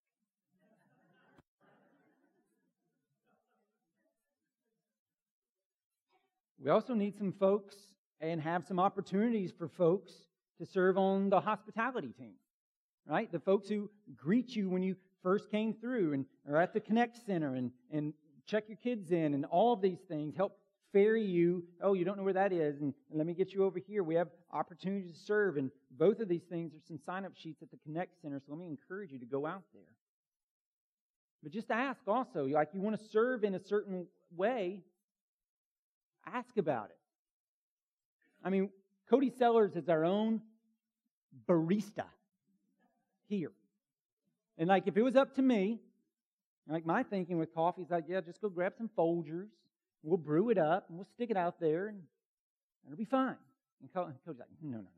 We 6.61 6.69
also 6.69 6.93
need 6.93 7.17
some 7.17 7.31
folks 7.31 7.75
and 8.19 8.41
have 8.41 8.65
some 8.65 8.79
opportunities 8.79 9.51
for 9.57 9.67
folks 9.67 10.11
to 10.59 10.65
serve 10.65 10.97
on 10.97 11.29
the 11.29 11.39
hospitality 11.39 12.13
team 12.17 12.33
right? 13.09 13.31
The 13.31 13.39
folks 13.39 13.67
who 13.67 13.89
greet 14.15 14.55
you 14.55 14.69
when 14.69 14.83
you 14.83 14.95
first 15.23 15.49
came 15.49 15.73
through 15.73 16.13
and 16.13 16.25
are 16.47 16.57
at 16.57 16.73
the 16.73 16.79
Connect 16.79 17.25
Center 17.25 17.55
and, 17.55 17.71
and 17.91 18.13
check 18.45 18.65
your 18.67 18.77
kids 18.77 19.11
in 19.11 19.33
and 19.33 19.45
all 19.45 19.73
of 19.73 19.81
these 19.81 19.99
things 20.07 20.35
help 20.35 20.57
ferry 20.93 21.23
you. 21.23 21.63
Oh, 21.81 21.93
you 21.93 22.05
don't 22.05 22.17
know 22.17 22.23
where 22.23 22.33
that 22.33 22.53
is, 22.53 22.81
and, 22.81 22.93
let 23.11 23.25
me 23.25 23.33
get 23.33 23.53
you 23.53 23.63
over 23.63 23.79
here. 23.79 24.03
We 24.03 24.15
have 24.15 24.29
opportunities 24.51 25.11
to 25.13 25.19
serve, 25.19 25.57
and 25.57 25.71
both 25.91 26.19
of 26.19 26.27
these 26.27 26.43
things 26.43 26.73
are 26.73 26.79
some 26.87 26.99
sign 27.05 27.25
up 27.25 27.33
sheets 27.35 27.61
at 27.61 27.71
the 27.71 27.77
Connect 27.77 28.21
Center, 28.21 28.39
so 28.39 28.53
let 28.53 28.59
me 28.59 28.67
encourage 28.67 29.11
you 29.11 29.19
to 29.19 29.25
go 29.25 29.45
out 29.45 29.63
there. 29.73 29.83
But 31.43 31.51
just 31.51 31.71
ask 31.71 32.01
also, 32.07 32.45
like 32.45 32.69
you 32.73 32.81
want 32.81 32.99
to 32.99 33.05
serve 33.09 33.43
in 33.43 33.55
a 33.55 33.59
certain 33.59 34.07
way, 34.35 34.81
ask 36.25 36.57
about 36.57 36.89
it. 36.89 36.97
I 38.43 38.49
mean, 38.49 38.69
Cody 39.09 39.31
Sellers 39.37 39.75
is 39.75 39.89
our 39.89 40.05
own 40.05 40.41
barista 41.47 42.05
here. 43.27 43.51
And 44.57 44.67
like 44.67 44.87
if 44.87 44.97
it 44.97 45.01
was 45.01 45.15
up 45.15 45.35
to 45.35 45.41
me, 45.41 45.79
like 46.67 46.85
my 46.85 47.03
thinking 47.03 47.37
with 47.37 47.53
coffee 47.53 47.81
is 47.81 47.89
like, 47.89 48.05
yeah, 48.07 48.21
just 48.21 48.41
go 48.41 48.49
grab 48.49 48.73
some 48.77 48.89
Folgers, 48.97 49.49
we'll 50.03 50.17
brew 50.17 50.49
it 50.49 50.57
up, 50.57 50.85
and 50.89 50.97
we'll 50.97 51.07
stick 51.15 51.31
it 51.31 51.37
out 51.37 51.59
there, 51.59 51.87
and 51.87 52.01
it'll 52.85 52.97
be 52.97 53.05
fine. 53.05 53.37
And 53.81 53.91
Cody's 53.93 54.15
like, 54.27 54.37
no, 54.61 54.69
no, 54.69 54.77
no, 54.77 54.83
no. 54.83 54.89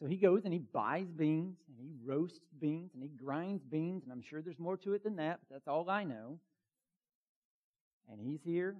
So 0.00 0.06
he 0.06 0.16
goes 0.16 0.44
and 0.44 0.52
he 0.52 0.60
buys 0.60 1.08
beans 1.10 1.56
and 1.66 1.76
he 1.80 1.90
roasts 2.04 2.38
beans 2.60 2.92
and 2.94 3.02
he 3.02 3.08
grinds 3.08 3.64
beans, 3.64 4.04
and 4.04 4.12
I'm 4.12 4.22
sure 4.22 4.40
there's 4.40 4.58
more 4.58 4.76
to 4.78 4.92
it 4.92 5.02
than 5.02 5.16
that, 5.16 5.40
but 5.40 5.54
that's 5.54 5.66
all 5.66 5.90
I 5.90 6.04
know. 6.04 6.38
And 8.10 8.20
he's 8.20 8.40
here 8.42 8.76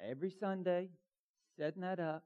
every 0.00 0.30
Sunday 0.30 0.88
setting 1.58 1.82
that 1.82 2.00
up. 2.00 2.24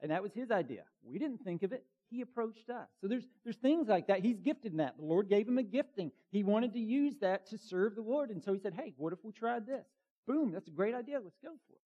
And 0.00 0.10
that 0.10 0.22
was 0.22 0.32
his 0.32 0.50
idea. 0.50 0.82
We 1.02 1.18
didn't 1.18 1.38
think 1.44 1.62
of 1.62 1.72
it. 1.72 1.84
He 2.10 2.22
approached 2.22 2.70
us. 2.70 2.88
So 3.00 3.08
there's, 3.08 3.24
there's 3.44 3.56
things 3.56 3.88
like 3.88 4.06
that. 4.06 4.20
He's 4.20 4.38
gifted 4.38 4.72
in 4.72 4.78
that. 4.78 4.96
The 4.96 5.04
Lord 5.04 5.28
gave 5.28 5.46
him 5.46 5.58
a 5.58 5.62
gifting. 5.62 6.10
He 6.30 6.42
wanted 6.42 6.72
to 6.72 6.78
use 6.78 7.14
that 7.20 7.46
to 7.50 7.58
serve 7.58 7.96
the 7.96 8.02
Lord. 8.02 8.30
And 8.30 8.42
so 8.42 8.54
he 8.54 8.60
said, 8.60 8.74
hey, 8.74 8.94
what 8.96 9.12
if 9.12 9.18
we 9.24 9.32
tried 9.32 9.66
this? 9.66 9.84
Boom, 10.26 10.52
that's 10.52 10.68
a 10.68 10.72
great 10.72 10.94
idea. 10.94 11.20
Let's 11.22 11.38
go 11.42 11.50
for 11.50 11.74
it. 11.74 11.80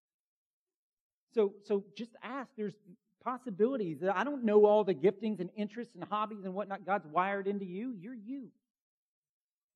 So, 1.33 1.53
so 1.63 1.83
just 1.97 2.11
ask. 2.21 2.49
There's 2.55 2.75
possibilities. 3.23 3.97
I 4.13 4.23
don't 4.23 4.43
know 4.43 4.65
all 4.65 4.83
the 4.83 4.93
giftings 4.93 5.39
and 5.39 5.49
interests 5.55 5.95
and 5.95 6.03
hobbies 6.09 6.45
and 6.45 6.53
whatnot 6.53 6.85
God's 6.85 7.07
wired 7.07 7.47
into 7.47 7.65
you. 7.65 7.93
You're 7.99 8.13
you. 8.13 8.49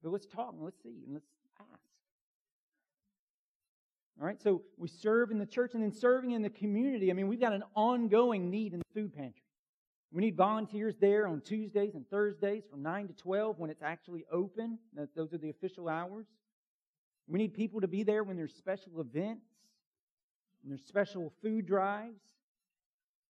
But 0.03 0.11
let's 0.11 0.28
talk 0.28 0.53
and 0.53 0.63
let's 0.63 0.82
see 0.84 1.01
and 1.05 1.13
let's 1.13 1.26
ask. 1.59 1.86
All 4.20 4.26
right, 4.26 4.41
so 4.41 4.63
we 4.78 4.88
serve 4.88 5.30
in 5.30 5.38
the 5.38 5.45
church 5.45 5.76
and 5.76 5.84
then 5.84 5.91
serving 5.91 6.32
in 6.32 6.41
the 6.41 6.49
community. 6.49 7.11
I 7.11 7.13
mean, 7.13 7.28
we've 7.28 7.39
got 7.39 7.53
an 7.53 7.63
ongoing 7.76 8.49
need 8.49 8.74
in 8.74 8.80
the 8.80 8.86
food 8.99 9.13
pantry. 9.13 9.43
We 10.11 10.22
need 10.22 10.36
volunteers 10.36 10.95
there 10.99 11.28
on 11.28 11.41
Tuesdays 11.41 11.93
and 11.93 12.09
Thursdays 12.09 12.63
from 12.72 12.82
9 12.82 13.09
to 13.09 13.13
12 13.13 13.59
when 13.59 13.70
it's 13.70 13.84
actually 13.84 14.26
open. 14.32 14.80
Those 15.15 15.34
are 15.34 15.38
the 15.38 15.51
official 15.51 15.88
hours. 15.88 16.26
We 17.28 17.38
need 17.38 17.53
people 17.53 17.82
to 17.82 17.88
be 17.88 18.01
there 18.03 18.24
when 18.24 18.38
there's 18.38 18.55
special 18.55 19.01
events, 19.01 19.45
when 20.63 20.70
there's 20.70 20.86
special 20.88 21.32
food 21.43 21.68
drives. 21.68 22.22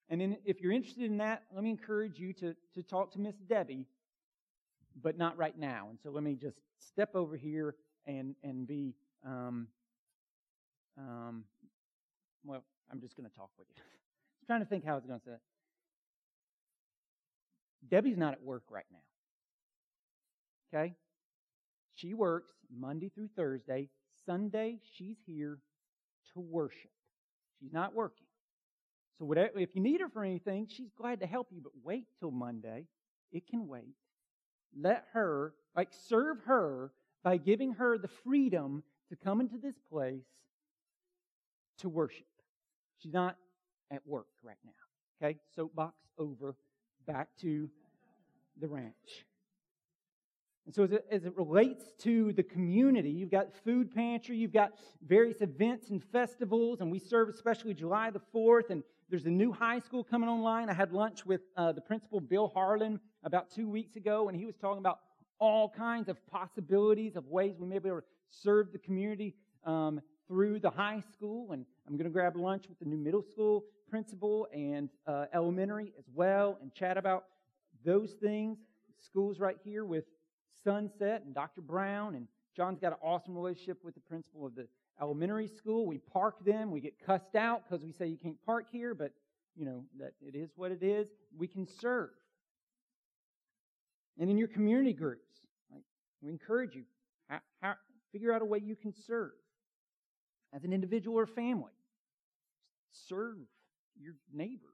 And 0.09 0.21
then 0.21 0.37
if 0.45 0.61
you're 0.61 0.71
interested 0.71 1.03
in 1.03 1.17
that, 1.17 1.43
let 1.53 1.63
me 1.63 1.69
encourage 1.69 2.17
you 2.17 2.31
to, 2.33 2.55
to 2.75 2.83
talk 2.83 3.11
to 3.13 3.19
Miss 3.19 3.35
Debbie, 3.35 3.87
but 5.01 5.17
not 5.17 5.35
right 5.35 5.57
now. 5.57 5.87
And 5.89 5.99
so 6.01 6.11
let 6.11 6.23
me 6.23 6.35
just 6.35 6.59
step 6.79 7.15
over 7.15 7.35
here 7.35 7.75
and, 8.05 8.35
and 8.43 8.65
be 8.65 8.93
um, 9.25 9.67
um, 10.97 11.43
well, 12.43 12.63
I'm 12.91 12.99
just 12.99 13.15
going 13.15 13.29
to 13.29 13.35
talk 13.35 13.49
with 13.57 13.67
you. 13.75 13.81
I'm 13.81 14.45
trying 14.47 14.61
to 14.61 14.65
think 14.65 14.85
how 14.85 14.93
I 14.93 14.95
was 14.95 15.05
going 15.05 15.19
to 15.19 15.25
say 15.25 15.31
it. 15.31 15.41
Debbie's 17.89 18.17
not 18.17 18.33
at 18.33 18.43
work 18.43 18.63
right 18.69 18.85
now. 18.91 18.97
Okay? 20.73 20.93
She 21.95 22.13
works 22.13 22.53
Monday 22.75 23.09
through 23.09 23.29
Thursday. 23.35 23.89
Sunday, 24.25 24.79
she's 24.95 25.17
here 25.25 25.59
to 26.33 26.39
worship. 26.39 26.91
She's 27.59 27.71
not 27.71 27.93
working. 27.93 28.25
So 29.17 29.25
whatever, 29.25 29.57
if 29.57 29.75
you 29.75 29.81
need 29.81 30.01
her 30.01 30.09
for 30.09 30.23
anything, 30.23 30.67
she's 30.69 30.91
glad 30.97 31.21
to 31.21 31.27
help 31.27 31.47
you, 31.51 31.61
but 31.61 31.71
wait 31.83 32.05
till 32.19 32.31
Monday. 32.31 32.85
It 33.31 33.47
can 33.47 33.67
wait. 33.67 33.95
Let 34.79 35.05
her, 35.13 35.53
like, 35.75 35.89
serve 35.91 36.37
her 36.45 36.91
by 37.23 37.37
giving 37.37 37.73
her 37.73 37.97
the 37.97 38.07
freedom 38.07 38.83
to 39.09 39.15
come 39.15 39.41
into 39.41 39.57
this 39.57 39.77
place 39.89 40.25
to 41.79 41.89
worship. 41.89 42.25
She's 42.99 43.13
not 43.13 43.37
at 43.91 44.05
work 44.05 44.27
right 44.43 44.57
now. 44.65 45.25
Okay? 45.27 45.39
Soapbox 45.55 45.95
over. 46.17 46.55
Back 47.05 47.29
to 47.41 47.69
the 48.59 48.67
ranch. 48.67 49.25
And 50.65 50.75
so, 50.75 50.83
as 50.83 50.91
it, 50.91 51.05
as 51.09 51.25
it, 51.25 51.37
relates 51.37 51.93
to 51.99 52.33
the 52.33 52.43
community, 52.43 53.09
you've 53.09 53.31
got 53.31 53.55
food 53.63 53.93
pantry, 53.95 54.35
you've 54.35 54.51
got 54.51 54.73
various 55.07 55.39
events 55.39 55.91
and 55.91 56.03
festivals, 56.03 56.81
and 56.81 56.91
we 56.91 56.99
serve 56.99 57.29
especially 57.29 57.73
July 57.73 58.09
the 58.09 58.19
4th, 58.35 58.69
and 58.69 58.83
there's 59.09 59.25
a 59.25 59.29
new 59.29 59.53
high 59.53 59.79
school 59.79 60.03
coming 60.03 60.27
online. 60.27 60.69
I 60.69 60.73
had 60.73 60.91
lunch 60.91 61.25
with 61.25 61.39
uh, 61.55 61.71
the 61.71 61.79
principal, 61.79 62.19
Bill 62.19 62.51
Harlan, 62.53 62.99
about 63.23 63.49
two 63.49 63.69
weeks 63.69 63.95
ago, 63.95 64.27
and 64.27 64.37
he 64.37 64.45
was 64.45 64.55
talking 64.57 64.79
about 64.79 64.99
all 65.39 65.69
kinds 65.69 66.09
of 66.09 66.17
possibilities 66.27 67.15
of 67.15 67.27
ways 67.27 67.55
we 67.57 67.67
may 67.67 67.79
be 67.79 67.87
able 67.87 68.01
to 68.01 68.07
serve 68.29 68.71
the 68.71 68.79
community 68.79 69.35
um, 69.65 70.01
through 70.27 70.59
the 70.59 70.69
high 70.69 71.03
school, 71.13 71.51
and 71.51 71.65
I'm 71.87 71.95
going 71.95 72.05
to 72.05 72.11
grab 72.11 72.35
lunch 72.35 72.67
with 72.67 72.79
the 72.79 72.85
new 72.85 72.97
middle 72.97 73.23
school 73.23 73.63
principal 73.89 74.47
and 74.53 74.89
uh, 75.05 75.25
elementary 75.33 75.93
as 75.97 76.05
well, 76.13 76.57
and 76.61 76.73
chat 76.73 76.97
about 76.97 77.25
those 77.85 78.13
things. 78.21 78.57
Schools 78.99 79.39
right 79.39 79.57
here 79.63 79.85
with 79.85 80.05
Sunset 80.63 81.23
and 81.25 81.33
Dr. 81.33 81.61
Brown, 81.61 82.15
and 82.15 82.27
John's 82.55 82.79
got 82.79 82.93
an 82.93 82.97
awesome 83.01 83.35
relationship 83.35 83.83
with 83.83 83.93
the 83.93 84.01
principal 84.01 84.45
of 84.45 84.55
the 84.55 84.67
elementary 85.01 85.47
school. 85.47 85.85
We 85.85 85.99
park 85.99 86.43
them. 86.43 86.71
We 86.71 86.81
get 86.81 86.99
cussed 87.05 87.35
out 87.35 87.63
because 87.63 87.83
we 87.83 87.91
say 87.91 88.07
you 88.07 88.17
can't 88.17 88.43
park 88.45 88.65
here, 88.71 88.93
but 88.93 89.11
you 89.55 89.65
know 89.65 89.83
that 89.99 90.13
it 90.21 90.35
is 90.35 90.49
what 90.55 90.71
it 90.71 90.83
is. 90.83 91.07
We 91.37 91.47
can 91.47 91.67
serve. 91.67 92.09
And 94.19 94.29
in 94.29 94.37
your 94.37 94.47
community 94.47 94.93
groups, 94.93 95.29
like, 95.71 95.83
we 96.21 96.31
encourage 96.31 96.75
you, 96.75 96.83
how, 97.29 97.39
how, 97.61 97.75
figure 98.17 98.33
out 98.33 98.41
a 98.41 98.45
way 98.45 98.57
you 98.57 98.75
can 98.75 98.91
serve 99.05 99.29
as 100.51 100.63
an 100.63 100.73
individual 100.73 101.19
or 101.19 101.27
family. 101.27 101.71
Serve 102.91 103.37
your 103.95 104.15
neighbors. 104.33 104.73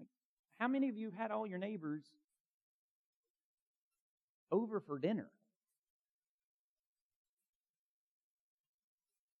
Like, 0.00 0.08
how 0.58 0.66
many 0.66 0.88
of 0.88 0.96
you 0.96 1.12
had 1.16 1.30
all 1.30 1.46
your 1.46 1.60
neighbors 1.60 2.02
over 4.50 4.80
for 4.80 4.98
dinner? 4.98 5.30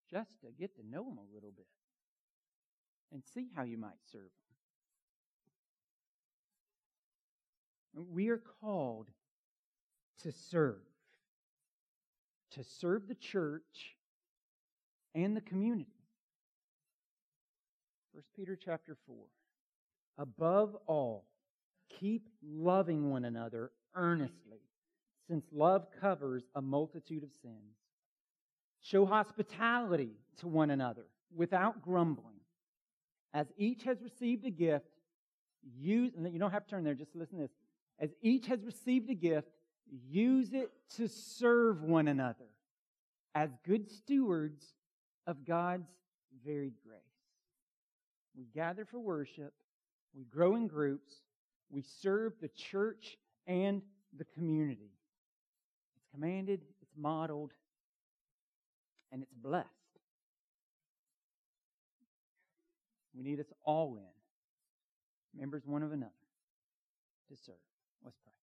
Just 0.08 0.40
to 0.42 0.46
get 0.56 0.76
to 0.76 0.82
know 0.88 1.02
them 1.02 1.18
a 1.18 1.34
little 1.34 1.52
bit 1.56 1.66
and 3.12 3.24
see 3.34 3.48
how 3.56 3.64
you 3.64 3.78
might 3.78 3.98
serve 4.12 4.30
them. 7.94 8.06
We 8.12 8.28
are 8.28 8.40
called 8.60 9.08
to 10.22 10.30
serve, 10.30 10.87
to 12.58 12.64
serve 12.64 13.06
the 13.06 13.14
church 13.14 13.96
and 15.14 15.36
the 15.36 15.40
community. 15.40 15.86
1 18.12 18.22
Peter 18.34 18.56
chapter 18.56 18.96
4. 19.06 19.16
Above 20.18 20.76
all, 20.86 21.24
keep 22.00 22.28
loving 22.42 23.10
one 23.10 23.24
another 23.24 23.70
earnestly, 23.94 24.58
since 25.28 25.44
love 25.52 25.86
covers 26.00 26.42
a 26.56 26.60
multitude 26.60 27.22
of 27.22 27.30
sins. 27.42 27.76
Show 28.80 29.06
hospitality 29.06 30.16
to 30.38 30.48
one 30.48 30.70
another 30.70 31.06
without 31.34 31.80
grumbling. 31.82 32.40
As 33.32 33.46
each 33.56 33.84
has 33.84 34.02
received 34.02 34.44
a 34.46 34.50
gift, 34.50 34.86
use, 35.78 36.12
and 36.16 36.32
you 36.32 36.40
don't 36.40 36.50
have 36.50 36.64
to 36.64 36.70
turn 36.70 36.82
there, 36.82 36.94
just 36.94 37.14
listen 37.14 37.36
to 37.36 37.42
this. 37.42 37.54
As 38.00 38.10
each 38.20 38.46
has 38.46 38.64
received 38.64 39.10
a 39.10 39.14
gift, 39.14 39.48
use 40.10 40.52
it 40.52 40.70
to 40.96 41.08
serve 41.08 41.82
one 41.82 42.08
another 42.08 42.46
as 43.34 43.50
good 43.66 43.90
stewards 43.90 44.64
of 45.26 45.44
God's 45.44 45.88
varied 46.44 46.74
grace. 46.84 47.00
We 48.36 48.46
gather 48.54 48.84
for 48.84 48.98
worship, 48.98 49.52
we 50.14 50.24
grow 50.24 50.54
in 50.56 50.66
groups, 50.68 51.12
we 51.70 51.82
serve 51.82 52.34
the 52.40 52.48
church 52.48 53.16
and 53.46 53.82
the 54.16 54.24
community. 54.24 54.90
It's 55.96 56.06
commanded, 56.12 56.60
it's 56.80 56.94
modeled, 56.96 57.52
and 59.12 59.22
it's 59.22 59.34
blessed. 59.34 59.68
We 63.14 63.22
need 63.22 63.40
us 63.40 63.52
all 63.64 63.96
in, 63.96 65.40
members 65.40 65.66
one 65.66 65.82
of 65.82 65.92
another, 65.92 66.12
to 67.30 67.36
serve. 67.36 67.56
Let's 68.04 68.16
pray. 68.24 68.37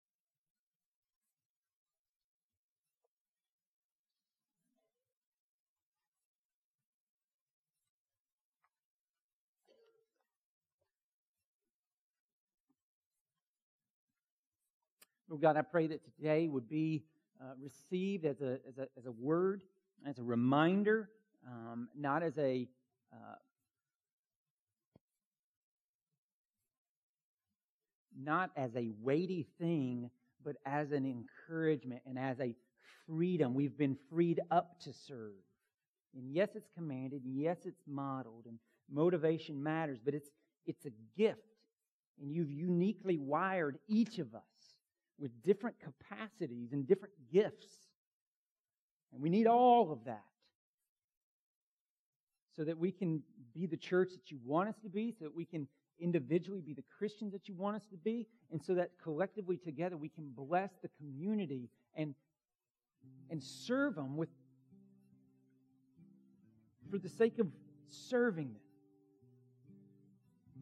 Lord 15.30 15.42
God, 15.42 15.58
I 15.58 15.64
pray 15.64 15.88
that 15.88 16.02
today 16.18 16.48
would 16.48 16.70
be 16.70 17.04
uh, 17.42 17.54
received 17.60 18.26
as 18.26 18.42
a, 18.42 18.60
as, 18.68 18.78
a, 18.78 18.88
as 18.98 19.06
a 19.08 19.12
word, 19.12 19.64
as 20.08 20.20
a 20.20 20.24
reminder, 20.24 21.10
um, 21.48 21.90
not 21.98 22.22
as 22.22 22.38
a 22.38 22.68
uh, 23.12 23.36
not 28.18 28.52
as 28.56 28.76
a 28.76 28.92
weighty 29.02 29.46
thing, 29.60 30.10
but 30.44 30.56
as 30.66 30.92
an 30.92 31.06
encouragement 31.06 32.02
and 32.06 32.18
as 32.18 32.40
a 32.40 32.56
freedom. 33.08 33.54
We've 33.54 33.78
been 33.78 33.98
freed 34.10 34.40
up 34.52 34.80
to 34.82 34.94
serve. 34.94 35.34
And 36.16 36.32
yes, 36.32 36.50
it's 36.56 36.70
commanded, 36.76 37.24
and 37.26 37.38
yes, 37.38 37.58
it's 37.66 37.82
modeled, 37.86 38.46
and 38.46 38.58
motivation 38.90 39.62
matters, 39.62 40.00
but 40.04 40.14
it's, 40.14 40.30
it's 40.66 40.86
a 40.86 40.92
gift. 41.18 41.40
And 42.22 42.32
you've 42.32 42.52
uniquely 42.52 43.18
wired 43.18 43.78
each 43.90 44.20
of 44.20 44.34
us 44.34 44.55
with 45.20 45.32
different 45.44 45.76
capacities 45.80 46.74
and 46.74 46.88
different 46.88 47.14
gifts. 47.32 47.68
And 49.14 49.22
we 49.22 49.30
need 49.30 49.48
all 49.48 49.92
of 49.92 50.06
that 50.06 50.24
so 52.56 52.64
that 52.64 52.78
we 52.78 52.92
can 52.92 53.22
be 53.54 53.66
the 53.66 53.78
church 53.78 54.12
that 54.14 54.32
you 54.32 54.40
want 54.44 54.70
us 54.70 54.76
to 54.84 54.90
be, 54.90 55.12
so 55.12 55.26
that 55.26 55.36
we 55.36 55.46
can 55.46 55.68
individually 56.00 56.62
be 56.62 56.74
the 56.74 56.84
Christians 56.98 57.32
that 57.34 57.48
you 57.48 57.54
want 57.54 57.76
us 57.76 57.86
to 57.92 57.98
be, 57.98 58.28
and 58.52 58.62
so 58.62 58.76
that 58.76 58.92
collectively 59.02 59.58
together 59.58 59.98
we 59.98 60.10
can 60.10 60.30
bless 60.36 60.72
the 60.82 60.90
community 60.98 61.70
and, 61.96 62.14
and 63.30 63.42
serve 63.42 63.96
them 63.96 64.18
with, 64.18 64.30
for 66.90 66.98
the 66.98 67.10
sake 67.10 67.40
of 67.40 67.48
serving 67.90 68.48
them. 68.48 68.62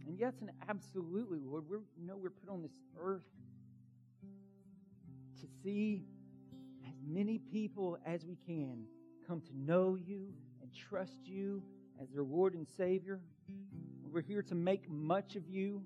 And 0.05 0.19
yes, 0.19 0.33
and 0.41 0.51
absolutely, 0.69 1.39
Lord, 1.43 1.63
we 1.69 1.77
know 2.05 2.17
we're 2.17 2.29
put 2.29 2.49
on 2.49 2.61
this 2.61 2.73
earth 2.99 3.23
see 5.63 6.03
as 6.87 6.95
many 7.05 7.39
people 7.39 7.97
as 8.05 8.25
we 8.25 8.35
can 8.45 8.85
come 9.27 9.41
to 9.41 9.57
know 9.57 9.95
you 9.95 10.27
and 10.61 10.69
trust 10.73 11.17
you 11.23 11.63
as 12.01 12.09
their 12.09 12.23
Lord 12.23 12.53
and 12.53 12.67
Savior. 12.77 13.21
We're 14.11 14.21
here 14.21 14.43
to 14.43 14.55
make 14.55 14.89
much 14.89 15.35
of 15.35 15.47
you. 15.47 15.83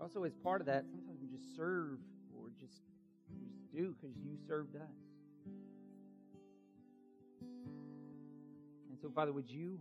Also, 0.00 0.24
as 0.24 0.34
part 0.34 0.60
of 0.60 0.66
that, 0.66 0.84
sometimes 0.90 1.18
we 1.20 1.28
just 1.28 1.56
serve 1.56 1.98
or 2.36 2.50
just, 2.60 2.82
just 3.40 3.72
do 3.74 3.94
because 3.98 4.14
you 4.18 4.36
served 4.46 4.76
us. 4.76 4.82
And 8.90 8.98
so, 9.00 9.10
Father, 9.14 9.32
would 9.32 9.50
you, 9.50 9.78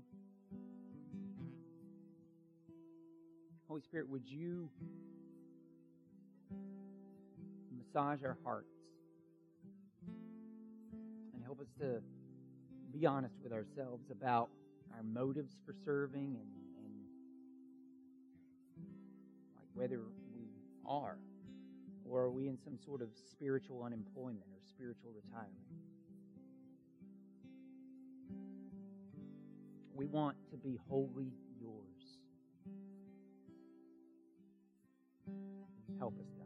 Holy 3.67 3.81
Spirit, 3.81 4.07
would 4.09 4.25
you 4.25 4.69
massage 7.75 8.23
our 8.23 8.37
hearts 8.43 8.73
and 11.33 11.43
help 11.43 11.59
us 11.59 11.67
to 11.79 12.01
be 12.91 13.05
honest 13.05 13.35
with 13.43 13.51
ourselves 13.51 14.09
about 14.11 14.49
our 14.95 15.03
motives 15.03 15.55
for 15.65 15.73
serving 15.85 16.37
and, 16.39 16.49
and 16.85 16.93
like 19.55 19.67
whether 19.73 20.01
we 20.35 20.47
are 20.85 21.17
or 22.09 22.21
are 22.21 22.29
we 22.29 22.47
in 22.47 22.57
some 22.63 22.77
sort 22.85 23.01
of 23.01 23.09
spiritual 23.31 23.83
unemployment 23.83 24.45
or 24.51 24.59
spiritual 24.69 25.11
retirement. 25.15 25.51
We 29.95 30.05
want 30.05 30.37
to 30.51 30.57
be 30.57 30.79
wholly 30.89 31.31
yours. 31.59 31.92
Help 35.99 36.13
us. 36.19 36.42